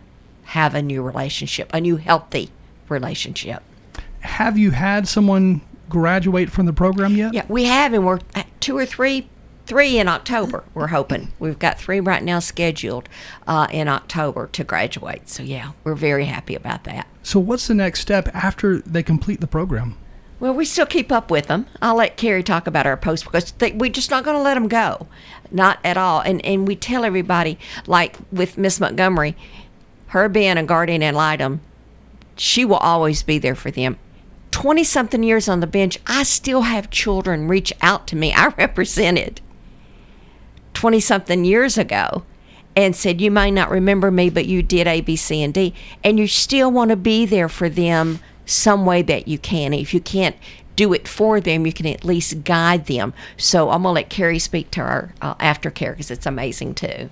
have 0.47 0.75
a 0.75 0.83
new 0.83 1.03
relationship, 1.03 1.71
a 1.73 1.81
new 1.81 1.97
healthy 1.97 2.51
relationship. 2.89 3.63
Have 4.21 4.59
you 4.59 4.73
had 4.73 5.07
someone 5.07 5.61
graduate 5.89 6.51
from 6.51 6.67
the 6.67 6.73
program 6.73 7.15
yet? 7.15 7.35
Yeah, 7.35 7.45
we 7.49 7.65
have, 7.65 7.93
and 7.93 8.05
we're 8.05 8.21
at 8.35 8.49
two 8.61 8.77
or 8.77 8.87
three, 8.87 9.29
three 9.66 9.98
in 9.98 10.09
October. 10.09 10.64
We're 10.74 10.88
hoping 10.88 11.33
we've 11.38 11.59
got 11.59 11.79
three 11.79 12.00
right 12.00 12.22
now 12.22 12.38
scheduled 12.38 13.09
uh, 13.46 13.66
in 13.70 13.88
October 13.88 14.48
to 14.48 14.64
graduate. 14.64 15.29
So 15.29 15.42
yeah, 15.42 15.72
we're 15.83 15.94
very 15.94 16.27
happy 16.27 16.55
about 16.55 16.85
that. 16.85 17.07
So 17.22 17.40
what's 17.40 17.66
the 17.66 17.74
next 17.74 18.00
step 18.00 18.29
after 18.35 18.79
they 18.81 19.03
complete 19.03 19.40
the 19.40 19.46
program? 19.46 19.96
Well, 20.40 20.53
we 20.53 20.64
still 20.64 20.87
keep 20.87 21.11
up 21.11 21.31
with 21.31 21.46
them. 21.46 21.66
I'll 21.81 21.96
let 21.96 22.16
Carrie 22.16 22.42
talk 22.42 22.66
about 22.66 22.87
our 22.87 22.96
post 22.96 23.24
because 23.24 23.53
they, 23.53 23.72
we're 23.72 23.90
just 23.90 24.11
not 24.11 24.24
going 24.24 24.37
to 24.37 24.42
let 24.42 24.55
them 24.55 24.68
go, 24.68 25.07
not 25.50 25.79
at 25.85 25.96
all. 25.96 26.20
And 26.20 26.44
and 26.44 26.66
we 26.68 26.77
tell 26.77 27.05
everybody, 27.05 27.59
like 27.87 28.16
with 28.31 28.59
Miss 28.59 28.81
Montgomery, 28.81 29.37
her 30.09 30.29
being 30.29 30.59
a 30.59 30.62
guardian 30.62 31.03
ad 31.03 31.14
litem, 31.14 31.61
she 32.37 32.64
will 32.64 32.77
always 32.77 33.22
be 33.22 33.38
there 33.38 33.55
for 33.55 33.70
them. 33.70 33.96
20 34.50 34.85
something 34.85 35.22
years 35.22 35.48
on 35.48 35.61
the 35.61 35.66
bench, 35.66 35.98
I 36.07 36.22
still 36.22 36.62
have 36.62 36.90
children 36.90 37.48
reach 37.48 37.72
out 37.81 38.07
to 38.09 38.16
me. 38.16 38.33
I 38.33 38.48
represented 38.59 39.40
20 40.75 41.01
something 41.01 41.45
years 41.45 41.79
ago 41.79 42.25
and 42.77 42.95
said, 42.95 43.21
You 43.21 43.31
might 43.31 43.51
not 43.51 43.71
remember 43.71 44.11
me, 44.11 44.31
but 44.31 44.47
you 44.47 44.63
did 44.63 44.87
A, 44.87 45.01
B, 45.01 45.17
C, 45.17 45.43
and 45.43 45.55
D. 45.55 45.75
And 46.03 46.19
you 46.19 46.27
still 46.27 46.71
want 46.71 46.91
to 46.91 46.97
be 46.97 47.27
there 47.27 47.49
for 47.49 47.69
them 47.69 48.21
some 48.47 48.85
way 48.85 49.03
that 49.03 49.27
you 49.29 49.39
can. 49.39 49.73
If 49.73 49.95
you 49.95 50.01
can't 50.01 50.37
do 50.77 50.93
it 50.93 51.07
for 51.07 51.41
them, 51.41 51.67
you 51.67 51.73
can 51.73 51.87
at 51.87 52.05
least 52.05 52.45
guide 52.45 52.87
them. 52.87 53.15
So 53.37 53.71
I'm 53.71 53.83
going 53.83 53.93
to 53.95 54.01
let 54.01 54.11
Carrie 54.11 54.39
speak 54.39 54.71
to 54.73 54.81
our 54.81 55.15
uh, 55.23 55.35
aftercare 55.37 55.93
because 55.93 56.11
it's 56.11 56.27
amazing 56.27 56.75
too. 56.75 57.11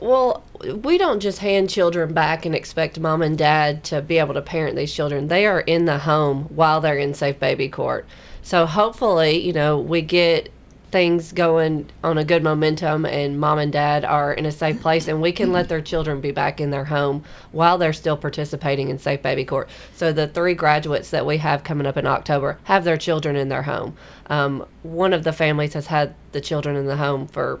Well, 0.00 0.44
we 0.60 0.98
don't 0.98 1.20
just 1.20 1.38
hand 1.38 1.70
children 1.70 2.12
back 2.12 2.44
and 2.44 2.54
expect 2.54 3.00
mom 3.00 3.22
and 3.22 3.38
dad 3.38 3.82
to 3.84 4.02
be 4.02 4.18
able 4.18 4.34
to 4.34 4.42
parent 4.42 4.76
these 4.76 4.92
children. 4.92 5.28
They 5.28 5.46
are 5.46 5.60
in 5.60 5.86
the 5.86 6.00
home 6.00 6.44
while 6.44 6.82
they're 6.82 6.98
in 6.98 7.14
safe 7.14 7.40
baby 7.40 7.70
court. 7.70 8.06
So 8.42 8.66
hopefully, 8.66 9.44
you 9.44 9.54
know, 9.54 9.78
we 9.78 10.02
get 10.02 10.50
things 10.90 11.32
going 11.32 11.88
on 12.04 12.16
a 12.16 12.24
good 12.24 12.42
momentum 12.44 13.04
and 13.04 13.40
mom 13.40 13.58
and 13.58 13.72
dad 13.72 14.04
are 14.04 14.32
in 14.32 14.46
a 14.46 14.52
safe 14.52 14.80
place 14.80 15.08
and 15.08 15.20
we 15.20 15.32
can 15.32 15.52
let 15.52 15.68
their 15.68 15.80
children 15.80 16.20
be 16.20 16.30
back 16.30 16.60
in 16.60 16.70
their 16.70 16.84
home 16.84 17.24
while 17.50 17.76
they're 17.76 17.92
still 17.92 18.16
participating 18.16 18.88
in 18.88 18.98
safe 18.98 19.20
baby 19.20 19.44
court 19.44 19.68
so 19.94 20.12
the 20.12 20.28
three 20.28 20.54
graduates 20.54 21.10
that 21.10 21.26
we 21.26 21.38
have 21.38 21.64
coming 21.64 21.86
up 21.86 21.96
in 21.96 22.06
october 22.06 22.58
have 22.64 22.84
their 22.84 22.96
children 22.96 23.34
in 23.34 23.48
their 23.48 23.62
home 23.62 23.96
um, 24.28 24.64
one 24.82 25.12
of 25.12 25.24
the 25.24 25.32
families 25.32 25.72
has 25.74 25.88
had 25.88 26.14
the 26.32 26.40
children 26.40 26.76
in 26.76 26.86
the 26.86 26.96
home 26.96 27.26
for 27.26 27.60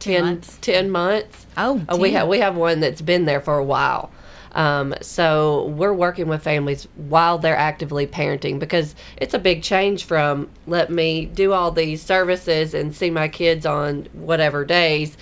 10 0.00 0.24
months. 0.24 0.58
10 0.60 0.90
months 0.90 1.46
Oh, 1.56 1.84
Uh, 1.88 1.96
we 1.96 2.12
have 2.12 2.28
we 2.28 2.40
have 2.40 2.56
one 2.56 2.80
that's 2.80 3.02
been 3.02 3.24
there 3.26 3.40
for 3.40 3.58
a 3.58 3.64
while. 3.64 4.10
Um, 4.52 4.94
so 5.00 5.66
we're 5.66 5.94
working 5.94 6.28
with 6.28 6.42
families 6.42 6.88
while 6.96 7.38
they're 7.38 7.56
actively 7.56 8.06
parenting 8.06 8.58
because 8.58 8.94
it's 9.16 9.34
a 9.34 9.38
big 9.38 9.62
change 9.62 10.04
from 10.04 10.48
let 10.66 10.90
me 10.90 11.26
do 11.26 11.52
all 11.52 11.70
these 11.70 12.02
services 12.02 12.74
and 12.74 12.94
see 12.94 13.10
my 13.10 13.28
kids 13.28 13.64
on 13.64 14.08
whatever 14.12 14.64
days 14.64 15.16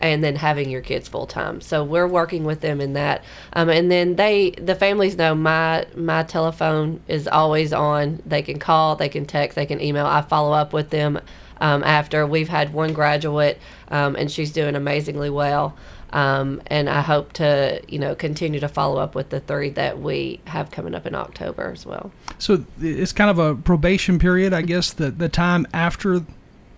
and 0.00 0.22
then 0.22 0.36
having 0.36 0.70
your 0.70 0.80
kids 0.80 1.08
full 1.08 1.26
time. 1.26 1.60
So 1.60 1.82
we're 1.82 2.06
working 2.06 2.44
with 2.44 2.60
them 2.60 2.80
in 2.80 2.92
that. 2.92 3.24
Um, 3.52 3.68
and 3.68 3.90
then 3.90 4.16
they 4.16 4.50
the 4.50 4.74
families 4.74 5.16
know 5.16 5.34
my 5.34 5.86
my 5.96 6.22
telephone 6.22 7.00
is 7.08 7.26
always 7.26 7.72
on. 7.72 8.22
They 8.24 8.42
can 8.42 8.58
call, 8.58 8.96
they 8.96 9.08
can 9.08 9.26
text, 9.26 9.56
they 9.56 9.66
can 9.66 9.80
email. 9.80 10.06
I 10.06 10.22
follow 10.22 10.52
up 10.52 10.72
with 10.72 10.90
them 10.90 11.20
um, 11.60 11.82
after 11.84 12.26
we've 12.26 12.48
had 12.48 12.72
one 12.72 12.92
graduate 12.92 13.60
um, 13.88 14.16
and 14.16 14.30
she's 14.30 14.52
doing 14.52 14.74
amazingly 14.74 15.30
well. 15.30 15.76
Um, 16.10 16.62
and 16.68 16.88
I 16.88 17.02
hope 17.02 17.34
to, 17.34 17.82
you 17.86 17.98
know, 17.98 18.14
continue 18.14 18.60
to 18.60 18.68
follow 18.68 18.98
up 18.98 19.14
with 19.14 19.28
the 19.28 19.40
three 19.40 19.70
that 19.70 20.00
we 20.00 20.40
have 20.46 20.70
coming 20.70 20.94
up 20.94 21.06
in 21.06 21.14
October 21.14 21.70
as 21.70 21.84
well. 21.84 22.10
So 22.38 22.64
it's 22.80 23.12
kind 23.12 23.30
of 23.30 23.38
a 23.38 23.54
probation 23.54 24.18
period, 24.18 24.54
I 24.54 24.62
guess, 24.62 24.92
the, 24.92 25.10
the 25.10 25.28
time 25.28 25.66
after 25.74 26.24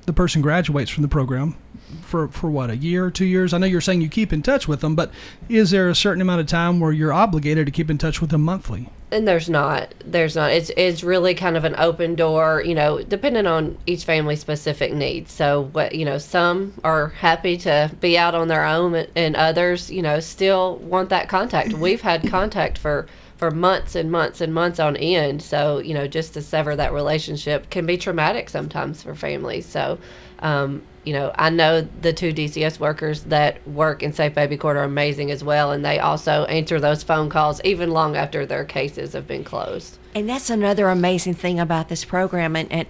the 0.07 0.13
person 0.13 0.43
graduates 0.43 0.91
from 0.91 1.03
the 1.03 1.09
program 1.09 1.57
for, 2.03 2.29
for 2.29 2.51
what, 2.51 2.71
a 2.71 2.77
year 2.77 3.11
two 3.11 3.25
years? 3.25 3.53
I 3.53 3.59
know 3.59 3.67
you're 3.67 3.81
saying 3.81 4.01
you 4.01 4.09
keep 4.09 4.33
in 4.33 4.43
touch 4.43 4.67
with 4.69 4.81
them, 4.81 4.95
but 4.95 5.11
is 5.49 5.71
there 5.71 5.89
a 5.89 5.95
certain 5.95 6.21
amount 6.23 6.41
of 6.41 6.47
time 6.47 6.81
where 6.81 6.93
you're 6.93 7.13
obligated 7.13 7.67
to 7.67 7.73
keep 7.73 7.91
in 7.91 7.99
touch 7.99 8.21
with 8.21 8.31
them 8.31 8.43
monthly? 8.43 8.89
And 9.13 9.27
there's 9.27 9.51
not. 9.51 9.93
There's 10.05 10.37
not. 10.37 10.53
It's 10.53 10.71
it's 10.77 11.03
really 11.03 11.35
kind 11.35 11.57
of 11.57 11.65
an 11.65 11.75
open 11.79 12.15
door, 12.15 12.63
you 12.65 12.77
know, 12.77 13.03
depending 13.03 13.45
on 13.45 13.77
each 13.85 14.05
family's 14.05 14.39
specific 14.39 14.93
needs. 14.93 15.33
So 15.33 15.63
what 15.73 15.97
you 15.97 16.05
know, 16.05 16.19
some 16.19 16.75
are 16.85 17.09
happy 17.09 17.57
to 17.59 17.91
be 18.01 18.17
out 18.17 18.37
on 18.37 18.47
their 18.47 18.65
own, 18.65 18.95
and- 18.95 19.09
and 19.17 19.35
others, 19.35 19.91
you 19.91 20.01
know, 20.01 20.21
still 20.21 20.77
want 20.77 21.09
that 21.09 21.29
contact. 21.29 21.73
We've 21.73 22.01
had 22.01 22.29
contact 22.29 22.79
for 22.79 23.07
for 23.37 23.51
months 23.51 23.97
and 23.97 24.13
months 24.13 24.41
and 24.41 24.55
months 24.55 24.79
on 24.79 24.97
end. 24.97 25.43
So 25.43 25.79
you 25.79 25.93
know, 25.95 26.07
just 26.07 26.35
to 26.35 26.41
sever 26.43 26.77
that 26.77 26.93
relationship 26.93 27.69
can 27.69 27.87
be 27.87 27.97
traumatic 27.97 28.49
sometimes 28.49 29.03
for 29.03 29.17
families. 29.17 29.67
So. 29.67 29.99
Um, 30.41 30.83
you 31.05 31.15
know, 31.15 31.33
I 31.37 31.51
know 31.51 31.81
the 32.03 32.13
two 32.13 32.33
DCS 32.33 32.79
workers 32.79 33.25
that 33.25 33.67
work 33.67 34.03
in 34.03 34.13
Safe 34.13 34.35
Baby 34.35 34.57
Court 34.57 34.77
are 34.77 34.83
amazing 34.83 35.31
as 35.31 35.43
well, 35.43 35.73
and 35.73 35.85
they 35.85 35.99
also 35.99 36.45
answer 36.45 36.79
those 36.79 37.03
phone 37.03 37.31
calls 37.31 37.61
even 37.65 37.91
long 37.91 38.17
after 38.17 38.45
their 38.45 38.65
cases 38.65 39.15
have 39.15 39.27
been 39.27 39.45
closed. 39.45 39.99
And 40.15 40.29
that's 40.29 40.51
another 40.51 40.89
amazing 40.89 41.35
thing 41.35 41.59
about 41.59 41.89
this 41.89 42.05
program. 42.05 42.55
And, 42.55 42.71
and 42.71 42.89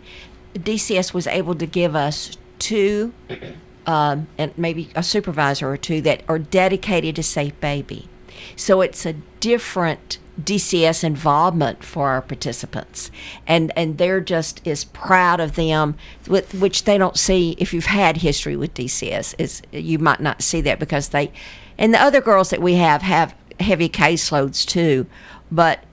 DCS 0.55 1.15
was 1.15 1.27
able 1.27 1.55
to 1.55 1.67
give 1.67 1.95
us 1.95 2.37
two, 2.59 3.13
um, 3.87 4.27
and 4.37 4.57
maybe 4.59 4.91
a 4.97 5.03
supervisor 5.03 5.71
or 5.71 5.77
two 5.77 6.01
that 6.03 6.23
are 6.29 6.39
dedicated 6.39 7.17
to 7.17 7.23
Safe 7.23 7.59
Baby. 7.61 8.09
So 8.57 8.81
it's 8.81 9.07
a 9.07 9.13
different 9.39 10.19
DCS 10.45 11.05
involvement 11.05 11.85
for 11.85 12.09
our 12.09 12.23
participants, 12.23 13.11
and 13.47 13.73
and 13.77 13.99
they're 13.99 14.21
just 14.21 14.67
as 14.67 14.85
proud 14.85 15.41
of 15.41 15.55
them, 15.55 15.97
with 16.27 16.55
which 16.55 16.85
they 16.85 16.99
don't 16.99 17.19
see 17.19 17.57
if 17.59 17.73
you've 17.73 17.87
had 17.87 18.19
history 18.19 18.57
with 18.57 18.75
DCS. 18.75 19.35
Is 19.39 19.63
you 19.73 19.99
might 19.99 20.21
not 20.21 20.43
see 20.43 20.61
that 20.63 20.79
because 20.79 21.09
they, 21.09 21.33
and 21.79 21.93
the 21.95 22.03
other 22.03 22.21
girls 22.21 22.51
that 22.51 22.63
we 22.63 22.75
have 22.75 23.03
have 23.03 23.35
heavy 23.59 23.89
caseloads 23.89 24.67
too, 24.67 25.07
but 25.51 25.85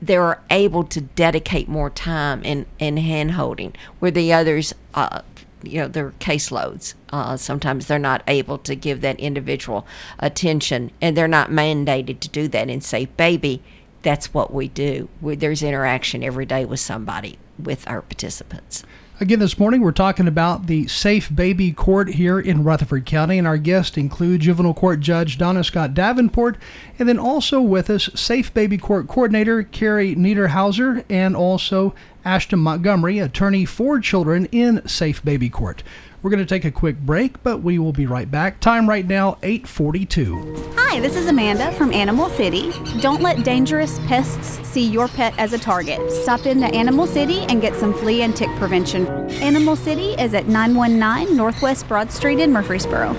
they're 0.00 0.40
able 0.50 0.84
to 0.84 1.00
dedicate 1.00 1.68
more 1.68 1.90
time 1.90 2.42
in 2.42 2.66
in 2.78 2.96
hand 2.96 3.32
holding, 3.32 3.74
where 3.98 4.10
the 4.10 4.32
others. 4.32 4.74
Uh, 4.94 5.22
you 5.62 5.80
know 5.80 5.88
their 5.88 6.10
caseloads. 6.20 6.94
Uh, 7.10 7.36
sometimes 7.36 7.86
they're 7.86 7.98
not 7.98 8.22
able 8.28 8.58
to 8.58 8.76
give 8.76 9.00
that 9.00 9.18
individual 9.18 9.86
attention, 10.18 10.90
and 11.00 11.16
they're 11.16 11.26
not 11.26 11.50
mandated 11.50 12.20
to 12.20 12.28
do 12.28 12.46
that. 12.48 12.68
In 12.68 12.80
Safe 12.80 13.14
Baby, 13.16 13.62
that's 14.02 14.32
what 14.32 14.52
we 14.52 14.68
do. 14.68 15.08
We, 15.20 15.36
there's 15.36 15.62
interaction 15.62 16.22
every 16.22 16.46
day 16.46 16.64
with 16.64 16.80
somebody 16.80 17.38
with 17.58 17.88
our 17.88 18.02
participants. 18.02 18.84
Again, 19.18 19.38
this 19.38 19.58
morning 19.58 19.80
we're 19.80 19.92
talking 19.92 20.28
about 20.28 20.66
the 20.66 20.86
Safe 20.88 21.34
Baby 21.34 21.72
Court 21.72 22.10
here 22.10 22.38
in 22.38 22.64
Rutherford 22.64 23.06
County, 23.06 23.38
and 23.38 23.46
our 23.46 23.56
guests 23.56 23.96
include 23.96 24.42
Juvenile 24.42 24.74
Court 24.74 25.00
Judge 25.00 25.38
Donna 25.38 25.64
Scott 25.64 25.94
Davenport, 25.94 26.58
and 26.98 27.08
then 27.08 27.18
also 27.18 27.62
with 27.62 27.88
us 27.88 28.10
Safe 28.14 28.52
Baby 28.52 28.76
Court 28.76 29.08
Coordinator 29.08 29.62
Carrie 29.62 30.14
Niederhauser, 30.14 31.02
and 31.08 31.34
also 31.34 31.94
Ashton 32.26 32.58
Montgomery, 32.58 33.18
attorney 33.18 33.64
for 33.64 34.00
children 34.00 34.44
in 34.52 34.86
Safe 34.86 35.24
Baby 35.24 35.48
Court. 35.48 35.82
We're 36.26 36.30
going 36.30 36.44
to 36.44 36.54
take 36.54 36.64
a 36.64 36.72
quick 36.72 36.98
break, 36.98 37.40
but 37.44 37.58
we 37.58 37.78
will 37.78 37.92
be 37.92 38.06
right 38.06 38.28
back. 38.28 38.58
Time 38.58 38.88
right 38.88 39.06
now, 39.06 39.38
842. 39.44 40.72
Hi, 40.76 40.98
this 40.98 41.14
is 41.14 41.28
Amanda 41.28 41.70
from 41.74 41.92
Animal 41.92 42.28
City. 42.30 42.72
Don't 43.00 43.22
let 43.22 43.44
dangerous 43.44 44.00
pests 44.08 44.58
see 44.66 44.84
your 44.84 45.06
pet 45.06 45.34
as 45.38 45.52
a 45.52 45.58
target. 45.58 46.00
Stop 46.10 46.44
into 46.46 46.66
Animal 46.74 47.06
City 47.06 47.42
and 47.42 47.60
get 47.60 47.76
some 47.76 47.94
flea 47.94 48.22
and 48.22 48.34
tick 48.34 48.50
prevention. 48.56 49.06
Animal 49.40 49.76
City 49.76 50.14
is 50.14 50.34
at 50.34 50.48
919 50.48 51.36
Northwest 51.36 51.86
Broad 51.86 52.10
Street 52.10 52.40
in 52.40 52.52
Murfreesboro. 52.52 53.12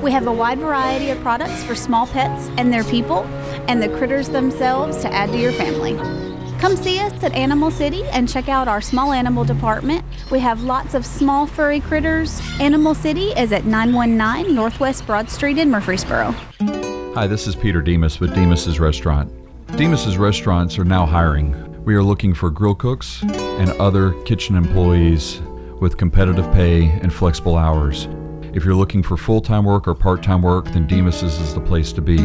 We 0.00 0.10
have 0.10 0.26
a 0.26 0.32
wide 0.32 0.60
variety 0.60 1.10
of 1.10 1.20
products 1.20 1.62
for 1.64 1.74
small 1.74 2.06
pets 2.06 2.48
and 2.56 2.72
their 2.72 2.84
people, 2.84 3.24
and 3.68 3.82
the 3.82 3.90
critters 3.98 4.30
themselves 4.30 5.02
to 5.02 5.12
add 5.12 5.30
to 5.32 5.38
your 5.38 5.52
family. 5.52 6.29
Come 6.60 6.76
see 6.76 6.98
us 6.98 7.24
at 7.24 7.32
Animal 7.32 7.70
City 7.70 8.04
and 8.08 8.28
check 8.28 8.50
out 8.50 8.68
our 8.68 8.82
small 8.82 9.12
animal 9.12 9.44
department. 9.44 10.04
We 10.30 10.40
have 10.40 10.62
lots 10.62 10.92
of 10.92 11.06
small 11.06 11.46
furry 11.46 11.80
critters. 11.80 12.38
Animal 12.60 12.94
City 12.94 13.28
is 13.30 13.50
at 13.50 13.64
919 13.64 14.54
Northwest 14.54 15.06
Broad 15.06 15.30
Street 15.30 15.56
in 15.56 15.70
Murfreesboro. 15.70 16.32
Hi, 17.14 17.26
this 17.26 17.46
is 17.46 17.56
Peter 17.56 17.80
Demos 17.80 18.20
with 18.20 18.34
Demos's 18.34 18.78
Restaurant. 18.78 19.32
Demos's 19.78 20.18
Restaurants 20.18 20.78
are 20.78 20.84
now 20.84 21.06
hiring. 21.06 21.82
We 21.86 21.94
are 21.94 22.02
looking 22.02 22.34
for 22.34 22.50
grill 22.50 22.74
cooks 22.74 23.22
and 23.22 23.70
other 23.80 24.12
kitchen 24.24 24.54
employees 24.54 25.40
with 25.80 25.96
competitive 25.96 26.44
pay 26.52 26.90
and 26.90 27.10
flexible 27.10 27.56
hours. 27.56 28.06
If 28.52 28.66
you're 28.66 28.74
looking 28.74 29.02
for 29.02 29.16
full-time 29.16 29.64
work 29.64 29.88
or 29.88 29.94
part-time 29.94 30.42
work, 30.42 30.66
then 30.66 30.86
Demos's 30.86 31.40
is 31.40 31.54
the 31.54 31.60
place 31.62 31.90
to 31.94 32.02
be. 32.02 32.18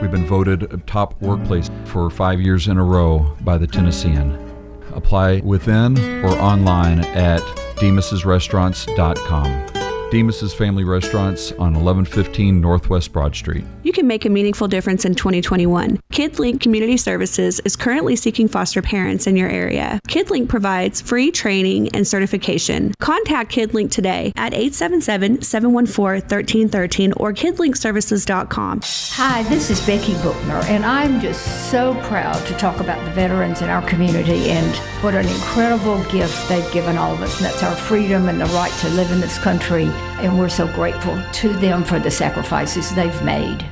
We've 0.00 0.10
been 0.10 0.26
voted 0.26 0.72
a 0.72 0.76
top 0.78 1.20
workplace 1.20 1.70
for 1.84 2.08
5 2.10 2.40
years 2.40 2.68
in 2.68 2.78
a 2.78 2.84
row 2.84 3.36
by 3.40 3.58
the 3.58 3.66
Tennessean. 3.66 4.38
Apply 4.94 5.40
within 5.40 5.98
or 6.24 6.30
online 6.38 7.00
at 7.00 7.42
demas'srestaurants.com. 7.76 9.67
Demos's 10.10 10.54
Family 10.54 10.84
Restaurants 10.84 11.52
on 11.52 11.74
1115 11.74 12.60
Northwest 12.60 13.12
Broad 13.12 13.36
Street. 13.36 13.64
You 13.82 13.92
can 13.92 14.06
make 14.06 14.24
a 14.24 14.30
meaningful 14.30 14.66
difference 14.66 15.04
in 15.04 15.14
2021. 15.14 16.00
KidLink 16.10 16.60
Community 16.60 16.96
Services 16.96 17.60
is 17.60 17.76
currently 17.76 18.16
seeking 18.16 18.48
foster 18.48 18.80
parents 18.80 19.26
in 19.26 19.36
your 19.36 19.50
area. 19.50 20.00
KidLink 20.08 20.48
provides 20.48 21.02
free 21.02 21.30
training 21.30 21.90
and 21.90 22.06
certification. 22.06 22.94
Contact 23.00 23.52
KidLink 23.52 23.90
today 23.90 24.32
at 24.36 24.54
877-714-1313 24.54 27.12
or 27.18 27.34
kidlinkservices.com. 27.34 28.80
Hi, 28.84 29.42
this 29.44 29.70
is 29.70 29.80
Becky 29.86 30.14
Bookner, 30.14 30.64
and 30.64 30.84
I'm 30.86 31.20
just 31.20 31.70
so 31.70 31.94
proud 32.04 32.44
to 32.46 32.54
talk 32.54 32.80
about 32.80 33.04
the 33.04 33.10
veterans 33.12 33.62
in 33.62 33.68
our 33.68 33.86
community 33.86 34.50
and 34.50 34.74
what 35.04 35.14
an 35.14 35.28
incredible 35.28 36.02
gift 36.04 36.48
they've 36.48 36.72
given 36.72 36.96
all 36.96 37.12
of 37.12 37.20
us. 37.22 37.36
And 37.36 37.46
that's 37.46 37.62
our 37.62 37.76
freedom 37.76 38.28
and 38.28 38.40
the 38.40 38.46
right 38.46 38.72
to 38.80 38.88
live 38.90 39.12
in 39.12 39.20
this 39.20 39.38
country. 39.38 39.88
And 40.20 40.38
we're 40.38 40.48
so 40.48 40.66
grateful 40.74 41.22
to 41.34 41.52
them 41.54 41.84
for 41.84 41.98
the 41.98 42.10
sacrifices 42.10 42.94
they've 42.94 43.22
made. 43.22 43.62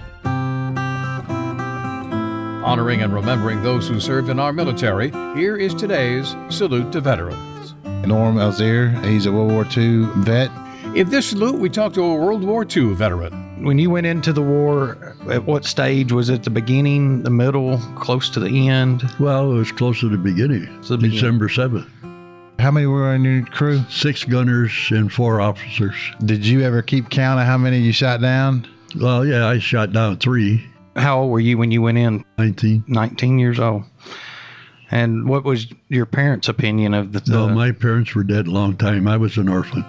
Honoring 2.65 3.03
and 3.03 3.15
remembering 3.15 3.62
those 3.62 3.89
who 3.89 4.01
served 4.01 4.29
in 4.29 4.39
our 4.39 4.53
military, 4.53 5.11
here 5.35 5.57
is 5.57 5.73
today's 5.75 6.35
Salute 6.49 6.91
to 6.93 7.01
Veterans. 7.01 7.75
Norm 8.07 8.37
Alzier, 8.37 9.05
he's 9.05 9.27
a 9.27 9.33
World 9.33 9.53
War 9.53 9.65
II 9.77 10.07
vet. 10.25 10.51
In 10.97 11.11
this 11.11 11.29
salute, 11.29 11.59
we 11.59 11.69
talk 11.69 11.93
to 11.95 12.03
a 12.03 12.15
World 12.15 12.43
War 12.43 12.65
II 12.65 12.95
veteran. 12.95 13.65
When 13.65 13.79
you 13.79 13.91
went 13.91 14.07
into 14.07 14.33
the 14.33 14.43
war, 14.43 15.17
at 15.31 15.45
what 15.45 15.65
stage? 15.65 16.12
Was 16.12 16.29
it 16.29 16.45
the 16.45 16.51
beginning, 16.51 17.23
the 17.23 17.31
middle, 17.31 17.79
close 17.97 18.31
to 18.31 18.41
the 18.41 18.69
end? 18.69 19.03
Well, 19.19 19.53
it 19.53 19.57
was 19.57 19.73
close 19.73 20.01
to 20.01 20.09
the 20.09 20.19
beginning. 20.19 20.65
the 20.83 20.97
beginning. 20.97 21.11
December 21.11 21.49
7th. 21.49 21.89
How 22.59 22.71
many 22.71 22.87
were 22.87 23.09
on 23.09 23.25
your 23.25 23.45
crew? 23.45 23.83
Six 23.90 24.25
gunners 24.25 24.73
and 24.90 25.12
four 25.12 25.40
officers. 25.40 25.95
Did 26.25 26.45
you 26.45 26.62
ever 26.62 26.83
keep 26.83 27.11
count 27.11 27.40
of 27.40 27.47
how 27.47 27.59
many 27.59 27.79
you 27.79 27.92
shot 27.92 28.21
down? 28.21 28.66
Well, 28.99 29.27
yeah, 29.27 29.47
I 29.47 29.59
shot 29.59 29.92
down 29.92 30.16
three. 30.19 30.66
How 30.97 31.21
old 31.21 31.31
were 31.31 31.40
you 31.40 31.59
when 31.59 31.71
you 31.71 31.83
went 31.83 31.99
in? 31.99 32.25
19. 32.38 32.85
19 32.88 33.38
years 33.38 33.61
old. 33.61 33.85
And 34.90 35.29
what 35.29 35.45
was 35.45 35.66
your 35.88 36.07
parents' 36.07 36.49
opinion 36.49 36.95
of 36.95 37.12
the? 37.12 37.23
No, 37.27 37.49
my 37.49 37.73
parents 37.73 38.14
were 38.14 38.25
dead 38.25 38.47
a 38.47 38.51
long 38.51 38.77
time. 38.77 39.07
I 39.07 39.16
was 39.16 39.37
an 39.37 39.49
orphan. 39.49 39.85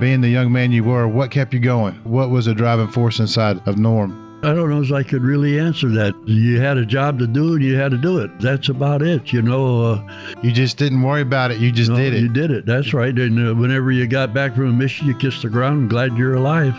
Being 0.00 0.20
the 0.20 0.28
young 0.28 0.52
man 0.52 0.70
you 0.70 0.84
were, 0.84 1.08
what 1.08 1.32
kept 1.32 1.52
you 1.52 1.58
going? 1.60 1.94
What 2.04 2.30
was 2.30 2.46
the 2.46 2.54
driving 2.54 2.88
force 2.88 3.18
inside 3.18 3.60
of 3.66 3.76
Norm? 3.76 4.27
I 4.40 4.54
don't 4.54 4.70
know 4.70 4.80
if 4.80 4.92
I 4.92 5.02
could 5.02 5.22
really 5.22 5.58
answer 5.58 5.88
that. 5.88 6.14
You 6.24 6.60
had 6.60 6.76
a 6.76 6.86
job 6.86 7.18
to 7.18 7.26
do 7.26 7.54
and 7.54 7.64
you 7.64 7.74
had 7.76 7.90
to 7.90 7.98
do 7.98 8.18
it. 8.18 8.30
That's 8.38 8.68
about 8.68 9.02
it, 9.02 9.32
you 9.32 9.42
know. 9.42 9.82
Uh, 9.82 10.34
You 10.42 10.52
just 10.52 10.76
didn't 10.76 11.02
worry 11.02 11.22
about 11.22 11.50
it. 11.50 11.58
You 11.58 11.72
just 11.72 11.90
no, 11.90 11.96
did 11.96 12.14
it. 12.14 12.20
You 12.20 12.28
did 12.28 12.52
it. 12.52 12.64
That's 12.64 12.94
right. 12.94 13.18
And 13.18 13.48
uh, 13.48 13.54
whenever 13.56 13.90
you 13.90 14.06
got 14.06 14.32
back 14.32 14.54
from 14.54 14.68
a 14.68 14.72
mission, 14.72 15.08
you 15.08 15.16
kissed 15.16 15.42
the 15.42 15.48
ground 15.48 15.80
and 15.80 15.90
glad 15.90 16.16
you're 16.16 16.36
alive. 16.36 16.72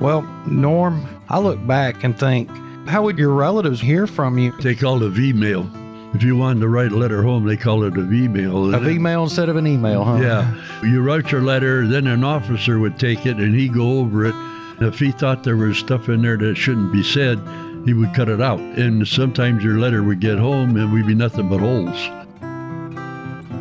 Well, 0.00 0.22
Norm, 0.48 1.06
I 1.28 1.38
look 1.38 1.64
back 1.64 2.02
and 2.02 2.18
think, 2.18 2.50
how 2.88 3.04
would 3.04 3.16
your 3.16 3.32
relatives 3.32 3.80
hear 3.80 4.08
from 4.08 4.38
you? 4.38 4.50
They 4.62 4.74
called 4.74 5.04
it 5.04 5.10
V-mail. 5.10 5.70
If 6.12 6.24
you 6.24 6.36
wanted 6.36 6.60
to 6.60 6.68
write 6.68 6.90
a 6.90 6.96
letter 6.96 7.22
home, 7.22 7.46
they 7.46 7.56
called 7.56 7.84
it 7.84 7.96
a 7.96 8.02
V-mail. 8.02 8.74
A 8.74 8.80
V-mail 8.80 9.22
instead 9.22 9.48
of 9.48 9.54
an 9.54 9.68
email, 9.68 10.02
huh? 10.02 10.16
Yeah. 10.16 10.60
You 10.82 11.02
wrote 11.02 11.30
your 11.30 11.42
letter, 11.42 11.86
then 11.86 12.08
an 12.08 12.24
officer 12.24 12.80
would 12.80 12.98
take 12.98 13.26
it 13.26 13.36
and 13.36 13.54
he'd 13.54 13.72
go 13.72 14.00
over 14.00 14.26
it. 14.26 14.34
If 14.82 14.98
he 14.98 15.12
thought 15.12 15.44
there 15.44 15.56
was 15.56 15.78
stuff 15.78 16.08
in 16.08 16.22
there 16.22 16.36
that 16.36 16.56
shouldn't 16.56 16.92
be 16.92 17.02
said, 17.02 17.38
he 17.84 17.94
would 17.94 18.14
cut 18.14 18.28
it 18.28 18.40
out. 18.40 18.60
And 18.60 19.06
sometimes 19.06 19.64
your 19.64 19.78
letter 19.78 20.02
would 20.02 20.20
get 20.20 20.38
home 20.38 20.76
and 20.76 20.92
we'd 20.92 21.06
be 21.06 21.14
nothing 21.14 21.48
but 21.48 21.60
holes. 21.60 21.96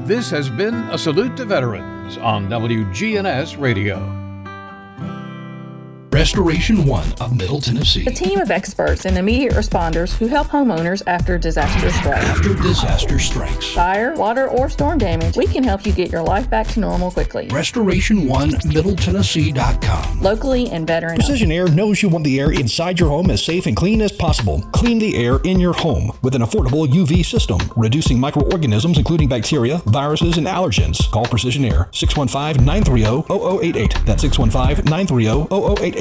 This 0.07 0.29
has 0.31 0.49
been 0.49 0.73
a 0.73 0.97
Salute 0.97 1.37
to 1.37 1.45
Veterans 1.45 2.17
on 2.17 2.49
WGNS 2.49 3.59
Radio. 3.59 4.30
Restoration 6.13 6.85
One 6.85 7.07
of 7.21 7.37
Middle 7.37 7.61
Tennessee. 7.61 8.05
A 8.05 8.11
team 8.11 8.41
of 8.41 8.51
experts 8.51 9.05
and 9.05 9.17
immediate 9.17 9.53
responders 9.53 10.13
who 10.17 10.27
help 10.27 10.47
homeowners 10.47 11.01
after 11.07 11.37
disaster 11.37 11.89
strikes. 11.89 12.25
After 12.25 12.53
disaster 12.55 13.17
strikes. 13.17 13.71
Fire, 13.73 14.13
water, 14.15 14.49
or 14.49 14.69
storm 14.69 14.97
damage, 14.97 15.37
we 15.37 15.47
can 15.47 15.63
help 15.63 15.85
you 15.85 15.93
get 15.93 16.11
your 16.11 16.21
life 16.21 16.49
back 16.49 16.67
to 16.67 16.81
normal 16.81 17.11
quickly. 17.11 17.47
Restoration 17.47 18.27
One 18.27 18.49
MiddleTennessee.com. 18.49 20.21
Locally 20.21 20.69
and 20.69 20.85
veteran. 20.85 21.15
Precision 21.15 21.49
Air 21.49 21.69
knows 21.69 22.01
you 22.01 22.09
want 22.09 22.25
the 22.25 22.41
air 22.41 22.51
inside 22.51 22.99
your 22.99 23.07
home 23.07 23.31
as 23.31 23.41
safe 23.41 23.65
and 23.65 23.77
clean 23.77 24.01
as 24.01 24.11
possible. 24.11 24.61
Clean 24.73 24.99
the 24.99 25.15
air 25.15 25.39
in 25.45 25.61
your 25.61 25.73
home 25.73 26.11
with 26.23 26.35
an 26.35 26.41
affordable 26.41 26.85
UV 26.87 27.23
system, 27.23 27.59
reducing 27.77 28.19
microorganisms 28.19 28.97
including 28.97 29.29
bacteria, 29.29 29.77
viruses, 29.85 30.37
and 30.37 30.45
allergens. 30.45 31.09
Call 31.09 31.25
Precision 31.25 31.63
Air 31.63 31.87
615 31.93 32.65
930 32.65 33.61
0088. 33.61 34.05
That's 34.05 34.23
615 34.23 34.83
930 34.85 35.47
0088. 35.81 36.00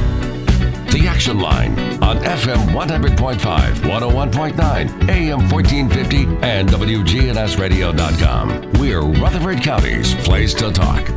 The 0.91 1.07
Action 1.07 1.39
Line 1.39 1.71
on 2.03 2.17
FM 2.17 2.73
100.5, 2.73 3.39
101.9, 3.39 5.09
AM 5.09 5.49
1450, 5.49 6.25
and 6.45 6.67
WGNSradio.com. 6.67 8.73
We're 8.73 8.99
Rutherford 8.99 9.63
County's 9.63 10.13
place 10.15 10.53
to 10.55 10.69
talk. 10.69 11.07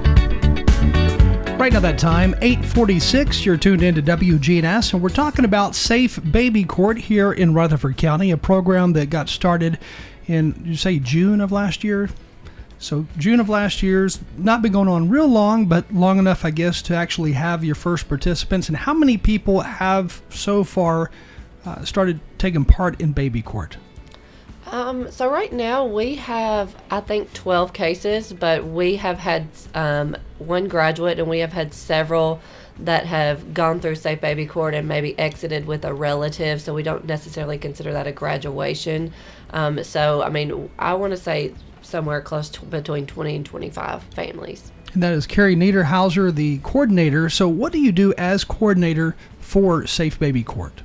Right 1.59 1.73
now, 1.73 1.81
that 1.81 1.99
time, 1.99 2.37
846, 2.41 3.45
you're 3.45 3.57
tuned 3.57 3.83
into 3.83 4.01
WGNS, 4.01 4.93
and 4.93 5.03
we're 5.03 5.09
talking 5.09 5.45
about 5.45 5.75
Safe 5.75 6.21
Baby 6.31 6.63
Court 6.63 6.99
here 6.99 7.33
in 7.33 7.53
Rutherford 7.53 7.97
County, 7.97 8.31
a 8.31 8.37
program 8.37 8.93
that 8.93 9.11
got 9.11 9.29
started 9.29 9.81
in, 10.29 10.55
you 10.65 10.77
say, 10.77 11.01
June 11.01 11.41
of 11.41 11.51
last 11.51 11.83
year? 11.83 12.11
So, 12.85 13.07
June 13.17 13.41
of 13.41 13.49
last 13.49 13.83
year's 13.83 14.21
not 14.37 14.61
been 14.61 14.73
going 14.73 14.89
on 14.89 15.09
real 15.09 15.27
long, 15.27 15.65
but 15.65 15.91
long 15.91 16.19
enough, 16.19 16.45
I 16.45 16.51
guess, 16.51 16.83
to 16.83 16.95
actually 16.95 17.33
have 17.33 17.65
your 17.65 17.75
first 17.75 18.11
participants. 18.11 18.69
And 18.69 18.77
how 18.77 18.93
many 18.93 19.17
people 19.17 19.63
have 19.63 20.21
so 20.29 20.65
far 20.65 21.11
uh, 21.65 21.83
started 21.87 22.21
taking 22.37 22.67
part 22.67 23.01
in 23.01 23.13
Baby 23.13 23.41
Court? 23.41 23.79
Um, 24.67 25.11
so 25.11 25.31
right 25.31 25.51
now 25.51 25.87
we 25.87 26.17
have, 26.17 26.77
I 26.91 27.01
think, 27.01 27.33
12 27.33 27.73
cases, 27.73 28.35
but 28.35 28.67
we 28.67 28.97
have 28.97 29.17
had 29.17 29.47
um, 29.75 30.15
one 30.39 30.69
graduate 30.69 31.19
and 31.19 31.27
we 31.27 31.39
have 31.39 31.55
had 31.55 31.73
several 31.73 32.39
that 32.81 33.07
have 33.07 33.55
gone 33.55 33.81
through 33.81 33.95
Safe 33.95 34.21
Baby 34.21 34.45
Court 34.45 34.75
and 34.75 34.87
maybe 34.87 35.19
exited 35.19 35.67
with 35.67 35.87
a 35.87 35.95
relative. 35.95 36.61
So 36.61 36.75
we 36.75 36.83
don't 36.83 37.07
necessarily 37.07 37.57
consider 37.57 37.95
that 37.95 38.07
a 38.07 38.13
graduation. 38.13 39.15
Um, 39.55 39.83
so, 39.85 40.23
I 40.23 40.29
mean, 40.29 40.69
I 40.79 40.93
want 40.93 41.13
to 41.13 41.17
say 41.17 41.55
somewhere 41.85 42.21
close 42.21 42.49
to 42.51 42.65
between 42.67 43.07
20 43.07 43.37
and 43.37 43.47
25 43.47 44.03
families. 44.05 44.73
And 44.93 45.03
that 45.03 45.13
is 45.13 45.27
Carrie 45.27 45.57
Niederhauser, 45.57 46.35
the 46.35 46.59
coordinator. 46.59 47.29
So, 47.29 47.49
what 47.49 47.73
do 47.73 47.81
you 47.81 47.93
do 47.93 48.15
as 48.17 48.45
coordinator 48.45 49.17
for 49.41 49.87
Safe 49.87 50.19
Baby 50.19 50.45
Court? 50.45 50.83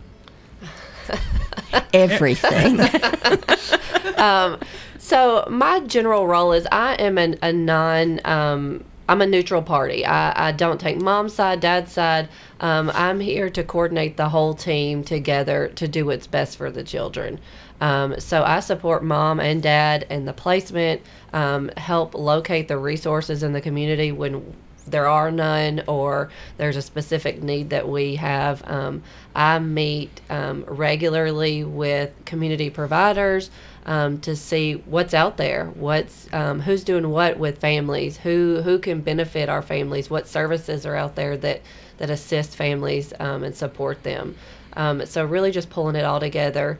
Everything. 1.93 2.79
um, 4.17 4.59
so 4.97 5.45
my 5.49 5.79
general 5.81 6.27
role 6.27 6.53
is 6.53 6.67
I 6.71 6.93
am 6.95 7.17
an, 7.17 7.37
a 7.41 7.53
non. 7.53 8.19
Um, 8.25 8.83
I'm 9.07 9.21
a 9.23 9.25
neutral 9.25 9.63
party. 9.63 10.05
I, 10.05 10.49
I 10.49 10.51
don't 10.51 10.79
take 10.79 11.01
mom's 11.01 11.33
side, 11.33 11.61
dad's 11.61 11.91
side. 11.91 12.29
Um, 12.59 12.91
I'm 12.93 13.19
here 13.19 13.49
to 13.49 13.63
coordinate 13.63 14.17
the 14.17 14.29
whole 14.29 14.53
team 14.53 15.03
together 15.03 15.69
to 15.69 15.87
do 15.87 16.05
what's 16.05 16.27
best 16.27 16.57
for 16.57 16.69
the 16.69 16.83
children. 16.83 17.39
Um, 17.81 18.19
so 18.19 18.43
I 18.43 18.59
support 18.59 19.03
mom 19.03 19.39
and 19.39 19.63
dad 19.63 20.05
and 20.09 20.27
the 20.27 20.33
placement, 20.33 21.01
um, 21.33 21.69
help 21.77 22.13
locate 22.13 22.67
the 22.67 22.77
resources 22.77 23.43
in 23.43 23.53
the 23.53 23.61
community 23.61 24.11
when 24.11 24.53
there 24.89 25.07
are 25.07 25.31
none 25.31 25.83
or 25.87 26.29
there's 26.57 26.75
a 26.75 26.81
specific 26.81 27.41
need 27.41 27.69
that 27.69 27.87
we 27.87 28.15
have. 28.15 28.67
Um, 28.67 29.03
I 29.35 29.59
meet 29.59 30.21
um, 30.29 30.65
regularly 30.67 31.63
with 31.63 32.13
community 32.25 32.69
providers 32.69 33.51
um, 33.85 34.19
to 34.21 34.35
see 34.35 34.73
what's 34.73 35.13
out 35.13 35.37
there, 35.37 35.65
what's 35.75 36.31
um, 36.33 36.61
who's 36.61 36.83
doing 36.83 37.09
what 37.09 37.37
with 37.37 37.59
families, 37.59 38.17
who 38.17 38.61
who 38.63 38.79
can 38.79 39.01
benefit 39.01 39.49
our 39.49 39.61
families, 39.61 40.09
what 40.09 40.27
services 40.27 40.85
are 40.85 40.95
out 40.95 41.15
there 41.15 41.37
that 41.37 41.61
that 41.97 42.09
assist 42.09 42.55
families 42.55 43.13
um, 43.19 43.43
and 43.43 43.55
support 43.55 44.03
them. 44.03 44.35
Um, 44.73 45.05
so 45.05 45.25
really, 45.25 45.51
just 45.51 45.69
pulling 45.69 45.95
it 45.95 46.05
all 46.05 46.19
together 46.19 46.79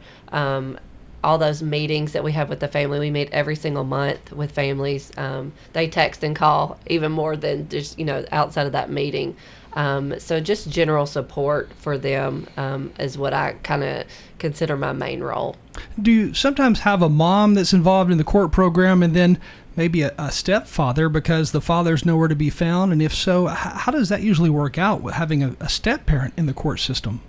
all 1.22 1.38
those 1.38 1.62
meetings 1.62 2.12
that 2.12 2.24
we 2.24 2.32
have 2.32 2.48
with 2.48 2.60
the 2.60 2.68
family. 2.68 2.98
We 2.98 3.10
meet 3.10 3.30
every 3.32 3.56
single 3.56 3.84
month 3.84 4.32
with 4.32 4.52
families. 4.52 5.10
Um, 5.16 5.52
they 5.72 5.88
text 5.88 6.24
and 6.24 6.34
call 6.34 6.78
even 6.86 7.12
more 7.12 7.36
than 7.36 7.68
just 7.68 7.98
you 7.98 8.04
know 8.04 8.24
outside 8.32 8.66
of 8.66 8.72
that 8.72 8.90
meeting. 8.90 9.36
Um, 9.74 10.18
so 10.18 10.40
just 10.40 10.68
general 10.68 11.06
support 11.06 11.72
for 11.74 11.96
them 11.96 12.48
um, 12.56 12.92
is 12.98 13.16
what 13.16 13.32
I 13.32 13.52
kind 13.62 13.84
of 13.84 14.04
consider 14.38 14.76
my 14.76 14.92
main 14.92 15.22
role. 15.22 15.56
Do 16.00 16.10
you 16.10 16.34
sometimes 16.34 16.80
have 16.80 17.02
a 17.02 17.08
mom 17.08 17.54
that's 17.54 17.72
involved 17.72 18.10
in 18.10 18.18
the 18.18 18.24
court 18.24 18.50
program 18.50 19.02
and 19.02 19.14
then 19.14 19.38
maybe 19.76 20.02
a, 20.02 20.12
a 20.18 20.32
stepfather 20.32 21.08
because 21.08 21.52
the 21.52 21.60
father's 21.60 22.04
nowhere 22.04 22.28
to 22.28 22.34
be 22.34 22.50
found? 22.50 22.92
And 22.92 23.00
if 23.00 23.14
so, 23.14 23.46
how 23.46 23.92
does 23.92 24.08
that 24.08 24.22
usually 24.22 24.50
work 24.50 24.76
out 24.76 25.02
with 25.02 25.14
having 25.14 25.42
a, 25.42 25.54
a 25.60 25.68
step 25.68 26.06
parent 26.06 26.34
in 26.36 26.46
the 26.46 26.52
court 26.52 26.80
system? 26.80 27.20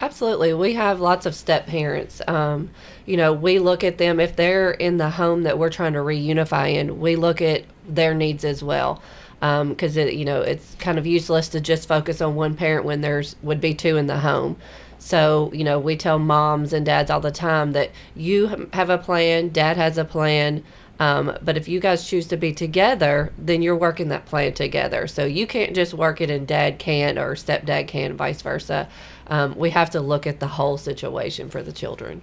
Absolutely. 0.00 0.54
We 0.54 0.74
have 0.74 0.98
lots 0.98 1.26
of 1.26 1.34
step 1.34 1.66
parents. 1.66 2.22
Um, 2.26 2.70
you 3.04 3.18
know, 3.18 3.34
we 3.34 3.58
look 3.58 3.84
at 3.84 3.98
them 3.98 4.18
if 4.18 4.34
they're 4.34 4.70
in 4.70 4.96
the 4.96 5.10
home 5.10 5.42
that 5.42 5.58
we're 5.58 5.70
trying 5.70 5.92
to 5.92 5.98
reunify 5.98 6.74
in, 6.74 7.00
we 7.00 7.16
look 7.16 7.42
at 7.42 7.64
their 7.86 8.14
needs 8.14 8.44
as 8.44 8.62
well. 8.62 9.02
Because, 9.40 9.96
it 9.96 10.14
you 10.14 10.24
know, 10.24 10.40
it's 10.40 10.74
kind 10.76 10.98
of 10.98 11.06
useless 11.06 11.48
to 11.50 11.60
just 11.60 11.88
focus 11.88 12.20
on 12.20 12.34
one 12.34 12.54
parent 12.54 12.84
when 12.84 13.00
there's 13.00 13.36
would 13.42 13.60
be 13.60 13.74
two 13.74 13.96
in 13.96 14.06
the 14.06 14.18
home. 14.18 14.56
So, 14.98 15.50
you 15.54 15.64
know, 15.64 15.78
we 15.78 15.96
tell 15.96 16.18
moms 16.18 16.74
and 16.74 16.84
dads 16.84 17.10
all 17.10 17.20
the 17.20 17.30
time 17.30 17.72
that 17.72 17.90
you 18.14 18.68
have 18.72 18.90
a 18.90 18.98
plan, 18.98 19.48
dad 19.48 19.76
has 19.78 19.96
a 19.96 20.04
plan. 20.04 20.62
Um, 20.98 21.38
but 21.42 21.56
if 21.56 21.66
you 21.66 21.80
guys 21.80 22.06
choose 22.06 22.26
to 22.26 22.36
be 22.36 22.52
together, 22.52 23.32
then 23.38 23.62
you're 23.62 23.76
working 23.76 24.08
that 24.08 24.26
plan 24.26 24.52
together. 24.52 25.06
So 25.06 25.24
you 25.24 25.46
can't 25.46 25.74
just 25.74 25.94
work 25.94 26.20
it 26.20 26.28
and 26.28 26.46
dad 26.46 26.78
can't 26.78 27.18
or 27.18 27.32
stepdad 27.32 27.88
can, 27.88 28.18
vice 28.18 28.42
versa. 28.42 28.86
Um, 29.30 29.56
we 29.56 29.70
have 29.70 29.90
to 29.90 30.00
look 30.00 30.26
at 30.26 30.40
the 30.40 30.48
whole 30.48 30.76
situation 30.76 31.48
for 31.48 31.62
the 31.62 31.72
children. 31.72 32.20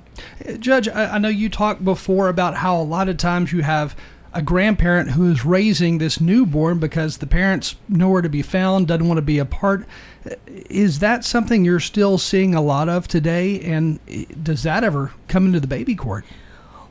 Judge, 0.60 0.90
I, 0.90 1.16
I 1.16 1.18
know 1.18 1.30
you 1.30 1.50
talked 1.50 1.84
before 1.84 2.28
about 2.28 2.56
how 2.56 2.80
a 2.80 2.84
lot 2.84 3.08
of 3.08 3.18
times 3.18 3.54
you 3.54 3.64
have 3.64 3.96
a 4.34 4.42
grandparent 4.42 5.12
who 5.12 5.32
is 5.32 5.46
raising 5.46 5.98
this 5.98 6.20
newborn 6.20 6.80
because 6.80 7.18
the 7.18 7.26
parent's 7.26 7.76
nowhere 7.88 8.22
to 8.22 8.30
be 8.30 8.42
found, 8.42 8.88
doesn't 8.88 9.08
want 9.08 9.18
to 9.18 9.24
be 9.24 9.40
a 9.40 9.46
part. 9.46 9.88
Is 10.70 11.00
that 11.00 11.24
something 11.24 11.64
you're 11.64 11.80
still 11.80 12.18
seeing 12.18 12.54
a 12.54 12.62
lot 12.62 12.90
of 12.90 13.08
today? 13.08 13.62
And 13.62 14.00
does 14.44 14.64
that 14.64 14.84
ever 14.84 15.12
come 15.30 15.46
into 15.46 15.62
the 15.62 15.68
baby 15.68 15.96
court? 15.96 16.26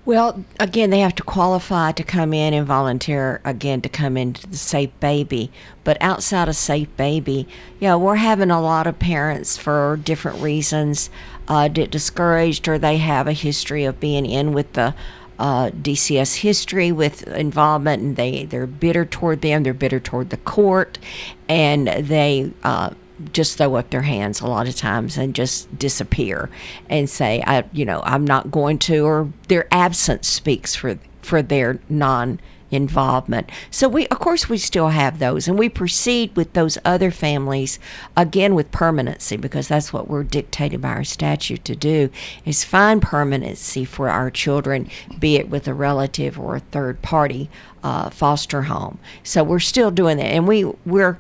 Well, 0.07 0.45
again, 0.61 0.91
they 0.91 1.01
have 1.01 1.17
to 1.17 1.25
qualify 1.25 1.91
to 1.91 2.05
come 2.05 2.33
in 2.33 2.55
and 2.55 2.65
volunteer 2.65 3.41
again 3.45 3.81
to 3.83 3.89
come 3.89 4.17
into 4.17 4.47
the 4.47 4.57
Safe 4.57 4.91
Baby. 5.01 5.51
But 5.83 6.01
outside 6.01 6.49
of 6.49 6.55
Safe 6.55 6.97
Baby, 6.97 7.49
yeah, 7.81 7.97
we're 7.97 8.15
having 8.15 8.53
a 8.53 8.63
lot 8.63 8.87
of 8.87 9.01
parents 9.01 9.57
for 9.57 9.99
different 10.05 10.41
reasons 10.41 11.11
uh, 11.49 11.67
get 11.67 11.91
discouraged 11.91 12.69
or 12.69 12.79
they 12.79 12.99
have 12.99 13.27
a 13.27 13.33
history 13.33 13.85
of 13.85 13.99
being 13.99 14.27
in 14.27 14.53
with 14.53 14.75
the 14.75 14.95
uh, 15.41 15.71
DCS 15.71 16.37
history 16.37 16.93
with 16.93 17.27
involvement, 17.27 18.01
and 18.01 18.17
they 18.17 18.45
they're 18.45 18.69
bitter 18.69 19.05
toward 19.05 19.43
them. 19.43 19.65
They're 19.65 19.75
bitter 19.75 20.01
toward 20.01 20.31
the 20.31 20.37
court, 20.39 21.01
and 21.49 21.89
they. 21.89 22.53
Uh, 22.63 22.91
just 23.33 23.57
throw 23.57 23.75
up 23.77 23.91
their 23.91 24.03
hands 24.03 24.41
a 24.41 24.47
lot 24.47 24.69
of 24.69 24.77
times 24.77 25.17
and 25.17 25.35
just 25.35 25.79
disappear 25.79 26.51
and 26.89 27.09
say 27.09 27.43
i 27.47 27.65
you 27.73 27.85
know 27.85 28.03
i'm 28.05 28.25
not 28.25 28.51
going 28.51 28.79
to 28.79 29.05
or 29.05 29.31
their 29.49 29.67
absence 29.73 30.29
speaks 30.29 30.75
for 30.75 30.99
for 31.23 31.43
their 31.43 31.81
non 31.89 32.39
involvement 32.69 33.49
so 33.71 33.89
we 33.89 34.09
of 34.09 34.19
course 34.19 34.49
we 34.49 34.59
still 34.59 34.89
have 34.89 35.21
those 35.21 35.47
and 35.47 35.57
we 35.57 35.69
proceed 35.69 36.35
with 36.35 36.53
those 36.53 36.77
other 36.85 37.13
families 37.13 37.79
again 38.17 38.57
with 38.57 38.69
permanency 38.73 39.37
because 39.37 39.69
that's 39.69 39.93
what 39.93 40.09
we're 40.09 40.25
dictated 40.25 40.81
by 40.81 40.89
our 40.89 41.05
statute 41.05 41.65
to 41.65 41.77
do 41.77 42.11
is 42.45 42.65
find 42.65 43.01
permanency 43.01 43.85
for 43.85 44.09
our 44.09 44.33
children 44.33 44.91
be 45.21 45.37
it 45.37 45.49
with 45.49 45.69
a 45.69 45.75
relative 45.75 46.41
or 46.41 46.57
a 46.57 46.61
third 46.61 47.01
party 47.03 47.49
uh, 47.87 48.11
foster 48.11 48.63
home. 48.63 48.99
So 49.23 49.45
we're 49.45 49.61
still 49.61 49.93
doing 49.93 50.17
that 50.17 50.27
and 50.27 50.49
we 50.49 50.65
we're 50.85 51.19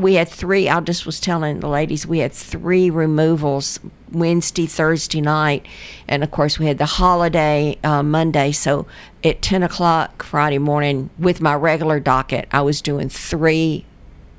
we 0.00 0.14
had 0.14 0.28
three. 0.28 0.68
I 0.68 0.80
just 0.80 1.06
was 1.06 1.20
telling 1.20 1.60
the 1.60 1.68
ladies 1.68 2.06
we 2.06 2.18
had 2.18 2.32
three 2.32 2.90
removals 2.90 3.80
Wednesday, 4.10 4.66
Thursday 4.66 5.20
night, 5.20 5.66
and 6.08 6.22
of 6.22 6.30
course 6.30 6.58
we 6.58 6.66
had 6.66 6.78
the 6.78 6.86
holiday 6.86 7.78
uh, 7.84 8.02
Monday. 8.02 8.52
So 8.52 8.86
at 9.22 9.42
ten 9.42 9.62
o'clock 9.62 10.22
Friday 10.22 10.58
morning, 10.58 11.10
with 11.18 11.40
my 11.40 11.54
regular 11.54 12.00
docket, 12.00 12.48
I 12.50 12.62
was 12.62 12.82
doing 12.82 13.08
three 13.08 13.84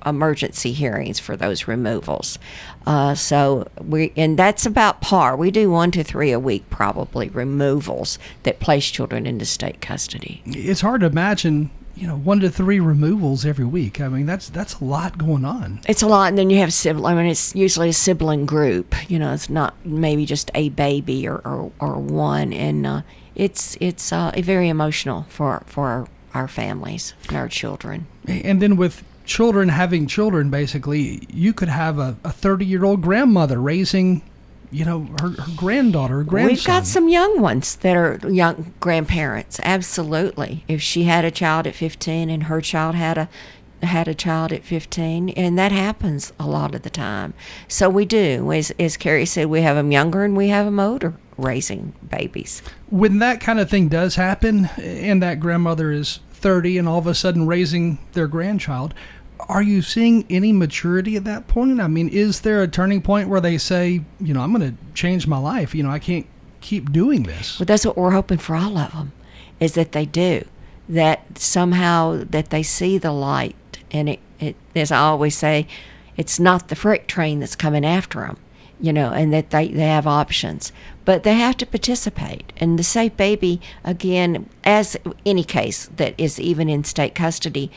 emergency 0.06 0.72
hearings 0.72 1.20
for 1.20 1.36
those 1.36 1.68
removals. 1.68 2.38
Uh, 2.86 3.16
so 3.16 3.68
we 3.82 4.14
and 4.16 4.38
that's 4.38 4.66
about 4.66 5.02
par. 5.02 5.36
We 5.36 5.50
do 5.50 5.72
one 5.72 5.92
to 5.92 6.04
three 6.04 6.32
a 6.32 6.40
week, 6.40 6.70
probably 6.70 7.30
removals 7.30 8.20
that 8.44 8.60
place 8.60 8.90
children 8.92 9.26
into 9.26 9.46
state 9.46 9.82
custody. 9.82 10.44
It's 10.46 10.82
hard 10.82 11.02
to 11.02 11.08
imagine, 11.08 11.72
you 11.96 12.08
know, 12.08 12.18
one 12.18 12.40
to 12.42 12.50
three 12.50 12.80
removals 12.80 13.46
every 13.46 13.66
week. 13.66 14.02
I 14.02 14.10
mean, 14.10 14.26
that's 14.26 14.50
that's 14.50 14.80
a 14.80 14.84
lot 14.84 15.18
going 15.18 15.46
on. 15.46 15.80
It's 15.88 16.02
a 16.02 16.08
lot, 16.08 16.30
and 16.30 16.38
then 16.38 16.50
you 16.50 16.60
have 16.60 16.74
sibling. 16.74 17.18
I 17.18 17.22
mean, 17.22 17.32
it's 17.32 17.56
usually 17.56 17.90
a 17.90 17.94
sibling 17.94 18.46
group. 18.46 19.10
You 19.10 19.20
know, 19.20 19.34
it's 19.34 19.50
not 19.50 19.74
maybe 19.86 20.26
just 20.26 20.52
a 20.54 20.70
baby 20.70 21.28
or 21.28 21.38
or, 21.46 21.72
or 21.80 21.96
one, 21.96 22.52
and 22.54 22.86
uh, 22.86 23.02
it's 23.36 23.78
it's 23.80 24.12
uh, 24.12 24.32
very 24.38 24.70
emotional 24.70 25.26
for 25.30 25.64
for 25.66 25.88
our, 25.88 26.08
our 26.34 26.48
families 26.48 27.14
and 27.28 27.38
our 27.38 27.48
children. 27.48 28.08
And 28.28 28.62
then 28.62 28.76
with 28.76 29.04
children 29.26 29.70
having 29.70 30.08
children, 30.08 30.50
basically, 30.50 31.28
you 31.32 31.54
could 31.54 31.70
have 31.70 31.98
a 31.98 32.14
30 32.26 32.66
year 32.66 32.84
old 32.84 33.02
grandmother 33.02 33.60
raising, 33.60 34.22
you 34.72 34.86
know, 34.86 35.08
her, 35.20 35.30
her 35.30 35.52
granddaughter 35.56 36.20
or 36.20 36.24
grandson. 36.24 36.56
We've 36.56 36.66
got 36.66 36.86
some 36.86 37.10
young 37.10 37.42
ones 37.42 37.76
that 37.78 37.96
are 37.96 38.20
young 38.30 38.74
grandparents. 38.80 39.60
Absolutely. 39.64 40.64
If 40.68 40.82
she 40.82 41.04
had 41.04 41.26
a 41.26 41.32
child 41.32 41.68
at 41.68 41.76
15 41.76 42.30
and 42.30 42.44
her 42.44 42.62
child 42.62 42.96
had 42.96 43.18
a 43.18 43.30
had 43.84 44.08
a 44.08 44.16
child 44.16 44.52
at 44.52 44.64
15, 44.64 45.30
and 45.30 45.60
that 45.60 45.72
happens 45.72 46.34
a 46.40 46.48
lot 46.48 46.74
of 46.74 46.82
the 46.82 46.90
time. 46.90 47.34
So 47.68 47.90
we 47.90 48.06
do, 48.06 48.52
as, 48.52 48.72
as 48.80 48.98
Carrie 48.98 49.26
said, 49.26 49.48
we 49.48 49.62
have 49.62 49.76
them 49.76 49.92
younger 49.92 50.24
and 50.24 50.36
we 50.36 50.48
have 50.48 50.66
them 50.66 50.80
older 50.80 51.14
raising 51.38 51.94
babies. 52.10 52.62
When 52.90 53.20
that 53.20 53.42
kind 53.42 53.60
of 53.60 53.70
thing 53.70 53.90
does 53.90 54.16
happen, 54.16 54.70
and 54.78 55.22
that 55.22 55.40
grandmother 55.40 55.92
is 55.92 56.20
30 56.32 56.78
and 56.78 56.88
all 56.88 57.00
of 57.00 57.08
a 57.08 57.16
sudden 57.16 57.48
raising 57.48 57.98
their 58.14 58.28
grandchild, 58.28 58.94
are 59.48 59.64
you 59.64 59.82
seeing 59.82 60.26
any 60.30 60.52
maturity 60.52 61.16
at 61.16 61.24
that 61.26 61.48
point? 61.48 61.80
I 61.80 61.88
mean, 61.88 62.10
is 62.10 62.42
there 62.42 62.62
a 62.62 62.68
turning 62.68 63.02
point 63.02 63.30
where 63.30 63.42
they 63.42 63.58
say, 63.58 64.02
you 64.20 64.34
know, 64.34 64.42
I'm 64.42 64.54
going 64.54 64.72
to 64.72 64.94
change 64.94 65.28
my 65.28 65.38
life? 65.38 65.76
You 65.76 65.84
know, 65.84 65.92
I 65.92 66.00
can't 66.00 66.26
keep 66.62 66.92
doing 66.92 67.24
this. 67.24 67.60
Well, 67.60 67.66
that's 67.66 67.86
what 67.86 67.98
we're 67.98 68.12
hoping 68.12 68.38
for 68.38 68.56
all 68.56 68.78
of 68.78 68.92
them, 68.92 69.12
is 69.60 69.74
that 69.74 69.92
they 69.92 70.06
do, 70.06 70.46
that 70.90 71.38
somehow 71.38 72.24
that 72.30 72.50
they 72.50 72.64
see 72.64 72.98
the 72.98 73.12
light, 73.12 73.56
and 73.92 74.10
it, 74.10 74.20
it 74.40 74.56
as 74.76 74.92
I 74.92 75.00
always 75.00 75.38
say, 75.38 75.68
it's 76.18 76.40
not 76.40 76.70
the 76.70 76.76
freight 76.76 77.08
train 77.08 77.40
that's 77.40 77.56
coming 77.56 77.86
after 77.86 78.22
them, 78.22 78.38
you 78.80 78.94
know, 78.94 79.12
and 79.12 79.34
that 79.34 79.52
they, 79.52 79.68
they 79.68 79.88
have 79.88 80.08
options, 80.08 80.72
but 81.04 81.24
they 81.24 81.36
have 81.36 81.58
to 81.58 81.66
participate. 81.66 82.52
And 82.58 82.80
the 82.80 82.84
safe 82.84 83.16
baby, 83.16 83.62
again, 83.84 84.50
as 84.64 84.98
any 85.26 85.44
case 85.44 85.90
that 85.98 86.14
is 86.18 86.40
even 86.40 86.70
in 86.70 86.84
state 86.84 87.16
custody, 87.16 87.72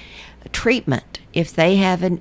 treatment. 0.52 1.20
If 1.32 1.54
they 1.54 1.76
have 1.76 2.02
an, 2.02 2.20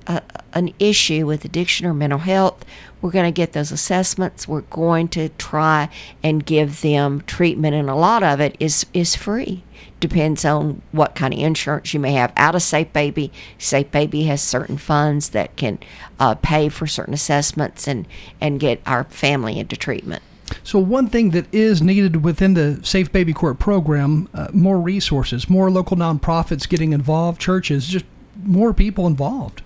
an 0.52 0.74
issue 0.78 1.26
with 1.26 1.44
addiction 1.44 1.86
or 1.86 1.94
mental 1.94 2.20
health, 2.20 2.64
we're 3.00 3.10
going 3.10 3.32
to 3.32 3.36
get 3.36 3.52
those 3.52 3.72
assessments. 3.72 4.48
We're 4.48 4.62
going 4.62 5.08
to 5.08 5.28
try 5.30 5.88
and 6.22 6.44
give 6.44 6.80
them 6.80 7.22
treatment, 7.26 7.74
and 7.74 7.88
a 7.88 7.94
lot 7.94 8.22
of 8.22 8.40
it 8.40 8.56
is 8.58 8.86
is 8.92 9.14
free. 9.14 9.62
Depends 10.00 10.44
on 10.44 10.82
what 10.92 11.14
kind 11.14 11.34
of 11.34 11.40
insurance 11.40 11.92
you 11.92 12.00
may 12.00 12.12
have. 12.12 12.32
Out 12.36 12.54
of 12.54 12.62
Safe 12.62 12.92
Baby, 12.92 13.32
Safe 13.56 13.90
Baby 13.90 14.24
has 14.24 14.40
certain 14.40 14.78
funds 14.78 15.30
that 15.30 15.56
can 15.56 15.78
uh, 16.20 16.34
pay 16.36 16.68
for 16.68 16.86
certain 16.86 17.14
assessments 17.14 17.86
and 17.86 18.06
and 18.40 18.60
get 18.60 18.80
our 18.86 19.04
family 19.04 19.58
into 19.58 19.76
treatment. 19.76 20.22
So, 20.68 20.78
one 20.78 21.08
thing 21.08 21.30
that 21.30 21.46
is 21.50 21.80
needed 21.80 22.22
within 22.22 22.52
the 22.52 22.78
Safe 22.82 23.10
Baby 23.10 23.32
Court 23.32 23.58
program, 23.58 24.28
uh, 24.34 24.48
more 24.52 24.78
resources, 24.78 25.48
more 25.48 25.70
local 25.70 25.96
nonprofits 25.96 26.68
getting 26.68 26.92
involved, 26.92 27.40
churches, 27.40 27.86
just 27.86 28.04
more 28.44 28.74
people 28.74 29.06
involved. 29.06 29.62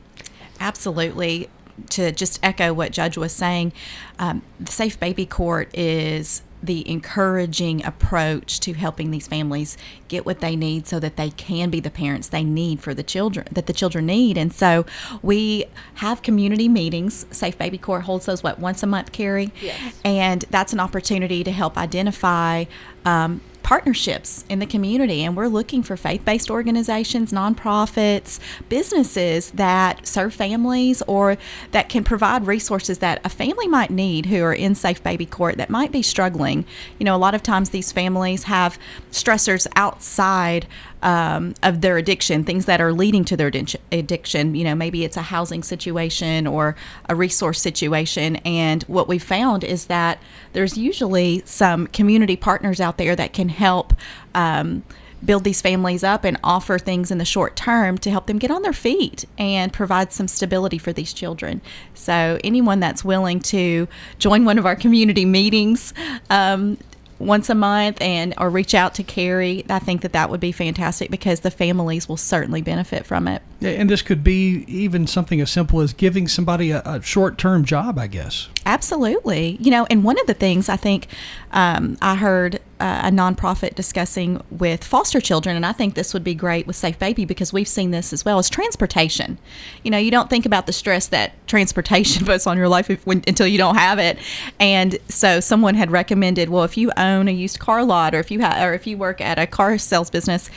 Absolutely. 0.61 1.49
To 1.91 2.13
just 2.13 2.39
echo 2.41 2.73
what 2.73 2.93
Judge 2.93 3.17
was 3.17 3.33
saying, 3.33 3.73
um, 4.21 4.43
the 4.61 4.71
Safe 4.71 5.01
Baby 5.01 5.27
Court 5.27 5.69
is 5.77 6.43
the 6.63 6.89
encouraging 6.89 7.85
approach 7.85 8.61
to 8.61 8.73
helping 8.75 9.11
these 9.11 9.27
families 9.27 9.77
get 10.09 10.25
what 10.25 10.41
they 10.41 10.55
need 10.55 10.87
so 10.87 11.01
that 11.01 11.17
they 11.17 11.31
can 11.31 11.71
be 11.71 11.81
the 11.81 11.91
parents 11.91 12.29
they 12.29 12.45
need 12.45 12.81
for 12.81 12.95
the 12.95 13.03
children 13.03 13.47
that 13.51 13.67
the 13.67 13.73
children 13.73 14.07
need. 14.07 14.39
And 14.39 14.53
so 14.53 14.87
we 15.23 15.65
have 15.95 16.23
community 16.23 16.69
meetings. 16.69 17.27
Safe 17.31 17.59
baby 17.59 17.79
court 17.79 18.03
holds 18.03 18.27
those 18.27 18.43
what 18.43 18.59
once 18.59 18.83
a 18.83 18.87
month 18.87 19.13
carrie? 19.13 19.53
Yes. 19.61 20.01
and 20.05 20.45
that's 20.51 20.73
an 20.73 20.81
opportunity 20.81 21.43
to 21.45 21.51
help 21.51 21.77
identify 21.77 22.65
um, 23.05 23.41
partnerships 23.63 24.45
in 24.49 24.59
the 24.59 24.67
community 24.67 25.25
and 25.25 25.37
we're 25.37 25.47
looking 25.47 25.83
for 25.83 25.97
faith-based 25.97 26.51
organizations 26.51 27.33
nonprofits 27.33 28.39
businesses 28.69 29.51
that 29.53 30.07
serve 30.07 30.35
families 30.35 31.03
or 31.03 31.37
that 31.71 31.89
can 31.89 32.05
provide 32.05 32.47
resources 32.47 32.99
that 32.99 33.21
a 33.25 33.29
family 33.29 33.69
might 33.69 33.91
need 33.91 34.27
who 34.27 34.43
are 34.43 34.55
in 34.55 34.75
safe 34.75 35.03
baby 35.03 35.27
court 35.27 35.57
that 35.57 35.71
might 35.71 35.93
be 35.93 36.03
struggling. 36.03 36.65
You 36.99 37.05
know 37.05 37.15
a 37.15 37.19
lot 37.19 37.35
of 37.35 37.43
times 37.43 37.71
these 37.71 37.93
families 37.93 38.45
have 38.45 38.79
stressors 39.11 39.67
outside 39.77 40.67
um, 41.03 41.55
of 41.63 41.81
their 41.81 41.99
addiction, 41.99 42.45
things 42.45 42.65
that 42.67 42.81
are 42.81 42.93
leading 42.93 43.25
to 43.27 43.37
their 43.37 43.51
addiction. 43.91 44.55
You 44.55 44.65
know, 44.65 44.75
maybe 44.75 45.05
it's 45.05 45.17
a 45.17 45.23
housing 45.23 45.63
situation 45.63 46.47
or 46.47 46.77
a 47.09 47.15
resource 47.15 47.61
situation. 47.61 48.37
And 48.37 48.83
what 48.85 49.09
we 49.09 49.19
found 49.19 49.65
is 49.65 49.87
that 49.87 50.23
there's 50.53 50.79
usually 50.79 51.43
some 51.45 51.89
community 51.89 52.37
partners 52.37 52.81
out 52.81 52.99
there 52.99 53.17
that 53.17 53.33
can 53.33 53.49
help. 53.49 53.95
Um, 54.35 54.85
build 55.25 55.45
these 55.45 55.63
families 55.63 56.03
up 56.03 56.25
and 56.25 56.37
offer 56.43 56.81
things 56.81 57.13
in 57.13 57.19
the 57.19 57.25
short 57.25 57.55
term 57.55 57.97
to 57.97 58.11
help 58.11 58.27
them 58.27 58.39
get 58.39 58.51
on 58.51 58.63
their 58.63 58.73
feet 58.73 59.25
and 59.39 59.73
provide 59.73 60.13
some 60.13 60.27
stability 60.27 60.79
for 60.79 60.93
these 60.93 61.13
children. 61.13 61.61
So, 61.95 62.41
anyone 62.43 62.81
that's 62.81 63.05
willing 63.05 63.39
to 63.41 63.87
join 64.19 64.45
one 64.45 64.59
of 64.59 64.67
our 64.67 64.75
community 64.75 65.25
meetings 65.25 65.95
um, 66.29 66.77
once 67.23 67.49
a 67.49 67.55
month 67.55 68.01
and 68.01 68.35
or 68.39 68.51
reach 68.51 68.75
out 68.75 68.95
to 68.95 69.03
Carrie, 69.03 69.65
I 69.69 69.79
think 69.79 70.03
that 70.03 70.13
that 70.13 70.31
would 70.31 70.41
be 70.41 70.53
fantastic 70.53 71.11
because 71.11 71.41
the 71.41 71.51
families 71.51 72.09
will 72.09 72.17
certainly 72.17 72.63
benefit 72.63 73.07
from 73.07 73.29
it. 73.29 73.43
Yeah, 73.61 73.71
And 73.71 73.89
this 73.89 74.03
could 74.03 74.25
be 74.25 74.65
even 74.67 75.07
something 75.07 75.41
as 75.41 75.51
simple 75.51 75.81
as 75.81 75.93
giving 75.93 76.29
somebody 76.29 76.71
a, 76.71 76.83
a 76.85 77.03
short 77.03 77.39
term 77.39 77.65
job, 77.65 77.99
I 77.99 78.09
guess. 78.09 78.49
Absolutely. 78.67 79.57
You 79.61 79.71
know, 79.71 79.87
and 79.89 80.05
one 80.05 80.19
of 80.21 80.27
the 80.27 80.35
things 80.35 80.69
I 80.69 80.77
think 80.77 81.07
um, 81.53 81.97
I 82.03 82.17
heard 82.17 82.61
a 82.83 83.11
nonprofit 83.11 83.75
discussing 83.75 84.43
with 84.51 84.85
foster 84.85 85.21
children, 85.21 85.57
and 85.57 85.65
I 85.65 85.73
think 85.73 85.95
this 85.95 86.13
would 86.13 86.25
be 86.25 86.35
great 86.35 86.67
with 86.67 86.77
Safe 86.77 86.99
Baby 86.99 87.25
because 87.25 87.53
we've 87.53 87.69
seen 87.69 87.91
this 87.91 88.13
as 88.13 88.25
well, 88.25 88.39
as 88.39 88.51
transportation. 88.51 89.39
You 89.83 89.91
know, 89.91 89.99
you 89.99 90.11
don't 90.11 90.29
think 90.29 90.47
about 90.47 90.67
the 90.67 90.73
stress 90.73 91.07
that 91.09 91.33
transportation 91.47 92.27
puts 92.27 92.47
on 92.47 92.57
your 92.57 92.69
life 92.69 92.91
if, 92.91 93.07
when, 93.07 93.23
until 93.27 93.47
you 93.47 93.59
don't 93.59 93.77
have 93.77 93.99
it. 93.99 94.19
And 94.59 94.99
so 95.09 95.41
someone 95.41 95.75
had 95.75 95.91
recommended, 95.91 96.49
well, 96.49 96.65
if 96.65 96.77
you 96.77 96.91
own 96.97 97.29
a 97.29 97.33
used 97.33 97.59
car 97.59 97.85
lot 97.85 98.15
or 98.15 98.19
if 98.19 98.31
you 98.31 98.43
ha- 98.43 98.65
or 98.65 98.75
if 98.75 98.87
you 98.87 98.97
work 98.97 99.21
at 99.21 99.39
a 99.39 99.47
car 99.47 99.79
sales 99.79 100.11
business, 100.11 100.51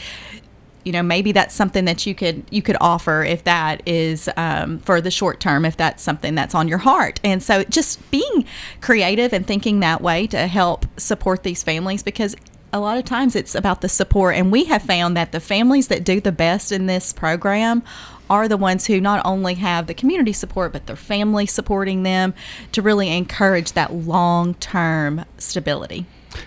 you 0.85 0.91
know 0.91 1.03
maybe 1.03 1.31
that's 1.31 1.53
something 1.53 1.85
that 1.85 2.05
you 2.05 2.15
could 2.15 2.45
you 2.51 2.61
could 2.61 2.77
offer 2.79 3.23
if 3.23 3.43
that 3.43 3.81
is 3.85 4.29
um, 4.37 4.79
for 4.79 5.01
the 5.01 5.11
short 5.11 5.39
term 5.39 5.65
if 5.65 5.75
that's 5.75 6.01
something 6.01 6.35
that's 6.35 6.55
on 6.55 6.67
your 6.67 6.77
heart. 6.77 7.19
And 7.23 7.43
so 7.43 7.63
just 7.63 8.09
being 8.11 8.45
creative 8.79 9.33
and 9.33 9.45
thinking 9.45 9.81
that 9.81 10.01
way 10.01 10.27
to 10.27 10.47
help 10.47 10.85
support 10.97 11.43
these 11.43 11.63
families 11.63 12.03
because 12.03 12.35
a 12.71 12.79
lot 12.79 12.97
of 12.97 13.05
times 13.05 13.35
it's 13.35 13.55
about 13.55 13.81
the 13.81 13.89
support. 13.89 14.35
And 14.35 14.51
we 14.51 14.65
have 14.65 14.83
found 14.83 15.17
that 15.17 15.31
the 15.31 15.39
families 15.39 15.87
that 15.87 16.03
do 16.03 16.21
the 16.21 16.31
best 16.31 16.71
in 16.71 16.85
this 16.85 17.13
program 17.13 17.83
are 18.29 18.47
the 18.47 18.57
ones 18.57 18.87
who 18.87 18.99
not 18.99 19.25
only 19.25 19.55
have 19.55 19.87
the 19.87 19.93
community 19.93 20.33
support 20.33 20.73
but 20.73 20.85
their 20.87 20.95
family 20.95 21.45
supporting 21.45 22.03
them 22.03 22.33
to 22.71 22.81
really 22.81 23.09
encourage 23.09 23.73
that 23.73 23.93
long-term 23.93 25.25
stability 25.37 26.05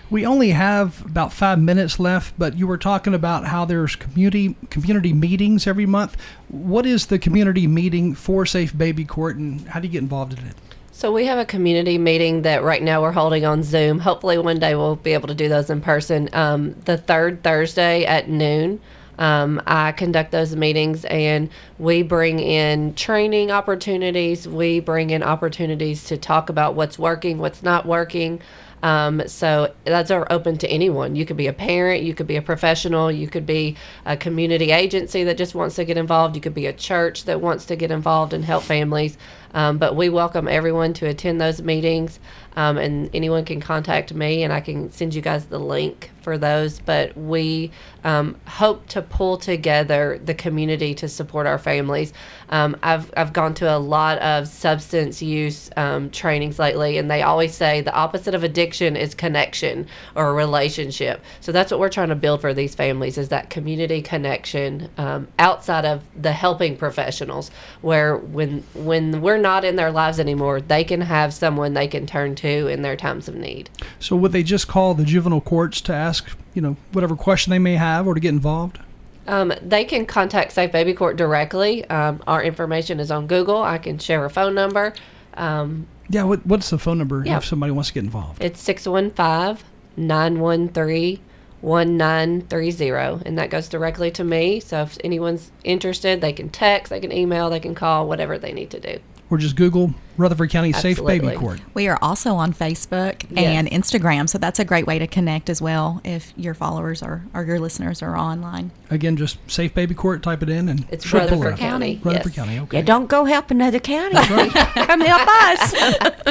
We 0.09 0.25
only 0.25 0.51
have 0.51 1.03
about 1.05 1.33
five 1.33 1.59
minutes 1.59 1.99
left, 1.99 2.33
but 2.37 2.57
you 2.57 2.67
were 2.67 2.77
talking 2.77 3.13
about 3.13 3.45
how 3.45 3.65
there's 3.65 3.95
community 3.95 4.55
community 4.69 5.13
meetings 5.13 5.67
every 5.67 5.85
month. 5.85 6.17
What 6.47 6.85
is 6.85 7.07
the 7.07 7.19
community 7.19 7.67
meeting 7.67 8.15
for 8.15 8.45
Safe 8.45 8.77
Baby 8.77 9.05
Court, 9.05 9.37
and 9.37 9.67
how 9.67 9.79
do 9.79 9.87
you 9.87 9.91
get 9.91 10.01
involved 10.01 10.37
in 10.37 10.45
it? 10.45 10.55
So 10.91 11.13
we 11.13 11.27
have 11.27 11.37
a 11.37 11.45
community 11.45 11.97
meeting 11.97 12.41
that 12.41 12.61
right 12.61 12.83
now 12.83 13.01
we're 13.01 13.13
holding 13.13 13.45
on 13.45 13.63
Zoom. 13.63 13.99
Hopefully 13.99 14.37
one 14.37 14.59
day 14.59 14.75
we'll 14.75 14.97
be 14.97 15.13
able 15.13 15.29
to 15.29 15.33
do 15.33 15.47
those 15.47 15.69
in 15.69 15.79
person. 15.79 16.29
Um, 16.33 16.73
the 16.83 16.97
third 16.97 17.41
Thursday 17.41 18.03
at 18.03 18.27
noon. 18.27 18.81
Um, 19.17 19.61
I 19.67 19.91
conduct 19.91 20.31
those 20.31 20.55
meetings 20.55 21.03
and 21.05 21.49
we 21.77 22.03
bring 22.03 22.39
in 22.39 22.95
training 22.95 23.51
opportunities. 23.51 24.47
We 24.47 24.79
bring 24.79 25.09
in 25.09 25.23
opportunities 25.23 26.05
to 26.05 26.17
talk 26.17 26.49
about 26.49 26.75
what's 26.75 26.97
working, 26.97 27.37
what's 27.37 27.61
not 27.61 27.85
working. 27.85 28.41
Um, 28.81 29.27
so 29.27 29.73
those 29.85 30.11
are 30.11 30.27
open 30.31 30.57
to 30.59 30.69
anyone. 30.69 31.15
You 31.15 31.25
could 31.25 31.37
be 31.37 31.47
a 31.47 31.53
parent, 31.53 32.03
you 32.03 32.13
could 32.13 32.27
be 32.27 32.37
a 32.37 32.41
professional, 32.41 33.11
you 33.11 33.27
could 33.27 33.45
be 33.45 33.75
a 34.05 34.15
community 34.15 34.71
agency 34.71 35.23
that 35.25 35.37
just 35.37 35.55
wants 35.55 35.75
to 35.75 35.85
get 35.85 35.97
involved, 35.97 36.35
you 36.35 36.41
could 36.41 36.53
be 36.53 36.67
a 36.67 36.73
church 36.73 37.25
that 37.25 37.41
wants 37.41 37.65
to 37.65 37.75
get 37.75 37.91
involved 37.91 38.33
and 38.33 38.45
help 38.45 38.63
families. 38.63 39.17
Um, 39.53 39.77
but 39.79 39.95
we 39.95 40.09
welcome 40.09 40.47
everyone 40.47 40.93
to 40.93 41.07
attend 41.07 41.41
those 41.41 41.61
meetings, 41.61 42.19
um, 42.59 42.77
and 42.77 43.09
anyone 43.13 43.45
can 43.45 43.61
contact 43.61 44.13
me, 44.13 44.43
and 44.43 44.51
I 44.51 44.59
can 44.59 44.91
send 44.91 45.15
you 45.15 45.21
guys 45.21 45.45
the 45.45 45.57
link 45.57 46.11
for 46.21 46.37
those. 46.37 46.81
But 46.81 47.15
we 47.15 47.71
um, 48.03 48.35
hope 48.45 48.85
to 48.89 49.01
pull 49.01 49.37
together 49.37 50.19
the 50.25 50.33
community 50.33 50.93
to 50.95 51.07
support 51.07 51.47
our 51.47 51.57
families. 51.57 52.11
Um, 52.49 52.75
I've 52.83 53.13
I've 53.15 53.31
gone 53.31 53.53
to 53.55 53.73
a 53.73 53.79
lot 53.79 54.17
of 54.17 54.49
substance 54.49 55.21
use 55.21 55.69
um, 55.77 56.09
trainings 56.09 56.59
lately, 56.59 56.97
and 56.97 57.09
they 57.09 57.21
always 57.21 57.55
say 57.55 57.79
the 57.79 57.93
opposite 57.93 58.35
of 58.35 58.43
addiction 58.43 58.97
is 58.97 59.15
connection 59.15 59.87
or 60.13 60.33
relationship. 60.33 61.23
So 61.39 61.53
that's 61.53 61.71
what 61.71 61.79
we're 61.79 61.87
trying 61.87 62.09
to 62.09 62.15
build 62.15 62.41
for 62.41 62.53
these 62.53 62.75
families 62.75 63.17
is 63.17 63.29
that 63.29 63.49
community 63.49 64.01
connection 64.01 64.89
um, 64.97 65.29
outside 65.39 65.85
of 65.85 66.03
the 66.21 66.33
helping 66.33 66.75
professionals, 66.75 67.51
where 67.79 68.17
when 68.17 68.65
when 68.73 69.21
we're 69.21 69.37
not 69.37 69.63
in 69.63 69.77
their 69.77 69.93
lives 69.93 70.19
anymore, 70.19 70.59
they 70.59 70.83
can 70.83 70.99
have 70.99 71.33
someone 71.33 71.73
they 71.73 71.87
can 71.87 72.05
turn 72.05 72.35
to 72.35 72.48
in 72.57 72.81
their 72.81 72.95
times 72.95 73.27
of 73.27 73.35
need. 73.35 73.69
So 73.99 74.15
would 74.15 74.31
they 74.31 74.43
just 74.43 74.67
call 74.67 74.93
the 74.93 75.03
juvenile 75.05 75.41
courts 75.41 75.81
to 75.81 75.93
ask, 75.93 76.29
you 76.53 76.61
know, 76.61 76.75
whatever 76.91 77.15
question 77.15 77.51
they 77.51 77.59
may 77.59 77.75
have 77.75 78.07
or 78.07 78.13
to 78.13 78.19
get 78.19 78.29
involved? 78.29 78.79
Um, 79.27 79.53
they 79.61 79.83
can 79.85 80.05
contact 80.05 80.51
Safe 80.53 80.71
Baby 80.71 80.93
Court 80.93 81.15
directly. 81.15 81.85
Um, 81.89 82.21
our 82.25 82.41
information 82.43 82.99
is 82.99 83.11
on 83.11 83.27
Google. 83.27 83.61
I 83.61 83.77
can 83.77 83.99
share 83.99 84.25
a 84.25 84.29
phone 84.29 84.55
number. 84.55 84.93
Um, 85.35 85.85
Yeah, 86.09 86.23
what, 86.23 86.43
what's 86.45 86.69
the 86.71 86.79
phone 86.79 86.97
number 86.97 87.23
Yeah. 87.25 87.37
if 87.37 87.45
somebody 87.45 87.71
wants 87.71 87.89
to 87.89 87.93
get 87.93 88.03
involved? 88.03 88.43
it's 88.43 88.59
615 88.61 89.63
913 89.97 91.19
1930 91.61 93.23
and 93.27 93.37
that 93.37 93.49
goes 93.49 93.67
directly 93.67 94.09
to 94.11 94.23
me 94.23 94.59
so 94.61 94.81
if 94.83 94.97
anyone's 95.03 95.51
interested 95.63 96.21
they 96.21 96.31
can 96.31 96.47
text 96.49 96.89
they 96.89 96.99
can 97.01 97.11
email 97.11 97.49
they 97.49 97.59
can 97.59 97.75
call 97.75 98.07
whatever 98.07 98.37
they 98.37 98.53
need 98.53 98.69
to 98.69 98.79
do 98.79 98.97
Or 99.31 99.37
just 99.37 99.55
Google 99.55 99.93
Rutherford 100.17 100.49
County 100.49 100.73
Safe 100.73 101.03
Baby 101.05 101.35
Court. 101.35 101.61
We 101.75 101.87
are 101.87 101.99
also 102.01 102.33
on 102.35 102.51
Facebook 102.51 103.23
Yes. 103.29 103.45
and 103.45 103.67
Instagram, 103.69 104.27
so 104.27 104.39
that's 104.39 104.57
a 104.57 104.65
great 104.65 104.87
way 104.87 104.97
to 104.97 105.05
connect 105.05 105.49
as 105.51 105.61
well 105.61 106.01
if 106.03 106.33
your 106.35 106.55
followers 106.55 107.03
or, 107.03 107.23
or 107.35 107.43
your 107.43 107.59
listeners 107.59 108.01
are 108.01 108.17
online. 108.17 108.71
Again, 108.89 109.17
just 109.17 109.37
Safe 109.49 109.71
Baby 109.73 109.93
Court, 109.93 110.23
type 110.23 110.41
it 110.41 110.49
in 110.49 110.67
and 110.67 110.85
It's 110.89 111.05
should 111.05 111.29
pull 111.29 111.37
Rutherford 111.39 111.47
it 111.47 111.53
up. 111.53 111.59
County, 111.59 112.01
Rutherford 112.03 112.35
yes. 112.35 112.45
County, 112.45 112.59
okay. 112.59 112.77
Yeah, 112.77 112.83
don't 112.83 113.07
go 113.07 113.25
help 113.25 113.51
another 113.51 113.79
county. 113.79 114.15
Come 114.49 115.01
help 115.01 115.27
us. 115.27 115.75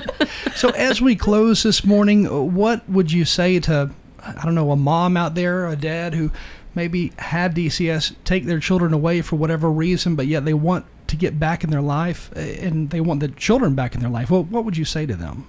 So 0.54 0.70
as 0.70 1.00
we 1.00 1.14
close 1.14 1.62
this 1.62 1.84
morning, 1.84 2.26
uh, 2.26 2.40
what 2.40 2.88
would 2.88 3.12
you 3.12 3.24
say 3.24 3.60
to 3.60 3.90
I 4.24 4.44
don't 4.44 4.56
know, 4.56 4.72
a 4.72 4.76
mom 4.76 5.16
out 5.16 5.36
there, 5.36 5.68
a 5.68 5.76
dad 5.76 6.14
who 6.14 6.32
maybe 6.74 7.12
had 7.18 7.54
DCS 7.54 8.16
take 8.24 8.44
their 8.44 8.58
children 8.58 8.92
away 8.92 9.22
for 9.22 9.36
whatever 9.36 9.70
reason, 9.70 10.16
but 10.16 10.26
yet 10.26 10.44
they 10.44 10.54
want 10.54 10.84
to 11.08 11.16
get 11.16 11.38
back 11.38 11.64
in 11.64 11.70
their 11.70 11.82
life 11.82 12.30
uh, 12.36 12.40
and 12.40 12.90
they 12.90 13.00
want 13.00 13.20
the 13.20 13.28
children 13.28 13.74
back 13.74 13.94
in 13.94 14.00
their 14.00 14.10
life. 14.10 14.30
Well, 14.30 14.44
what 14.44 14.64
would 14.64 14.76
you 14.76 14.84
say 14.84 15.06
to 15.06 15.14
them? 15.14 15.46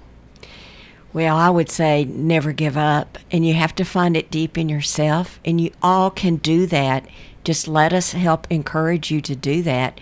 Well, 1.12 1.38
I 1.38 1.50
would 1.50 1.70
say 1.70 2.06
never 2.06 2.52
give 2.52 2.78
up, 2.78 3.18
and 3.32 3.46
you 3.46 3.56
have 3.56 3.74
to 3.76 3.84
find 3.84 4.16
it 4.16 4.30
deep 4.30 4.58
in 4.58 4.70
yourself, 4.70 5.40
and 5.44 5.60
you 5.60 5.72
all 5.82 6.12
can 6.12 6.36
do 6.36 6.68
that. 6.68 7.08
Just 7.44 7.68
let 7.68 7.94
us 7.94 8.12
help 8.12 8.46
encourage 8.52 9.10
you 9.10 9.20
to 9.22 9.36
do 9.36 9.64
that 9.64 10.00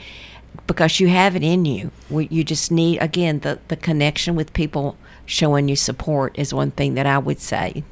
because 0.65 0.99
you 0.99 1.07
have 1.07 1.35
it 1.35 1.43
in 1.43 1.63
you. 1.63 1.91
You 2.09 2.43
just 2.43 2.71
need, 2.71 2.97
again, 2.97 3.39
the, 3.39 3.59
the 3.69 3.77
connection 3.77 4.35
with 4.35 4.51
people 4.51 4.97
showing 5.25 5.69
you 5.69 5.77
support 5.77 6.37
is 6.37 6.53
one 6.53 6.71
thing 6.71 6.95
that 6.95 7.05
I 7.05 7.19
would 7.19 7.39
say 7.39 7.83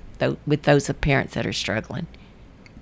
with 0.46 0.64
those 0.64 0.90
of 0.90 1.00
parents 1.00 1.36
that 1.36 1.46
are 1.46 1.54
struggling. 1.54 2.08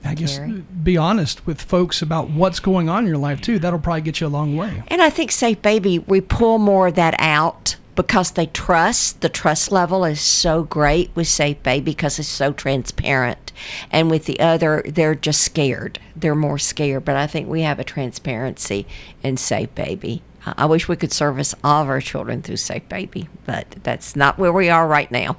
I 0.04 0.16
guess 0.16 0.38
Carrie? 0.38 0.64
be 0.84 0.98
honest 0.98 1.46
with 1.46 1.62
folks 1.62 2.02
about 2.02 2.30
what's 2.30 2.60
going 2.60 2.90
on 2.90 3.04
in 3.04 3.08
your 3.08 3.18
life 3.18 3.42
too. 3.42 3.60
That'll 3.60 3.80
probably 3.80 4.02
get 4.02 4.20
you 4.20 4.28
a 4.28 4.30
long 4.30 4.56
way. 4.56 4.84
And 4.88 5.02
I 5.02 5.10
think 5.10 5.32
Safe 5.32 5.62
Baby, 5.62 6.00
we 6.00 6.22
pull 6.22 6.58
more 6.58 6.88
of 6.88 6.96
that 6.96 7.16
out 7.20 7.78
because 7.96 8.32
they 8.32 8.48
trust. 8.48 9.22
The 9.22 9.30
trust 9.30 9.72
level 9.72 10.04
is 10.06 10.20
so 10.20 10.64
great 10.64 11.12
with 11.16 11.28
Safe 11.28 11.62
Baby 11.64 11.92
because 11.92 12.20
it's 12.20 12.28
so 12.28 12.54
transparent. 12.54 13.52
And 13.92 14.10
with 14.10 14.26
the 14.26 14.40
other, 14.40 14.84
they're 14.86 15.16
just 15.16 15.42
scared. 15.42 16.00
They're 16.16 16.36
more 16.36 16.58
scared. 16.58 17.06
But 17.06 17.16
I 17.16 17.28
think 17.28 17.48
we 17.48 17.62
have 17.62 17.80
a 17.80 17.84
transparency 17.84 18.86
in 19.22 19.38
Safe 19.38 19.74
Baby. 19.76 20.22
I 20.46 20.54
I 20.58 20.66
wish 20.66 20.90
we 20.90 20.98
could 20.98 21.14
service 21.14 21.56
all 21.64 21.84
of 21.84 21.90
our 21.90 22.02
children 22.02 22.42
through 22.42 22.58
Safe 22.58 22.88
Baby, 22.90 23.30
but 23.46 23.78
that's 23.84 24.16
not 24.16 24.38
where 24.38 24.52
we 24.52 24.70
are 24.70 24.88
right 24.88 25.10
now. 25.10 25.38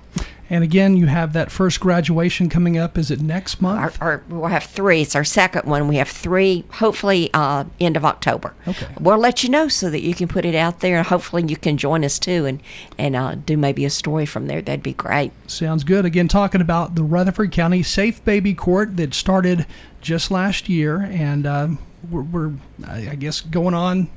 And 0.51 0.63
again, 0.63 0.97
you 0.97 1.07
have 1.07 1.33
that 1.33 1.51
first 1.51 1.81
graduation 1.81 2.49
coming 2.49 2.77
up. 2.77 2.99
Is 2.99 3.11
it 3.11 3.21
next 3.21 3.63
month? 3.63 4.01
Our, 4.01 4.09
our, 4.09 4.23
we'll 4.29 4.47
have 4.49 4.65
three. 4.65 5.01
It's 5.01 5.17
our 5.17 5.25
second 5.25 5.65
one. 5.65 5.89
We 5.89 5.97
have 5.97 6.09
three, 6.09 6.65
hopefully, 6.73 7.31
uh, 7.33 7.65
end 7.81 7.97
of 7.97 8.05
October. 8.05 8.55
Okay. 8.69 8.87
We'll 9.01 9.19
let 9.19 9.43
you 9.43 9.49
know 9.49 9.69
so 9.69 9.89
that 9.91 10.03
you 10.03 10.15
can 10.15 10.29
put 10.29 10.45
it 10.45 10.55
out 10.55 10.81
there, 10.81 10.99
and 10.99 11.07
hopefully 11.07 11.45
you 11.47 11.57
can 11.57 11.79
join 11.79 12.05
us 12.05 12.19
too, 12.19 12.45
and 12.45 12.61
and 12.99 13.17
uh, 13.17 13.37
do 13.37 13.57
maybe 13.57 13.85
a 13.85 13.91
story 13.91 14.27
from 14.27 14.47
there. 14.47 14.61
That'd 14.61 14.83
be 14.83 14.93
great. 14.93 15.33
Sounds 15.47 15.83
good. 15.83 16.05
Again, 16.05 16.29
talking 16.29 16.61
about 16.61 16.95
the 16.95 17.03
Rutherford 17.05 17.51
County 17.51 17.83
Safe 17.83 18.23
Baby 18.25 18.55
Court 18.55 18.97
that 18.99 19.15
started 19.15 19.67
just 20.03 20.31
last 20.31 20.69
year, 20.69 21.01
and 21.01 21.47
um, 21.47 21.79
we're, 22.11 22.23
we're, 22.23 22.53
I 22.87 23.11
I 23.11 23.15
guess, 23.15 23.41
going 23.41 23.75
on 23.75 24.09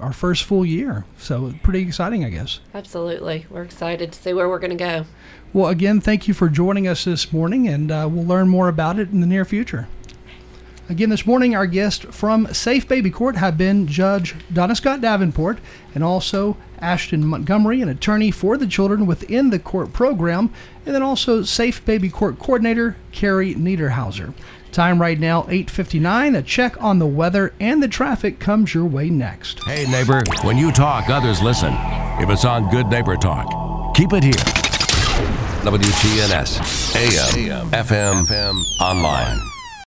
our 0.00 0.12
first 0.12 0.44
full 0.44 0.64
year. 0.64 1.04
So 1.18 1.54
pretty 1.62 1.80
exciting, 1.82 2.24
I 2.24 2.30
guess. 2.30 2.60
absolutely 2.74 3.46
we're 3.50 3.62
excited 3.62 4.12
to 4.12 4.18
see 4.20 4.32
where 4.32 4.48
we're 4.48 4.58
going 4.58 4.76
to 4.76 4.84
go 4.84 5.04
Well, 5.54 5.68
again, 5.68 6.00
thank 6.00 6.28
you 6.28 6.32
for 6.32 6.48
joining 6.48 6.88
us 6.88 7.04
this 7.04 7.30
morning, 7.30 7.68
and 7.68 7.90
uh, 7.90 8.08
we'll 8.10 8.24
learn 8.24 8.48
more 8.48 8.68
about 8.68 8.98
it 8.98 9.10
in 9.10 9.20
the 9.20 9.26
near 9.26 9.44
future. 9.44 9.86
Again, 10.88 11.10
this 11.10 11.26
morning, 11.26 11.54
our 11.54 11.66
guests 11.66 12.06
from 12.10 12.52
Safe 12.54 12.88
Baby 12.88 13.10
Court 13.10 13.36
have 13.36 13.58
been 13.58 13.86
Judge 13.86 14.34
Donna 14.52 14.74
Scott 14.74 15.02
Davenport 15.02 15.58
and 15.94 16.02
also 16.02 16.56
Ashton 16.78 17.26
Montgomery, 17.26 17.82
an 17.82 17.90
attorney 17.90 18.30
for 18.30 18.56
the 18.56 18.66
children 18.66 19.04
within 19.04 19.50
the 19.50 19.58
court 19.58 19.92
program, 19.92 20.50
and 20.86 20.94
then 20.94 21.02
also 21.02 21.42
Safe 21.42 21.84
Baby 21.84 22.08
Court 22.08 22.38
Coordinator 22.38 22.96
Carrie 23.12 23.54
Niederhauser. 23.54 24.32
Time 24.72 25.02
right 25.02 25.20
now, 25.20 25.42
8.59. 25.42 26.38
A 26.38 26.42
check 26.42 26.82
on 26.82 26.98
the 26.98 27.06
weather 27.06 27.52
and 27.60 27.82
the 27.82 27.88
traffic 27.88 28.38
comes 28.38 28.72
your 28.72 28.86
way 28.86 29.10
next. 29.10 29.62
Hey, 29.66 29.86
neighbor, 29.86 30.24
when 30.44 30.56
you 30.56 30.72
talk, 30.72 31.10
others 31.10 31.42
listen. 31.42 31.74
If 32.20 32.30
it's 32.30 32.46
on 32.46 32.70
Good 32.70 32.86
Neighbor 32.86 33.16
Talk, 33.16 33.94
keep 33.94 34.14
it 34.14 34.24
here. 34.24 34.61
WGNS, 35.62 36.58
AM, 36.96 37.70
FM, 37.70 38.80
online. 38.80 39.51